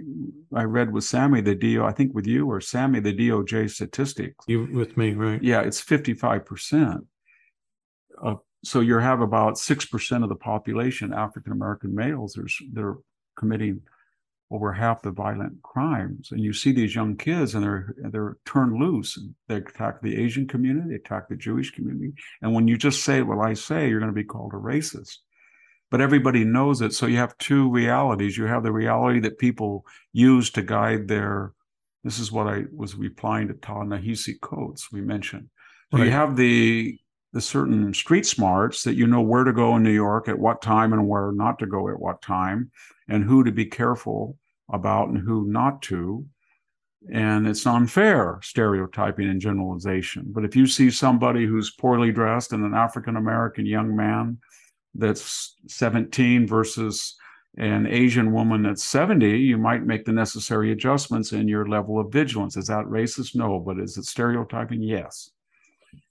I 0.55 0.65
read 0.65 0.93
with 0.93 1.05
Sami 1.05 1.41
the 1.41 1.55
DO 1.55 1.83
I 1.85 1.93
think 1.93 2.15
with 2.15 2.27
you 2.27 2.51
or 2.51 2.61
Sami 2.61 3.01
the 3.01 3.15
DOJ 3.15 3.71
statistics. 3.71 4.45
You 4.47 4.69
with 4.73 4.97
me, 4.97 5.15
right? 5.15 5.43
Yeah, 5.43 5.63
it's 5.63 5.81
fifty 5.81 6.15
five 6.15 6.45
percent. 6.45 7.07
So 8.67 8.81
you 8.81 8.99
have 8.99 9.21
about 9.21 9.59
six 9.59 9.85
percent 9.85 10.23
of 10.23 10.29
the 10.29 10.37
population 10.37 11.13
African 11.13 11.53
American 11.53 11.95
males. 11.95 12.35
There's 12.35 12.57
they're 12.73 12.97
committing 13.39 13.83
over 14.51 14.73
half 14.73 15.03
the 15.03 15.11
violent 15.11 15.63
crimes, 15.63 16.31
and 16.31 16.41
you 16.41 16.53
see 16.53 16.73
these 16.73 16.95
young 16.95 17.17
kids 17.17 17.55
and 17.55 17.65
they're 17.65 17.95
they're 18.11 18.37
turned 18.45 18.79
loose. 18.79 19.19
They 19.49 19.57
attack 19.57 20.03
the 20.03 20.17
Asian 20.17 20.47
community, 20.47 20.91
they 20.91 20.95
attack 20.97 21.29
the 21.29 21.37
Jewish 21.37 21.71
community, 21.71 22.13
and 22.43 22.55
when 22.55 22.69
you 22.69 22.77
just 22.77 23.05
say 23.05 23.23
what 23.23 23.39
I 23.39 23.55
say, 23.55 23.89
you're 23.89 24.01
going 24.01 24.13
to 24.13 24.23
be 24.23 24.25
called 24.25 24.53
a 24.53 24.57
racist 24.57 25.19
but 25.91 26.01
everybody 26.01 26.45
knows 26.45 26.81
it. 26.81 26.93
So 26.93 27.07
you 27.07 27.17
have 27.19 27.39
two 27.39 27.71
realities. 27.71 28.37
You 28.37 28.47
have 28.47 28.63
the 28.63 28.73
reality 28.73 29.21
that 29.21 29.39
people 29.39 29.87
use 30.13 30.51
to 30.51 30.63
guide 30.63 31.09
their. 31.09 31.53
This 32.03 32.19
is 32.19 32.31
what 32.31 32.47
I 32.47 32.65
was 32.75 32.95
replying 32.97 33.49
to 33.49 33.55
Ta-Nehisi 33.55 34.41
Coates 34.41 34.91
we 34.93 35.01
mentioned. 35.01 35.49
So 35.93 35.99
right. 35.99 36.07
you 36.07 36.11
have 36.11 36.37
the 36.37 36.99
the 37.37 37.41
certain 37.43 37.93
street 37.93 38.25
smarts 38.25 38.83
that 38.83 38.95
you 38.95 39.07
know 39.07 39.21
where 39.21 39.45
to 39.45 39.53
go 39.53 39.77
in 39.77 39.83
New 39.83 39.93
York 39.93 40.27
at 40.27 40.39
what 40.39 40.63
time 40.63 40.95
and 40.95 41.07
where 41.07 41.33
not 41.33 41.59
to 41.59 41.67
go 41.67 41.91
at 41.91 42.01
what 42.01 42.23
time, 42.23 42.71
and 43.11 43.23
who 43.23 43.45
to 43.45 43.53
be 43.53 43.67
careful 43.67 44.39
about 44.73 45.11
and 45.11 45.19
who 45.19 45.47
not 45.47 45.83
to. 45.83 46.25
And 47.13 47.47
it's 47.47 47.67
unfair 47.67 48.41
stereotyping 48.43 49.29
and 49.29 49.39
generalization. 49.39 50.25
But 50.29 50.47
if 50.47 50.57
you 50.57 50.67
see 50.67 50.91
somebody 50.91 51.45
who's 51.45 51.73
poorly 51.73 52.11
dressed 52.11 52.55
and 52.55 52.65
an 52.65 52.73
African 52.73 53.17
American 53.17 53.67
young 53.67 53.95
man 53.95 54.39
that's 54.95 55.57
17 55.69 56.47
versus 56.47 57.17
an 57.59 57.87
Asian 57.87 58.33
woman 58.33 58.63
that's 58.63 58.83
70, 58.83 59.29
you 59.39 59.59
might 59.59 59.85
make 59.85 60.07
the 60.07 60.13
necessary 60.13 60.73
adjustments 60.73 61.33
in 61.33 61.49
your 61.49 61.69
level 61.69 62.01
of 62.01 62.11
vigilance. 62.11 62.57
Is 62.57 62.69
that 62.69 62.87
racist? 62.87 63.35
No. 63.37 63.59
But 63.59 63.79
is 63.79 63.99
it 63.99 64.07
stereotyping? 64.07 64.83
Yes. 64.83 65.33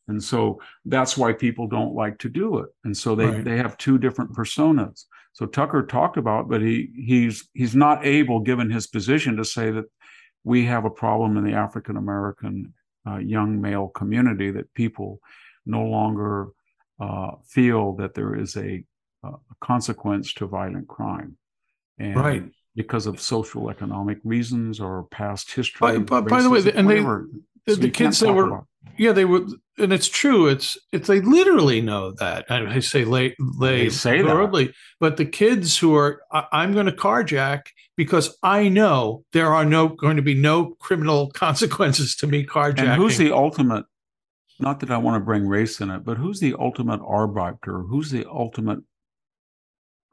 And 0.08 0.24
so 0.24 0.62
that's 0.86 1.18
why 1.18 1.34
people 1.34 1.68
don't 1.68 1.96
like 1.96 2.20
to 2.20 2.30
do 2.30 2.60
it. 2.60 2.70
And 2.84 2.96
so 2.96 3.16
they, 3.16 3.26
right. 3.26 3.44
they 3.44 3.58
have 3.58 3.78
two 3.78 3.98
different 3.98 4.34
personas. 4.34 5.06
So 5.34 5.46
Tucker 5.46 5.86
talked 5.86 6.18
about, 6.18 6.48
but 6.48 6.62
he 6.62 6.90
he's 6.96 7.50
he's 7.54 7.76
not 7.76 8.06
able, 8.06 8.40
given 8.40 8.70
his 8.70 8.88
position, 8.88 9.36
to 9.38 9.44
say 9.44 9.70
that 9.72 9.86
we 10.46 10.66
have 10.66 10.86
a 10.86 10.90
problem 10.90 11.36
in 11.36 11.44
the 11.44 11.54
African 11.54 11.98
American 11.98 12.74
uh, 13.06 13.18
young 13.18 13.60
male 13.60 13.90
community 13.90 14.52
that 14.52 14.74
people 14.74 15.20
no 15.66 15.84
longer 15.84 16.50
uh, 17.00 17.32
feel 17.46 17.94
that 17.94 18.14
there 18.14 18.36
is 18.36 18.56
a, 18.56 18.84
a, 19.24 19.32
consequence 19.60 20.34
to 20.36 20.48
violent 20.48 20.88
crime. 20.88 21.38
And 22.00 22.16
right. 22.16 22.44
Because 22.76 23.06
of 23.06 23.22
social 23.22 23.70
economic 23.70 24.20
reasons 24.24 24.80
or 24.80 25.04
past 25.04 25.52
history. 25.52 25.80
By, 25.80 25.98
by, 25.98 26.22
by 26.22 26.42
the 26.42 26.50
way, 26.50 26.60
and 26.76 26.90
they, 26.90 27.00
the, 27.00 27.30
so 27.68 27.76
the 27.76 27.90
kids 27.90 28.20
that 28.20 28.34
were, 28.34 28.48
about. 28.48 28.68
yeah, 28.98 29.12
they 29.12 29.26
were, 29.26 29.46
and 29.78 29.92
it's 29.92 30.08
true. 30.08 30.48
It's, 30.48 30.78
it's, 30.92 31.08
they 31.08 31.22
literally 31.22 31.82
know 31.82 32.12
that. 32.12 32.46
I 32.50 32.80
say 32.80 33.06
late, 33.06 33.36
they, 33.60 33.84
they 33.84 33.90
say 33.90 34.22
that. 34.22 34.74
but 35.00 35.18
the 35.18 35.26
kids 35.26 35.78
who 35.78 35.96
are, 35.96 36.22
I, 36.32 36.64
am 36.64 36.74
going 36.74 36.86
to 36.86 36.92
carjack 36.92 37.68
because 37.98 38.38
I 38.44 38.70
know 38.70 39.24
there 39.34 39.54
are 39.54 39.66
no 39.66 39.90
going 39.90 40.18
to 40.18 40.22
be 40.22 40.36
no 40.36 40.76
criminal 40.80 41.30
consequences 41.34 42.16
to 42.18 42.28
me 42.28 42.46
carjacking. 42.46 42.80
And 42.80 43.02
who's 43.02 43.18
the 43.18 43.32
ultimate 43.32 43.86
not 44.60 44.80
that 44.80 44.92
I 44.92 44.98
want 44.98 45.20
to 45.20 45.26
bring 45.26 45.48
race 45.48 45.82
in 45.82 45.90
it, 45.90 46.04
but 46.04 46.18
who's 46.18 46.40
the 46.40 46.56
ultimate 46.58 47.02
arbiter? 47.06 47.82
Who's 47.82 48.12
the 48.12 48.26
ultimate 48.30 48.80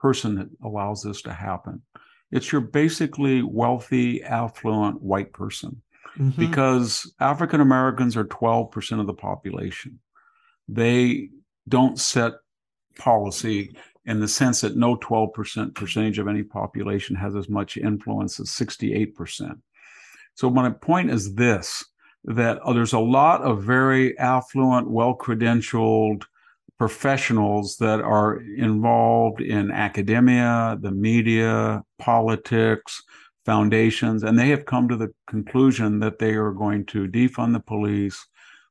person 0.01 0.35
that 0.37 0.49
allows 0.65 1.03
this 1.03 1.23
to 1.23 1.33
happen? 1.33 1.83
It's 2.31 2.51
your 2.51 2.61
basically 2.61 3.43
wealthy, 3.43 4.23
affluent 4.23 5.03
white 5.03 5.33
person. 5.33 5.83
Mm-hmm. 6.19 6.41
Because 6.41 7.11
African 7.21 7.61
Americans 7.61 8.17
are 8.17 8.25
12% 8.25 9.01
of 9.01 9.07
the 9.07 9.15
population. 9.15 9.99
They 10.69 11.31
don't 11.69 11.99
set 11.99 12.35
policy 12.99 13.75
in 14.05 14.21
the 14.21 14.29
sense 14.29 14.61
that 14.63 14.77
no 14.77 14.97
12% 14.97 15.75
percentage 15.75 16.19
of 16.19 16.29
any 16.29 16.43
population 16.43 17.17
has 17.17 17.35
as 17.35 17.49
much 17.49 17.77
influence 17.77 18.41
as 18.41 18.49
68%. 18.49 19.61
So 20.35 20.51
my 20.51 20.71
point 20.71 21.11
is 21.11 21.35
this 21.35 21.85
that 22.25 22.59
oh, 22.63 22.73
there's 22.73 22.93
a 22.93 23.01
lot 23.01 23.43
of 23.43 23.65
very 23.65 24.17
affluent, 24.19 24.89
well 24.89 25.17
credentialed 25.17 26.25
professionals 26.79 27.77
that 27.77 28.01
are 28.01 28.41
involved 28.57 29.41
in 29.41 29.71
academia, 29.71 30.77
the 30.81 30.91
media, 30.91 31.83
politics, 31.99 33.03
foundations, 33.45 34.23
and 34.23 34.39
they 34.39 34.49
have 34.49 34.65
come 34.65 34.89
to 34.89 34.97
the 34.97 35.13
conclusion 35.27 35.99
that 36.01 36.19
they 36.19 36.35
are 36.35 36.53
going 36.53 36.87
to 36.87 37.09
defund 37.09 37.53
the 37.53 37.61
police 37.61 38.27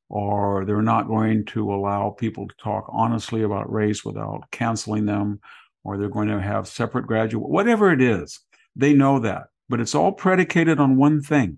or 0.09 0.65
they're 0.65 0.81
not 0.81 1.07
going 1.07 1.45
to 1.45 1.73
allow 1.73 2.09
people 2.09 2.47
to 2.47 2.55
talk 2.55 2.85
honestly 2.91 3.43
about 3.43 3.71
race 3.71 4.03
without 4.03 4.43
canceling 4.51 5.05
them 5.05 5.39
or 5.83 5.97
they're 5.97 6.09
going 6.09 6.27
to 6.27 6.41
have 6.41 6.67
separate 6.67 7.07
graduate 7.07 7.49
whatever 7.49 7.93
it 7.93 8.01
is 8.01 8.41
they 8.75 8.93
know 8.93 9.19
that 9.19 9.43
but 9.69 9.79
it's 9.79 9.95
all 9.95 10.11
predicated 10.11 10.81
on 10.81 10.97
one 10.97 11.21
thing 11.21 11.57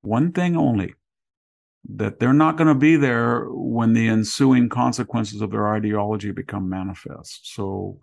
one 0.00 0.32
thing 0.32 0.56
only 0.56 0.92
that 1.88 2.20
they're 2.20 2.32
not 2.32 2.56
going 2.56 2.68
to 2.68 2.74
be 2.74 2.96
there 2.96 3.46
when 3.50 3.92
the 3.92 4.08
ensuing 4.08 4.68
consequences 4.68 5.40
of 5.40 5.50
their 5.50 5.74
ideology 5.74 6.30
become 6.30 6.68
manifest. 6.68 7.52
So 7.54 7.98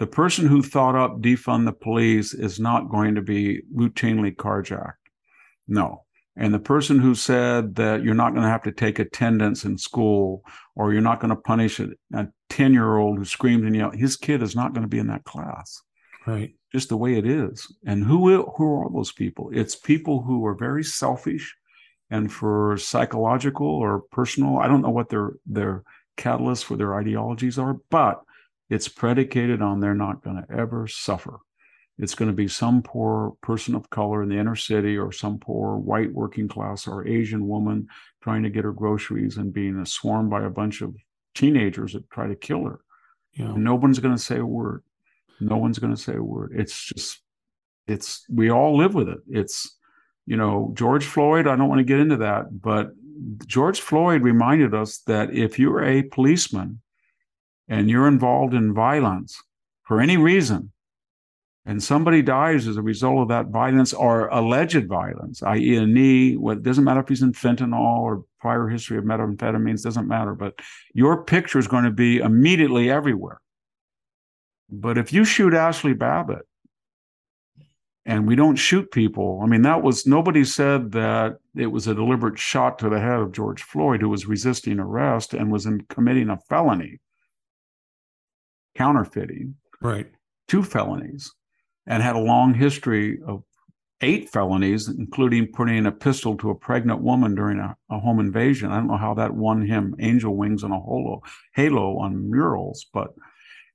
the 0.00 0.06
person 0.06 0.46
who 0.46 0.62
thought 0.62 0.96
up 0.96 1.20
defund 1.20 1.66
the 1.66 1.72
police 1.72 2.32
is 2.32 2.58
not 2.58 2.88
going 2.88 3.14
to 3.16 3.20
be 3.20 3.60
routinely 3.76 4.34
carjacked. 4.34 4.94
No. 5.68 6.04
And 6.36 6.54
the 6.54 6.58
person 6.58 6.98
who 6.98 7.14
said 7.14 7.74
that 7.74 8.02
you're 8.02 8.14
not 8.14 8.30
going 8.30 8.44
to 8.44 8.48
have 8.48 8.62
to 8.62 8.72
take 8.72 8.98
attendance 8.98 9.66
in 9.66 9.76
school 9.76 10.42
or 10.74 10.94
you're 10.94 11.02
not 11.02 11.20
going 11.20 11.28
to 11.28 11.36
punish 11.36 11.80
a 11.80 12.28
10 12.48 12.72
year 12.72 12.96
old 12.96 13.18
who 13.18 13.26
screams 13.26 13.66
and 13.66 13.76
yells, 13.76 13.94
his 13.94 14.16
kid 14.16 14.42
is 14.42 14.56
not 14.56 14.72
going 14.72 14.84
to 14.84 14.88
be 14.88 14.98
in 14.98 15.08
that 15.08 15.24
class. 15.24 15.82
Right. 16.26 16.54
Just 16.72 16.88
the 16.88 16.96
way 16.96 17.18
it 17.18 17.26
is. 17.26 17.70
And 17.84 18.02
who, 18.02 18.42
who 18.56 18.80
are 18.80 18.90
those 18.90 19.12
people? 19.12 19.50
It's 19.52 19.76
people 19.76 20.22
who 20.22 20.46
are 20.46 20.54
very 20.54 20.82
selfish 20.82 21.54
and 22.10 22.32
for 22.32 22.78
psychological 22.78 23.66
or 23.68 24.02
personal 24.10 24.58
i 24.58 24.66
don't 24.66 24.82
know 24.82 24.90
what 24.90 25.08
their 25.08 25.32
their 25.46 25.84
catalysts 26.16 26.64
for 26.64 26.76
their 26.76 26.94
ideologies 26.96 27.58
are 27.58 27.76
but 27.90 28.22
it's 28.70 28.88
predicated 28.88 29.60
on 29.60 29.80
they're 29.80 29.94
not 29.94 30.22
going 30.22 30.36
to 30.36 30.54
ever 30.54 30.86
suffer. 30.86 31.40
It's 31.98 32.14
going 32.14 32.30
to 32.30 32.36
be 32.36 32.48
some 32.48 32.82
poor 32.82 33.34
person 33.42 33.74
of 33.74 33.90
color 33.90 34.22
in 34.22 34.30
the 34.30 34.38
inner 34.38 34.56
city 34.56 34.96
or 34.96 35.12
some 35.12 35.38
poor 35.38 35.76
white 35.76 36.10
working 36.12 36.48
class 36.48 36.88
or 36.88 37.06
asian 37.06 37.46
woman 37.46 37.88
trying 38.22 38.42
to 38.42 38.48
get 38.48 38.64
her 38.64 38.72
groceries 38.72 39.36
and 39.36 39.52
being 39.52 39.84
swarmed 39.84 40.30
by 40.30 40.44
a 40.44 40.50
bunch 40.50 40.80
of 40.80 40.96
teenagers 41.34 41.92
that 41.92 42.08
try 42.10 42.26
to 42.26 42.34
kill 42.34 42.64
her. 42.64 42.80
Yeah. 43.34 43.52
no 43.56 43.74
one's 43.74 43.98
going 43.98 44.16
to 44.16 44.22
say 44.22 44.38
a 44.38 44.46
word. 44.46 44.82
No 45.40 45.56
one's 45.56 45.78
going 45.78 45.94
to 45.94 46.00
say 46.00 46.14
a 46.14 46.22
word. 46.22 46.52
It's 46.54 46.84
just 46.84 47.20
it's 47.86 48.24
we 48.30 48.50
all 48.50 48.76
live 48.76 48.94
with 48.94 49.08
it. 49.08 49.18
It's 49.28 49.76
you 50.26 50.36
know, 50.36 50.72
George 50.74 51.04
Floyd, 51.04 51.46
I 51.46 51.56
don't 51.56 51.68
want 51.68 51.80
to 51.80 51.84
get 51.84 51.98
into 51.98 52.18
that, 52.18 52.60
but 52.60 52.92
George 53.46 53.80
Floyd 53.80 54.22
reminded 54.22 54.74
us 54.74 54.98
that 55.06 55.34
if 55.34 55.58
you're 55.58 55.84
a 55.84 56.02
policeman 56.02 56.80
and 57.70 57.88
you're 57.88 58.08
involved 58.08 58.52
in 58.52 58.74
violence 58.74 59.42
for 59.84 60.00
any 60.00 60.16
reason, 60.16 60.72
and 61.64 61.82
somebody 61.82 62.20
dies 62.20 62.66
as 62.66 62.76
a 62.76 62.82
result 62.82 63.20
of 63.20 63.28
that 63.28 63.46
violence 63.46 63.92
or 63.92 64.26
alleged 64.28 64.88
violence, 64.88 65.42
i.e., 65.44 65.76
a 65.76 65.86
knee, 65.86 66.36
what 66.36 66.64
doesn't 66.64 66.84
matter 66.84 67.00
if 67.00 67.08
he's 67.08 67.22
in 67.22 67.32
fentanyl 67.32 68.00
or 68.00 68.24
prior 68.40 68.66
history 68.68 68.98
of 68.98 69.04
methamphetamines, 69.04 69.84
doesn't 69.84 70.08
matter, 70.08 70.34
but 70.34 70.58
your 70.94 71.22
picture 71.22 71.58
is 71.58 71.68
going 71.68 71.84
to 71.84 71.90
be 71.90 72.18
immediately 72.18 72.90
everywhere. 72.90 73.40
But 74.68 74.98
if 74.98 75.12
you 75.12 75.24
shoot 75.24 75.54
Ashley 75.54 75.92
Babbitt 75.92 76.46
and 78.04 78.26
we 78.26 78.34
don't 78.34 78.56
shoot 78.56 78.90
people, 78.90 79.40
I 79.44 79.46
mean, 79.46 79.62
that 79.62 79.82
was 79.82 80.06
nobody 80.06 80.44
said 80.44 80.90
that 80.92 81.36
it 81.54 81.66
was 81.66 81.86
a 81.86 81.94
deliberate 81.94 82.38
shot 82.38 82.80
to 82.80 82.88
the 82.88 82.98
head 82.98 83.20
of 83.20 83.32
George 83.32 83.62
Floyd, 83.62 84.00
who 84.00 84.08
was 84.08 84.26
resisting 84.26 84.80
arrest 84.80 85.34
and 85.34 85.52
was 85.52 85.66
in 85.66 85.82
committing 85.82 86.30
a 86.30 86.38
felony, 86.48 86.98
counterfeiting. 88.76 89.54
Right. 89.80 90.10
Two 90.48 90.62
felonies 90.62 91.32
and 91.86 92.02
had 92.02 92.16
a 92.16 92.20
long 92.20 92.54
history 92.54 93.18
of 93.26 93.42
eight 94.02 94.30
felonies, 94.30 94.88
including 94.88 95.52
putting 95.52 95.86
a 95.86 95.92
pistol 95.92 96.36
to 96.38 96.50
a 96.50 96.54
pregnant 96.54 97.02
woman 97.02 97.34
during 97.34 97.58
a, 97.58 97.76
a, 97.90 97.98
home 97.98 98.20
invasion. 98.20 98.70
I 98.70 98.76
don't 98.76 98.86
know 98.86 98.96
how 98.96 99.14
that 99.14 99.34
won 99.34 99.66
him 99.66 99.94
angel 100.00 100.36
wings 100.36 100.62
and 100.62 100.72
a 100.72 100.76
halo, 100.78 101.22
halo 101.54 101.98
on 101.98 102.30
murals, 102.30 102.86
but 102.94 103.08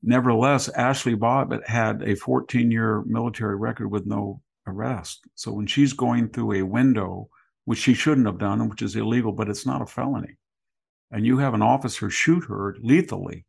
nevertheless, 0.02 0.70
Ashley 0.70 1.14
Babbitt 1.14 1.68
had 1.68 2.02
a 2.02 2.16
14 2.16 2.72
year 2.72 3.04
military 3.06 3.56
record 3.56 3.92
with 3.92 4.06
no 4.06 4.42
arrest. 4.66 5.26
So 5.36 5.52
when 5.52 5.68
she's 5.68 5.94
going 5.94 6.30
through 6.30 6.54
a 6.54 6.64
window, 6.64 7.30
which 7.66 7.80
she 7.80 7.94
shouldn't 7.94 8.28
have 8.28 8.40
done, 8.40 8.70
which 8.70 8.82
is 8.82 8.96
illegal, 8.96 9.32
but 9.32 9.50
it's 9.50 9.66
not 9.66 9.82
a 9.82 9.86
felony, 9.86 10.38
and 11.12 11.26
you 11.26 11.38
have 11.38 11.54
an 11.54 11.62
officer 11.62 12.10
shoot 12.10 12.46
her 12.46 12.76
lethally 12.82 13.46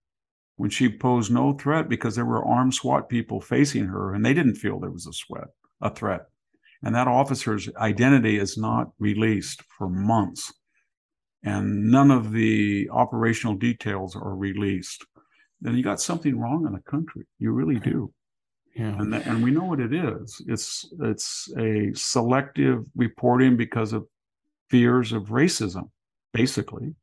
when 0.57 0.71
she 0.71 0.89
posed 0.89 1.31
no 1.31 1.53
threat 1.53 1.89
because 1.89 2.17
there 2.17 2.25
were 2.25 2.45
armed 2.45 2.75
SWAT 2.75 3.09
people 3.09 3.41
facing 3.41 3.87
her 3.87 4.15
and 4.15 4.25
they 4.25 4.35
didn't 4.35 4.57
feel 4.57 4.81
there 4.81 4.91
was 4.91 5.07
a 5.07 5.13
sweat, 5.13 5.49
a 5.81 5.91
threat. 5.91 6.27
And 6.83 6.95
that 6.95 7.09
officer's 7.09 7.69
identity 7.77 8.39
is 8.39 8.57
not 8.57 8.91
released 8.99 9.63
for 9.77 9.89
months. 9.89 10.53
And 11.43 11.91
none 11.91 12.11
of 12.11 12.33
the 12.33 12.89
operational 12.91 13.55
details 13.55 14.17
are 14.17 14.35
released. 14.35 15.07
Then 15.61 15.77
you 15.77 15.83
got 15.83 16.01
something 16.01 16.39
wrong 16.39 16.67
in 16.67 16.73
the 16.73 16.91
country. 16.91 17.25
You 17.39 17.53
really 17.53 17.79
do. 17.79 18.13
Yeah. 18.75 18.99
And, 19.01 19.13
the, 19.13 19.27
and 19.29 19.43
we 19.43 19.51
know 19.51 19.65
what 19.65 19.81
it 19.81 19.95
is. 19.95 20.43
It's 20.47 20.87
it's 21.01 21.51
a 21.59 21.93
selective 21.95 22.85
reporting 22.95 23.57
because 23.57 23.95
of 23.95 24.07
fears 24.69 25.13
of 25.13 25.25
racism, 25.29 25.89
basically, 26.35 26.95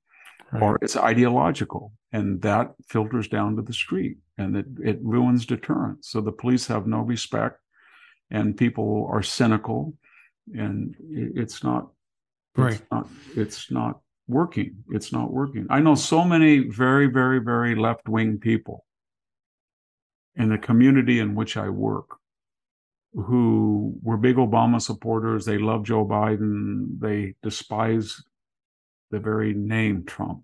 right. 0.54 0.64
or 0.64 0.80
it's 0.82 0.96
ideological 0.96 1.92
and 2.12 2.42
that 2.42 2.74
filters 2.88 3.28
down 3.28 3.56
to 3.56 3.62
the 3.62 3.74
street 3.74 4.18
and 4.38 4.56
it, 4.56 4.66
it 4.84 5.00
ruins 5.02 5.46
deterrence. 5.46 6.10
So 6.10 6.22
the 6.22 6.32
police 6.32 6.68
have 6.68 6.88
no 6.88 7.00
respect 7.00 7.60
and 8.32 8.56
people 8.56 9.08
are 9.12 9.24
cynical 9.24 9.94
and 10.54 10.96
it's 11.10 11.64
not 11.64 11.90
right. 12.56 12.74
it's 12.74 12.92
not, 12.92 13.08
it's 13.36 13.72
not 13.72 14.00
working 14.28 14.76
it's 14.90 15.12
not 15.12 15.32
working. 15.32 15.68
I 15.70 15.80
know 15.80 15.96
so 15.96 16.24
many 16.24 16.60
very 16.60 17.08
very 17.08 17.40
very 17.40 17.76
left-wing 17.76 18.40
people 18.40 18.86
in 20.36 20.50
the 20.50 20.58
community 20.58 21.20
in 21.20 21.36
which 21.36 21.58
i 21.58 21.70
work 21.70 22.18
who 23.14 23.96
were 24.02 24.18
big 24.18 24.38
obama 24.38 24.82
supporters. 24.82 25.46
They 25.46 25.58
love 25.58 25.84
joe 25.84 26.06
biden. 26.06 27.00
They 27.00 27.36
despise 27.44 28.24
the 29.14 29.20
very 29.20 29.54
name 29.54 30.04
trump 30.06 30.44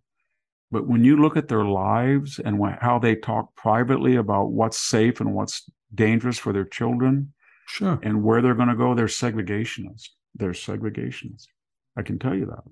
but 0.71 0.87
when 0.87 1.03
you 1.03 1.17
look 1.17 1.35
at 1.35 1.47
their 1.47 1.65
lives 1.65 2.39
and 2.39 2.61
how 2.79 2.99
they 2.99 3.15
talk 3.15 3.55
privately 3.55 4.15
about 4.15 4.51
what's 4.51 4.79
safe 4.79 5.19
and 5.19 5.33
what's 5.33 5.69
dangerous 5.93 6.37
for 6.37 6.53
their 6.53 6.65
children, 6.65 7.33
sure, 7.65 7.99
and 8.03 8.23
where 8.23 8.41
they're 8.41 8.53
going 8.53 8.69
to 8.69 8.75
go, 8.75 8.93
they're 8.93 9.07
segregationists. 9.07 10.09
They're 10.35 10.51
segregationists. 10.51 11.47
I 11.97 12.03
can 12.03 12.19
tell 12.19 12.35
you 12.35 12.45
that. 12.45 12.63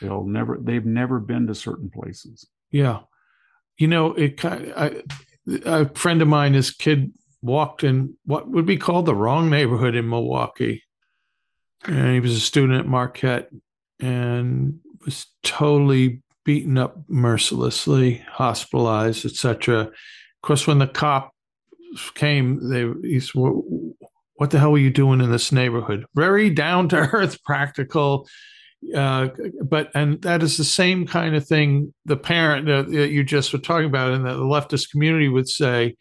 They'll 0.00 0.24
never. 0.24 0.58
They've 0.60 0.84
never 0.84 1.20
been 1.20 1.46
to 1.46 1.54
certain 1.54 1.90
places. 1.90 2.46
Yeah, 2.72 3.00
you 3.78 3.86
know, 3.86 4.12
it 4.14 4.36
kind. 4.36 4.72
I, 4.76 5.02
a 5.64 5.88
friend 5.94 6.22
of 6.22 6.28
mine, 6.28 6.54
his 6.54 6.72
kid 6.72 7.12
walked 7.40 7.84
in 7.84 8.16
what 8.24 8.48
would 8.48 8.66
be 8.66 8.76
called 8.76 9.06
the 9.06 9.14
wrong 9.14 9.48
neighborhood 9.48 9.94
in 9.94 10.08
Milwaukee, 10.08 10.82
and 11.84 12.14
he 12.14 12.20
was 12.20 12.34
a 12.34 12.40
student 12.40 12.80
at 12.80 12.86
Marquette, 12.86 13.50
and 14.00 14.78
was 15.04 15.26
totally 15.42 16.22
beaten 16.44 16.78
up 16.78 16.96
mercilessly, 17.08 18.24
hospitalized, 18.28 19.24
etc. 19.24 19.82
Of 19.82 19.92
course, 20.42 20.66
when 20.66 20.78
the 20.78 20.86
cop 20.86 21.32
came, 22.14 22.68
they 22.68 22.88
he 23.08 23.20
said, 23.20 23.40
"What 24.34 24.50
the 24.50 24.58
hell 24.58 24.72
were 24.72 24.78
you 24.78 24.90
doing 24.90 25.20
in 25.20 25.30
this 25.30 25.52
neighborhood?" 25.52 26.06
Very 26.14 26.50
down 26.50 26.88
to 26.90 26.96
earth, 26.96 27.42
practical. 27.44 28.28
Uh, 28.96 29.28
but 29.62 29.90
and 29.94 30.22
that 30.22 30.42
is 30.42 30.56
the 30.56 30.64
same 30.64 31.06
kind 31.06 31.36
of 31.36 31.46
thing 31.46 31.92
the 32.06 32.16
parent 32.16 32.66
that 32.66 33.10
you 33.10 33.22
just 33.22 33.52
were 33.52 33.58
talking 33.58 33.86
about, 33.86 34.12
and 34.12 34.24
that 34.24 34.34
the 34.34 34.40
leftist 34.40 34.90
community 34.90 35.28
would 35.28 35.48
say, 35.48 35.96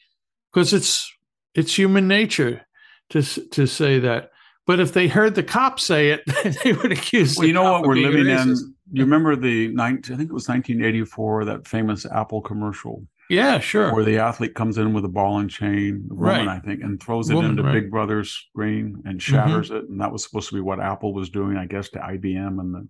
because 0.54 0.72
it's 0.74 1.12
it's 1.54 1.78
human 1.78 2.08
nature 2.08 2.66
to 3.10 3.22
to 3.22 3.68
say 3.68 4.00
that. 4.00 4.30
But 4.70 4.80
if 4.80 4.94
they 4.94 5.08
heard 5.08 5.34
the 5.34 5.42
cop 5.42 5.80
say 5.80 6.12
it, 6.12 6.22
they 6.64 6.74
would 6.74 6.92
accuse. 6.92 7.36
Well, 7.36 7.48
you 7.48 7.54
know 7.54 7.72
what 7.72 7.88
we're 7.88 7.96
living 7.96 8.26
racist. 8.26 8.62
in 8.62 8.76
you 8.92 9.04
remember 9.04 9.36
the 9.36 9.70
19, 9.70 10.14
I 10.14 10.18
think 10.18 10.30
it 10.30 10.34
was 10.34 10.48
1984, 10.48 11.46
that 11.46 11.68
famous 11.68 12.06
Apple 12.06 12.40
commercial. 12.40 13.04
Yeah, 13.32 13.58
sure. 13.58 13.92
Where 13.96 14.04
the 14.04 14.20
athlete 14.20 14.54
comes 14.54 14.78
in 14.78 14.94
with 14.94 15.06
a 15.06 15.10
ball 15.10 15.40
and 15.40 15.50
chain, 15.50 16.06
woman, 16.10 16.46
right. 16.46 16.48
I 16.48 16.60
think, 16.60 16.84
and 16.84 17.02
throws 17.02 17.32
it 17.32 17.34
woman, 17.34 17.50
into 17.50 17.64
right. 17.64 17.82
Big 17.82 17.90
Brother's 17.90 18.30
screen 18.30 19.02
and 19.06 19.20
shatters 19.20 19.70
mm-hmm. 19.70 19.78
it. 19.78 19.90
And 19.90 20.00
that 20.02 20.12
was 20.12 20.22
supposed 20.22 20.50
to 20.50 20.56
be 20.56 20.62
what 20.62 20.80
Apple 20.80 21.16
was 21.16 21.32
doing, 21.32 21.58
I 21.58 21.66
guess, 21.66 21.90
to 21.90 22.00
IBM 22.00 22.60
and 22.60 22.76
the, 22.76 22.88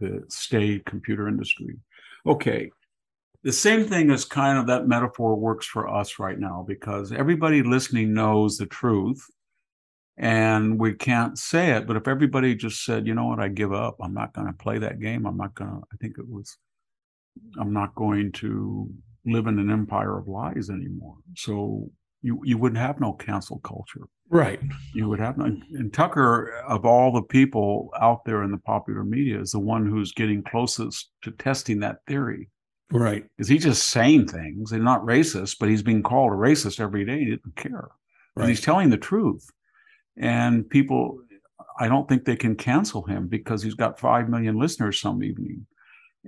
the 0.00 0.24
state 0.26 0.84
computer 0.84 1.28
industry. 1.28 1.76
Okay. 2.26 2.72
The 3.44 3.52
same 3.52 3.84
thing 3.84 4.10
is 4.10 4.24
kind 4.24 4.58
of 4.58 4.66
that 4.66 4.88
metaphor 4.88 5.36
works 5.36 5.64
for 5.64 5.86
us 5.88 6.18
right 6.18 6.40
now 6.40 6.64
because 6.66 7.12
everybody 7.12 7.62
listening 7.62 8.12
knows 8.12 8.58
the 8.58 8.66
truth 8.66 9.24
and 10.20 10.78
we 10.78 10.92
can't 10.92 11.38
say 11.38 11.70
it. 11.70 11.86
But 11.86 11.96
if 11.96 12.06
everybody 12.06 12.54
just 12.54 12.84
said, 12.84 13.06
you 13.06 13.14
know 13.14 13.24
what, 13.24 13.40
I 13.40 13.48
give 13.48 13.72
up, 13.72 13.96
I'm 14.02 14.12
not 14.12 14.34
going 14.34 14.46
to 14.46 14.52
play 14.52 14.78
that 14.78 15.00
game. 15.00 15.26
I'm 15.26 15.38
not 15.38 15.54
going 15.54 15.70
to, 15.70 15.76
I 15.76 15.96
think 15.96 16.18
it 16.18 16.28
was, 16.28 16.58
I'm 17.58 17.72
not 17.72 17.94
going 17.94 18.30
to 18.32 18.90
live 19.24 19.46
in 19.46 19.58
an 19.58 19.70
empire 19.70 20.18
of 20.18 20.28
lies 20.28 20.68
anymore. 20.68 21.16
So 21.36 21.90
you, 22.20 22.38
you 22.44 22.58
wouldn't 22.58 22.82
have 22.82 23.00
no 23.00 23.14
cancel 23.14 23.60
culture. 23.60 24.08
Right. 24.28 24.60
You 24.94 25.08
would 25.08 25.20
have 25.20 25.38
no, 25.38 25.46
and 25.46 25.92
Tucker, 25.92 26.52
of 26.68 26.84
all 26.84 27.12
the 27.12 27.22
people 27.22 27.88
out 27.98 28.26
there 28.26 28.42
in 28.42 28.50
the 28.50 28.58
popular 28.58 29.04
media, 29.04 29.40
is 29.40 29.52
the 29.52 29.58
one 29.58 29.86
who's 29.86 30.12
getting 30.12 30.42
closest 30.42 31.10
to 31.22 31.30
testing 31.30 31.80
that 31.80 32.00
theory. 32.06 32.50
Right. 32.92 33.24
Is 33.38 33.48
he 33.48 33.56
just 33.56 33.88
saying 33.88 34.28
things. 34.28 34.70
They're 34.70 34.80
not 34.80 35.00
racist, 35.00 35.56
but 35.58 35.70
he's 35.70 35.82
being 35.82 36.02
called 36.02 36.32
a 36.32 36.36
racist 36.36 36.78
every 36.78 37.06
day. 37.06 37.20
He 37.20 37.24
didn't 37.24 37.56
care. 37.56 37.88
Right. 38.36 38.42
And 38.42 38.50
he's 38.50 38.60
telling 38.60 38.90
the 38.90 38.98
truth 38.98 39.48
and 40.16 40.68
people 40.68 41.20
i 41.78 41.88
don't 41.88 42.08
think 42.08 42.24
they 42.24 42.36
can 42.36 42.54
cancel 42.54 43.02
him 43.02 43.26
because 43.26 43.62
he's 43.62 43.74
got 43.74 43.98
5 43.98 44.28
million 44.28 44.58
listeners 44.58 45.00
some 45.00 45.22
evening 45.22 45.66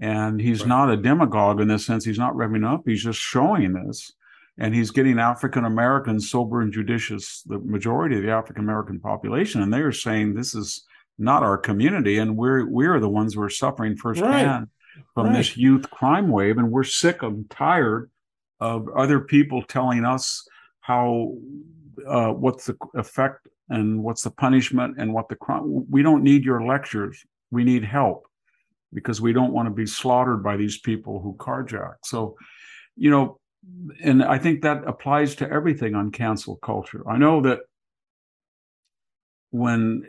and 0.01 0.41
he's 0.41 0.61
right. 0.61 0.69
not 0.69 0.91
a 0.91 0.97
demagogue 0.97 1.61
in 1.61 1.69
the 1.69 1.79
sense 1.79 2.05
he's 2.05 2.19
not 2.19 2.35
revving 2.35 2.67
up 2.67 2.83
he's 2.87 3.03
just 3.03 3.19
showing 3.19 3.73
this 3.73 4.13
and 4.59 4.75
he's 4.75 4.91
getting 4.91 5.19
african 5.19 5.65
americans 5.65 6.31
sober 6.31 6.61
and 6.61 6.73
judicious 6.73 7.43
the 7.47 7.59
majority 7.59 8.17
of 8.17 8.23
the 8.23 8.31
african 8.31 8.65
american 8.65 8.99
population 9.01 9.63
and 9.63 9.73
they're 9.73 9.93
saying 9.93 10.35
this 10.35 10.55
is 10.55 10.85
not 11.19 11.43
our 11.43 11.59
community 11.59 12.19
and 12.19 12.37
we're 12.37 12.67
we're 12.67 12.99
the 13.01 13.09
ones 13.09 13.35
who 13.35 13.43
are 13.43 13.51
suffering 13.51 13.97
firsthand 13.97 14.69
right. 14.97 15.05
from 15.15 15.27
right. 15.27 15.37
this 15.37 15.57
youth 15.57 15.89
crime 15.91 16.29
wave 16.29 16.59
and 16.59 16.71
we're 16.71 16.85
sick 16.85 17.23
and 17.23 17.49
tired 17.51 18.11
of 18.61 18.89
other 18.97 19.21
people 19.21 19.63
telling 19.63 20.05
us 20.05 20.47
how 20.81 21.35
uh, 22.07 22.31
what's 22.31 22.67
the 22.67 22.77
effect 22.95 23.47
and 23.73 24.03
what's 24.03 24.23
the 24.23 24.31
punishment 24.31 24.97
and 24.99 25.15
what 25.15 25.29
the 25.29 25.37
crime. 25.37 25.87
We 25.91 26.03
don't 26.03 26.23
need 26.23 26.45
your 26.45 26.65
lectures. 26.65 27.25
We 27.51 27.65
need 27.65 27.85
help 27.85 28.27
because 28.93 29.21
we 29.21 29.33
don't 29.33 29.53
want 29.53 29.67
to 29.67 29.75
be 29.75 29.87
slaughtered 29.87 30.43
by 30.43 30.57
these 30.57 30.79
people 30.79 31.21
who 31.21 31.35
carjack. 31.39 31.95
So, 32.05 32.37
you 32.97 33.11
know, 33.11 33.41
and 34.03 34.23
I 34.23 34.39
think 34.39 34.61
that 34.63 34.87
applies 34.87 35.35
to 35.37 35.51
everything 35.51 35.95
on 35.95 36.11
cancel 36.11 36.57
culture. 36.57 37.03
I 37.09 37.17
know 37.17 37.41
that 37.43 37.61
when 39.51 40.05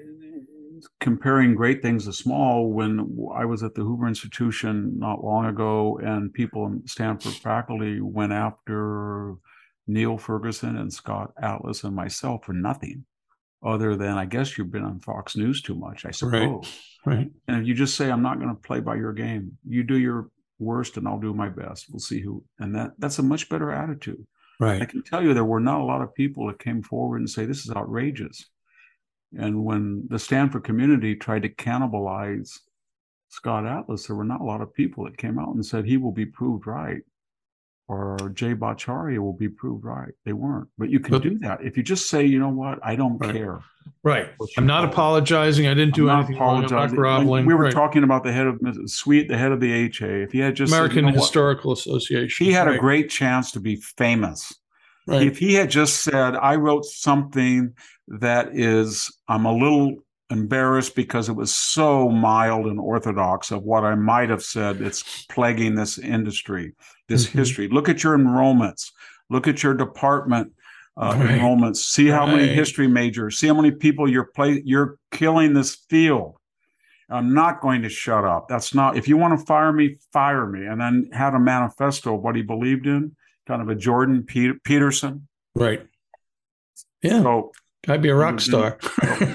comparing 1.00 1.56
great 1.56 1.82
things 1.82 2.06
to 2.06 2.14
small, 2.14 2.70
when 2.70 3.18
I 3.34 3.46
was 3.46 3.64
at 3.64 3.76
the 3.76 3.84
Hoover 3.84 4.08
Institution 4.08 5.00
not 5.00 5.24
long 5.24 5.46
ago, 5.46 6.00
and 6.04 6.34
people 6.34 6.66
in 6.66 6.86
Stanford 6.86 7.34
faculty 7.34 8.02
went 8.02 8.34
after 8.34 9.36
Niall 9.88 10.18
Ferguson 10.18 10.76
and 10.78 10.92
Scott 10.92 11.32
Atlas 11.42 11.86
and 11.86 11.96
myself 11.96 12.44
for 12.46 12.54
nothing 12.54 13.06
other 13.64 13.96
than 13.96 14.18
I 14.18 14.26
guess 14.26 14.58
you've 14.58 14.72
been 14.72 14.84
on 14.84 15.00
Fox 15.00 15.36
News 15.36 15.62
too 15.62 15.76
much, 15.76 16.06
I 16.06 16.12
suppose. 16.12 16.68
Right. 17.06 17.16
right. 17.16 17.32
And 17.48 17.62
if 17.62 17.68
you 17.68 17.74
just 17.74 17.96
say, 17.96 18.12
I'm 18.12 18.22
not 18.22 18.40
going 18.40 18.50
to 18.50 18.62
play 18.62 18.80
by 18.80 18.96
your 18.96 19.14
game, 19.14 19.58
you 19.68 19.84
do 19.84 19.98
your 19.98 20.30
worst 20.60 20.98
and 20.98 21.08
I'll 21.08 21.20
do 21.20 21.34
my 21.34 21.50
best. 21.50 21.88
We'll 21.90 22.00
see 22.00 22.22
who. 22.22 22.44
And 22.60 22.76
that 22.76 22.92
that's 22.98 23.20
a 23.20 23.24
much 23.24 23.50
better 23.50 23.72
attitude. 23.72 24.26
Right. 24.60 24.82
I 24.82 24.86
can 24.86 25.04
tell 25.04 25.24
you 25.24 25.34
there 25.34 25.46
were 25.46 25.60
not 25.60 25.82
a 25.82 25.86
lot 25.86 26.02
of 26.02 26.14
people 26.14 26.48
that 26.48 26.60
came 26.60 26.84
forward 26.84 27.18
and 27.18 27.30
say, 27.30 27.46
this 27.46 27.66
is 27.66 27.72
outrageous. 27.76 28.46
And 29.38 29.64
when 29.66 30.06
the 30.10 30.20
Stanford 30.20 30.64
community 30.64 31.16
tried 31.16 31.42
to 31.42 31.50
cannibalize 31.50 32.60
Scott 33.30 33.66
Atlas, 33.66 34.06
there 34.06 34.16
were 34.16 34.24
not 34.24 34.42
a 34.42 34.46
lot 34.46 34.62
of 34.62 34.74
people 34.74 35.06
that 35.06 35.18
came 35.18 35.40
out 35.40 35.56
and 35.56 35.66
said 35.66 35.86
he 35.86 35.98
will 35.98 36.12
be 36.12 36.26
proved 36.26 36.68
right 36.68 37.02
or 37.88 38.18
Jay 38.34 38.54
Bhattacharya 38.54 39.20
will 39.20 39.34
be 39.34 39.50
proved 39.50 39.84
right. 39.84 40.14
They 40.26 40.34
weren't. 40.34 40.68
But 40.78 40.90
you 40.90 41.00
can 41.00 41.12
But- 41.12 41.24
do 41.24 41.38
that. 41.40 41.64
If 41.64 41.76
you 41.78 41.84
just 41.84 42.10
say, 42.10 42.26
you 42.26 42.40
know 42.40 42.50
what, 42.50 42.80
I 42.84 42.96
don't 42.96 43.18
Right. 43.18 43.34
care. 43.36 43.60
Right. 44.04 44.30
I'm 44.58 44.66
not 44.66 44.86
apologizing. 44.86 45.68
I 45.68 45.74
didn't 45.74 45.94
do 45.94 46.10
I'm 46.10 46.20
anything 46.20 46.40
wrong. 46.40 46.64
I'm 46.64 46.70
not 46.72 46.92
groveling. 46.92 47.46
We 47.46 47.54
were 47.54 47.66
Right. 47.66 47.74
talking 47.74 48.04
about 48.04 48.24
the 48.24 48.32
head 48.32 48.48
of 48.48 48.58
Sweet, 48.86 49.28
the 49.28 49.38
head 49.38 49.52
of 49.52 49.60
the 49.60 49.74
HA. 49.74 50.24
If 50.24 50.32
he 50.32 50.40
had 50.40 50.56
just 50.56 50.72
said, 50.72 50.78
American 50.78 50.98
you 50.98 51.02
know 51.12 51.16
what, 51.18 51.22
Historical 51.22 51.72
Association. 51.74 52.46
he 52.46 52.54
had 52.54 52.70
a 52.70 52.78
great 52.78 53.10
chance 53.10 53.52
to 53.52 53.60
be 53.60 53.76
famous. 53.98 54.54
Right. 55.06 55.24
If 55.28 55.38
he 55.38 55.54
had 55.56 55.70
just 55.70 56.02
said, 56.02 56.36
I 56.36 56.56
wrote 56.56 56.86
something 56.86 57.74
that 58.08 58.56
is, 58.56 59.12
I'm 59.28 59.46
a 59.46 59.52
little 59.54 59.98
embarrassed 60.30 60.96
because 60.96 61.28
it 61.28 61.34
was 61.36 61.54
so 61.54 62.10
mild 62.10 62.66
and 62.68 62.80
orthodox 62.80 63.52
of 63.52 63.64
what 63.64 63.84
I 63.84 63.96
might 63.96 64.30
have 64.30 64.42
said 64.44 64.80
that's 64.80 65.26
plaguing 65.26 65.76
this 65.76 66.00
industry, 66.00 66.74
Mhm. 67.14 67.32
history. 67.32 67.68
Look 67.70 67.90
at 67.90 68.04
your 68.04 68.18
enrollments, 68.18 68.92
look 69.30 69.48
at 69.48 69.64
your 69.64 69.74
department 69.74 70.54
uh, 70.96 71.16
Right. 71.18 71.40
enrollments, 71.40 71.78
see 71.78 72.06
how 72.08 72.26
many 72.28 72.48
history 72.48 72.88
majors, 72.88 73.40
see 73.40 73.48
how 73.48 73.56
many 73.56 73.72
people 73.72 74.08
you're 74.08 74.26
play, 74.26 74.62
you're 74.64 74.98
killing 75.12 75.54
this 75.54 75.74
field. 75.90 76.36
I'm 77.10 77.34
not 77.34 77.62
going 77.62 77.82
to 77.82 77.90
shut 77.90 78.24
up. 78.26 78.48
That's 78.48 78.76
not, 78.76 78.96
if 78.96 79.08
you 79.08 79.18
want 79.18 79.40
to 79.40 79.44
fire 79.46 79.74
me, 79.74 79.98
fire 80.12 80.46
me. 80.46 80.66
And 80.68 80.80
then 80.80 81.10
had 81.12 81.34
a 81.34 81.40
manifesto 81.40 82.16
of 82.16 82.22
what 82.22 82.36
he 82.36 82.44
believed 82.44 82.86
in, 82.86 83.16
kind 83.48 83.62
of 83.62 83.70
a 83.70 83.76
Jordan 83.76 84.24
Pe- 84.24 84.54
Peterson. 84.64 85.28
Right. 85.56 85.86
Yeah. 87.02 87.22
So 87.24 87.52
Gotta 87.88 88.00
be 88.00 88.10
a 88.10 88.16
rock 88.16 88.36
Mhm. 88.36 88.42
star. 88.42 88.78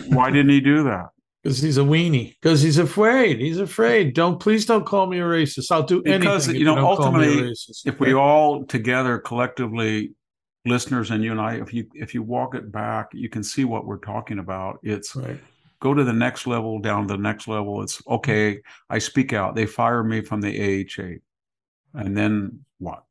why 0.08 0.30
didn't 0.30 0.50
he 0.50 0.60
do 0.60 0.84
that? 0.84 1.08
Because 1.48 1.62
he's 1.62 1.78
a 1.78 1.82
weenie. 1.82 2.34
Because 2.42 2.60
he's 2.60 2.76
afraid. 2.76 3.40
He's 3.40 3.58
afraid. 3.58 4.12
Don't 4.12 4.38
please 4.38 4.66
don't 4.66 4.84
call 4.84 5.06
me 5.06 5.18
a 5.18 5.22
racist. 5.22 5.72
I'll 5.72 5.82
do 5.82 6.02
anything. 6.02 6.20
Because, 6.20 6.48
you 6.48 6.64
know, 6.64 6.76
me 6.76 6.82
ultimately, 6.82 7.42
racist. 7.50 7.86
If 7.86 7.98
we 7.98 8.12
all 8.12 8.66
together 8.66 9.18
collectively, 9.18 10.12
listeners 10.66 11.10
and 11.10 11.24
you 11.24 11.32
and 11.32 11.40
I, 11.40 11.54
if 11.54 11.72
you 11.72 11.86
if 11.94 12.12
you 12.12 12.22
walk 12.22 12.54
it 12.54 12.70
back, 12.70 13.08
you 13.14 13.30
can 13.30 13.42
see 13.42 13.64
what 13.64 13.86
we're 13.86 13.96
talking 13.96 14.40
about. 14.40 14.78
It's 14.82 15.16
right. 15.16 15.40
go 15.80 15.94
to 15.94 16.04
the 16.04 16.12
next 16.12 16.46
level, 16.46 16.80
down 16.80 17.08
to 17.08 17.14
the 17.14 17.22
next 17.22 17.48
level. 17.48 17.82
It's 17.82 18.02
okay. 18.06 18.60
I 18.90 18.98
speak 18.98 19.32
out. 19.32 19.54
They 19.54 19.64
fire 19.64 20.04
me 20.04 20.20
from 20.20 20.42
the 20.42 20.84
AHA, 20.84 21.20
and 21.94 22.14
then 22.14 22.64
what? 22.78 23.04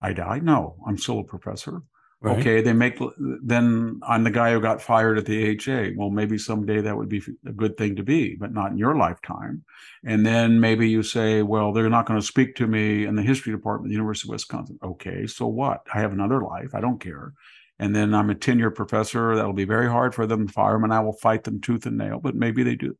I 0.00 0.12
die? 0.12 0.38
No, 0.38 0.76
I'm 0.86 0.98
still 0.98 1.18
a 1.18 1.24
professor. 1.24 1.82
Right. 2.22 2.38
Okay, 2.38 2.62
they 2.62 2.72
make 2.72 2.98
then 3.44 4.00
I'm 4.02 4.24
the 4.24 4.30
guy 4.30 4.52
who 4.52 4.60
got 4.60 4.80
fired 4.80 5.18
at 5.18 5.26
the 5.26 5.50
AHA. 5.50 5.90
Well, 5.96 6.08
maybe 6.08 6.38
someday 6.38 6.80
that 6.80 6.96
would 6.96 7.10
be 7.10 7.22
a 7.46 7.52
good 7.52 7.76
thing 7.76 7.94
to 7.96 8.02
be, 8.02 8.36
but 8.36 8.52
not 8.52 8.72
in 8.72 8.78
your 8.78 8.96
lifetime. 8.96 9.64
And 10.02 10.24
then 10.24 10.58
maybe 10.58 10.88
you 10.88 11.02
say, 11.02 11.42
well, 11.42 11.72
they're 11.72 11.90
not 11.90 12.06
going 12.06 12.18
to 12.18 12.26
speak 12.26 12.56
to 12.56 12.66
me 12.66 13.04
in 13.04 13.16
the 13.16 13.22
history 13.22 13.52
department 13.52 13.88
at 13.88 13.90
the 13.90 13.96
University 13.96 14.28
of 14.28 14.32
Wisconsin. 14.32 14.78
Okay, 14.82 15.26
so 15.26 15.46
what? 15.46 15.86
I 15.92 16.00
have 16.00 16.12
another 16.12 16.40
life. 16.40 16.74
I 16.74 16.80
don't 16.80 17.00
care. 17.00 17.34
And 17.78 17.94
then 17.94 18.14
I'm 18.14 18.30
a 18.30 18.34
tenure 18.34 18.70
professor. 18.70 19.36
That'll 19.36 19.52
be 19.52 19.66
very 19.66 19.88
hard 19.88 20.14
for 20.14 20.26
them 20.26 20.46
to 20.46 20.52
fire 20.52 20.78
me, 20.78 20.84
and 20.84 20.94
I 20.94 21.00
will 21.00 21.12
fight 21.12 21.44
them 21.44 21.60
tooth 21.60 21.84
and 21.84 21.98
nail. 21.98 22.18
But 22.18 22.34
maybe 22.34 22.62
they 22.62 22.76
do. 22.76 22.96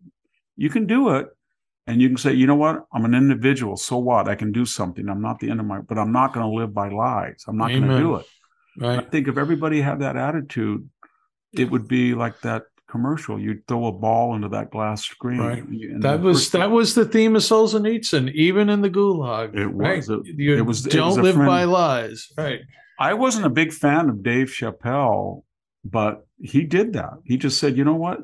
You 0.57 0.69
can 0.69 0.87
do 0.87 1.09
it. 1.17 1.29
And 1.89 2.03
you 2.03 2.09
can 2.09 2.19
say, 2.19 2.33
you 2.35 2.47
know 2.47 2.57
what? 2.57 2.85
I'm 2.93 3.05
an 3.05 3.15
individual. 3.15 3.77
So 3.77 3.97
what? 3.97 4.29
I 4.29 4.35
can 4.35 4.53
do 4.53 4.67
something. 4.67 5.09
I'm 5.09 5.23
not 5.23 5.39
the 5.39 5.51
end 5.51 5.61
of 5.61 5.67
my, 5.67 5.81
but 5.81 5.99
I'm 5.99 6.13
not 6.13 6.35
going 6.35 6.45
to 6.45 6.55
live 6.55 6.75
by 6.75 6.89
lies. 6.89 7.45
I'm 7.47 7.57
not 7.57 7.71
going 7.71 7.89
to 7.89 7.97
do 7.97 8.17
it. 8.17 8.27
I 8.83 9.01
think 9.01 9.29
if 9.29 9.37
everybody 9.39 9.81
had 9.81 10.01
that 10.01 10.17
attitude, 10.17 10.89
it 11.53 11.71
would 11.71 11.89
be 11.89 12.15
like 12.15 12.41
that 12.43 12.65
commercial. 12.89 13.39
You'd 13.39 13.67
throw 13.67 13.87
a 13.87 13.93
ball 13.93 14.35
into 14.35 14.49
that 14.51 14.71
glass 14.71 15.05
screen. 15.05 15.39
Right. 15.39 15.65
That 16.01 16.21
was 16.21 16.39
first- 16.43 16.53
that 16.53 16.71
was 16.71 16.95
the 16.95 17.05
theme 17.05 17.35
of 17.37 17.43
Solzhenitsyn, 17.43 18.33
even 18.33 18.69
in 18.69 18.81
the 18.83 18.91
Gulag. 18.91 19.55
It 19.55 19.67
right? 19.69 19.97
was. 19.99 20.09
It- 20.11 20.27
you 20.27 20.57
it 20.57 20.63
was- 20.67 20.83
don't 20.83 21.09
was 21.09 21.19
live 21.19 21.35
friend- 21.35 21.49
by 21.49 21.65
lies. 21.65 22.33
Right. 22.37 22.61
I 22.99 23.15
wasn't 23.15 23.47
a 23.47 23.51
big 23.51 23.73
fan 23.73 24.09
of 24.09 24.23
Dave 24.23 24.49
Chappelle, 24.49 25.43
but 25.85 26.27
he 26.39 26.65
did 26.65 26.93
that. 26.95 27.15
He 27.25 27.37
just 27.37 27.59
said, 27.59 27.77
you 27.77 27.85
know 27.85 27.95
what? 27.95 28.21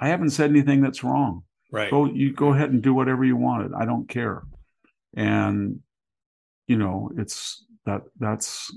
I 0.00 0.08
haven't 0.08 0.30
said 0.30 0.50
anything 0.50 0.80
that's 0.80 1.04
wrong. 1.04 1.42
Right. 1.70 1.90
Go, 1.90 2.06
you 2.06 2.32
go 2.32 2.52
ahead 2.52 2.70
and 2.70 2.80
do 2.82 2.94
whatever 2.94 3.24
you 3.24 3.36
wanted. 3.36 3.72
I 3.74 3.84
don't 3.84 4.08
care. 4.08 4.42
And 5.14 5.80
you 6.66 6.76
know, 6.76 7.10
it's 7.16 7.64
that 7.86 8.02
that's 8.18 8.76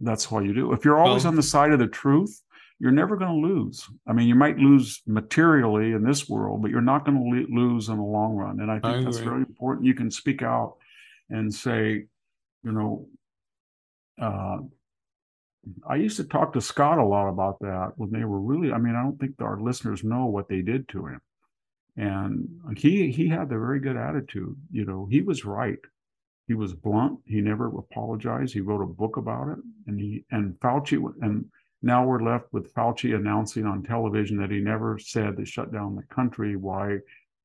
that's 0.00 0.30
all 0.32 0.44
you 0.44 0.52
do. 0.52 0.72
If 0.72 0.84
you're 0.84 0.98
always 0.98 1.24
Well- 1.24 1.32
on 1.32 1.36
the 1.36 1.42
side 1.42 1.72
of 1.72 1.78
the 1.78 1.86
truth, 1.86 2.42
you're 2.80 2.92
never 2.92 3.16
going 3.16 3.30
to 3.40 3.48
lose. 3.48 3.88
I 4.06 4.12
mean, 4.12 4.26
you 4.28 4.34
might 4.34 4.58
lose 4.58 5.00
materially 5.06 5.92
in 5.92 6.02
this 6.02 6.28
world, 6.28 6.60
but 6.60 6.70
you're 6.70 6.80
not 6.80 7.04
going 7.04 7.16
to 7.16 7.22
lo- 7.22 7.62
lose 7.62 7.88
in 7.88 7.96
the 7.96 8.02
long 8.02 8.34
run. 8.34 8.60
And 8.60 8.70
I 8.70 8.80
think 8.80 8.96
I 8.96 9.04
that's 9.04 9.18
very 9.18 9.38
important. 9.42 9.86
You 9.86 9.94
can 9.94 10.10
speak 10.10 10.42
out 10.42 10.76
and 11.30 11.54
say, 11.54 12.06
you 12.64 12.72
know, 12.72 13.08
uh, 14.20 14.58
I 15.88 15.96
used 15.96 16.16
to 16.18 16.24
talk 16.24 16.52
to 16.52 16.60
Scott 16.60 16.98
a 16.98 17.04
lot 17.04 17.28
about 17.28 17.58
that 17.60 17.92
when 17.96 18.10
they 18.10 18.24
were 18.24 18.40
really. 18.40 18.72
I 18.72 18.78
mean, 18.78 18.94
I 18.96 19.02
don't 19.02 19.18
think 19.18 19.40
our 19.40 19.58
listeners 19.60 20.04
know 20.04 20.26
what 20.26 20.48
they 20.48 20.60
did 20.60 20.88
to 20.88 21.06
him, 21.06 21.20
and 21.96 22.48
he 22.76 23.10
he 23.10 23.28
had 23.28 23.44
a 23.52 23.58
very 23.58 23.80
good 23.80 23.96
attitude. 23.96 24.56
You 24.70 24.84
know, 24.84 25.06
he 25.06 25.22
was 25.22 25.44
right. 25.44 25.78
He 26.46 26.54
was 26.54 26.74
blunt. 26.74 27.20
He 27.24 27.40
never 27.40 27.66
apologized. 27.66 28.52
He 28.52 28.60
wrote 28.60 28.82
a 28.82 28.86
book 28.86 29.16
about 29.16 29.48
it, 29.48 29.58
and 29.86 29.98
he 29.98 30.24
and 30.30 30.54
Fauci 30.60 31.02
and 31.22 31.46
now 31.82 32.04
we're 32.04 32.22
left 32.22 32.46
with 32.52 32.72
Fauci 32.74 33.14
announcing 33.14 33.66
on 33.66 33.82
television 33.82 34.38
that 34.38 34.50
he 34.50 34.58
never 34.58 34.98
said 34.98 35.36
to 35.36 35.44
shut 35.44 35.72
down 35.72 35.94
the 35.94 36.14
country. 36.14 36.56
Why 36.56 36.98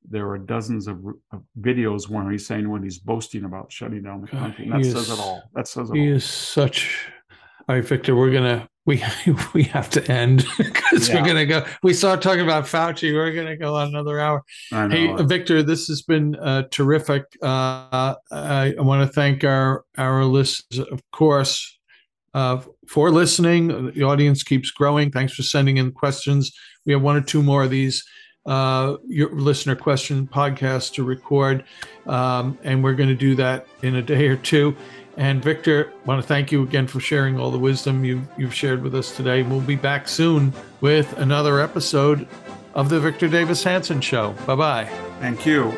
there 0.09 0.29
are 0.29 0.37
dozens 0.37 0.87
of, 0.87 1.03
of 1.31 1.43
videos 1.59 2.07
where 2.09 2.29
he's 2.31 2.47
saying 2.47 2.69
when 2.69 2.83
he's 2.83 2.99
boasting 2.99 3.43
about 3.43 3.71
shutting 3.71 4.03
down 4.03 4.21
the 4.21 4.27
country. 4.27 4.69
That 4.69 4.85
says 4.85 5.09
it 5.09 5.19
all. 5.19 5.43
That 5.53 5.67
says 5.67 5.89
it 5.89 5.93
all. 5.93 5.97
He 5.97 6.09
all. 6.09 6.15
is 6.15 6.25
such. 6.25 7.07
All 7.67 7.75
right, 7.75 7.85
Victor, 7.85 8.15
we're 8.15 8.31
gonna 8.31 8.67
we 8.89 9.03
we 9.53 9.63
have 9.63 9.89
to 9.91 10.11
end 10.11 10.45
because 10.57 11.07
Yeah. 11.07 11.21
we're 11.21 11.27
gonna 11.27 11.45
go. 11.45 11.65
We 11.83 11.93
start 11.93 12.21
talking 12.21 12.41
about 12.41 12.65
Fauci. 12.65 13.13
We're 13.13 13.31
gonna 13.31 13.55
go 13.55 13.75
on 13.75 13.89
another 13.89 14.19
hour. 14.19 14.43
Hey, 14.71 15.13
Victor, 15.23 15.61
this 15.63 15.87
has 15.87 16.01
been 16.01 16.35
uh, 16.35 16.63
terrific. 16.71 17.23
Uh, 17.41 18.15
I, 18.31 18.73
I 18.77 18.81
want 18.81 19.07
to 19.07 19.13
thank 19.13 19.43
our 19.43 19.85
our 19.97 20.25
listeners, 20.25 20.85
of 20.91 21.01
course, 21.11 21.77
uh, 22.33 22.61
for 22.87 23.11
listening. 23.11 23.91
The 23.93 24.03
audience 24.03 24.41
keeps 24.43 24.71
growing. 24.71 25.11
Thanks 25.11 25.33
for 25.33 25.43
sending 25.43 25.77
in 25.77 25.91
questions. 25.91 26.51
We 26.85 26.93
have 26.93 27.03
one 27.03 27.15
or 27.15 27.21
two 27.21 27.43
more 27.43 27.63
of 27.63 27.69
these 27.69 28.03
uh, 28.47 28.97
your 29.07 29.29
listener 29.35 29.75
question 29.75 30.25
podcasts 30.27 30.91
to 30.93 31.03
record, 31.03 31.63
um, 32.07 32.57
and 32.63 32.83
we're 32.83 32.95
going 32.95 33.09
to 33.09 33.15
do 33.15 33.35
that 33.35 33.67
in 33.83 33.95
a 33.95 34.01
day 34.01 34.27
or 34.27 34.37
two. 34.37 34.75
And 35.19 35.43
Victor, 35.43 35.91
I 35.93 36.07
want 36.07 36.21
to 36.21 36.27
thank 36.27 36.49
you 36.49 36.63
again 36.63 36.87
for 36.87 37.01
sharing 37.01 37.37
all 37.37 37.51
the 37.51 37.59
wisdom 37.59 38.05
you 38.05 38.25
you've 38.37 38.53
shared 38.55 38.81
with 38.81 38.95
us 38.95 39.13
today. 39.15 39.43
We'll 39.43 39.59
be 39.59 39.75
back 39.75 40.07
soon 40.07 40.53
with 40.79 41.11
another 41.17 41.59
episode 41.59 42.25
of 42.73 42.87
the 42.87 43.01
Victor 43.01 43.27
Davis 43.27 43.61
Hanson 43.61 43.99
Show. 43.99 44.31
Bye 44.47 44.55
bye. 44.55 44.85
Thank 45.19 45.45
you. 45.45 45.75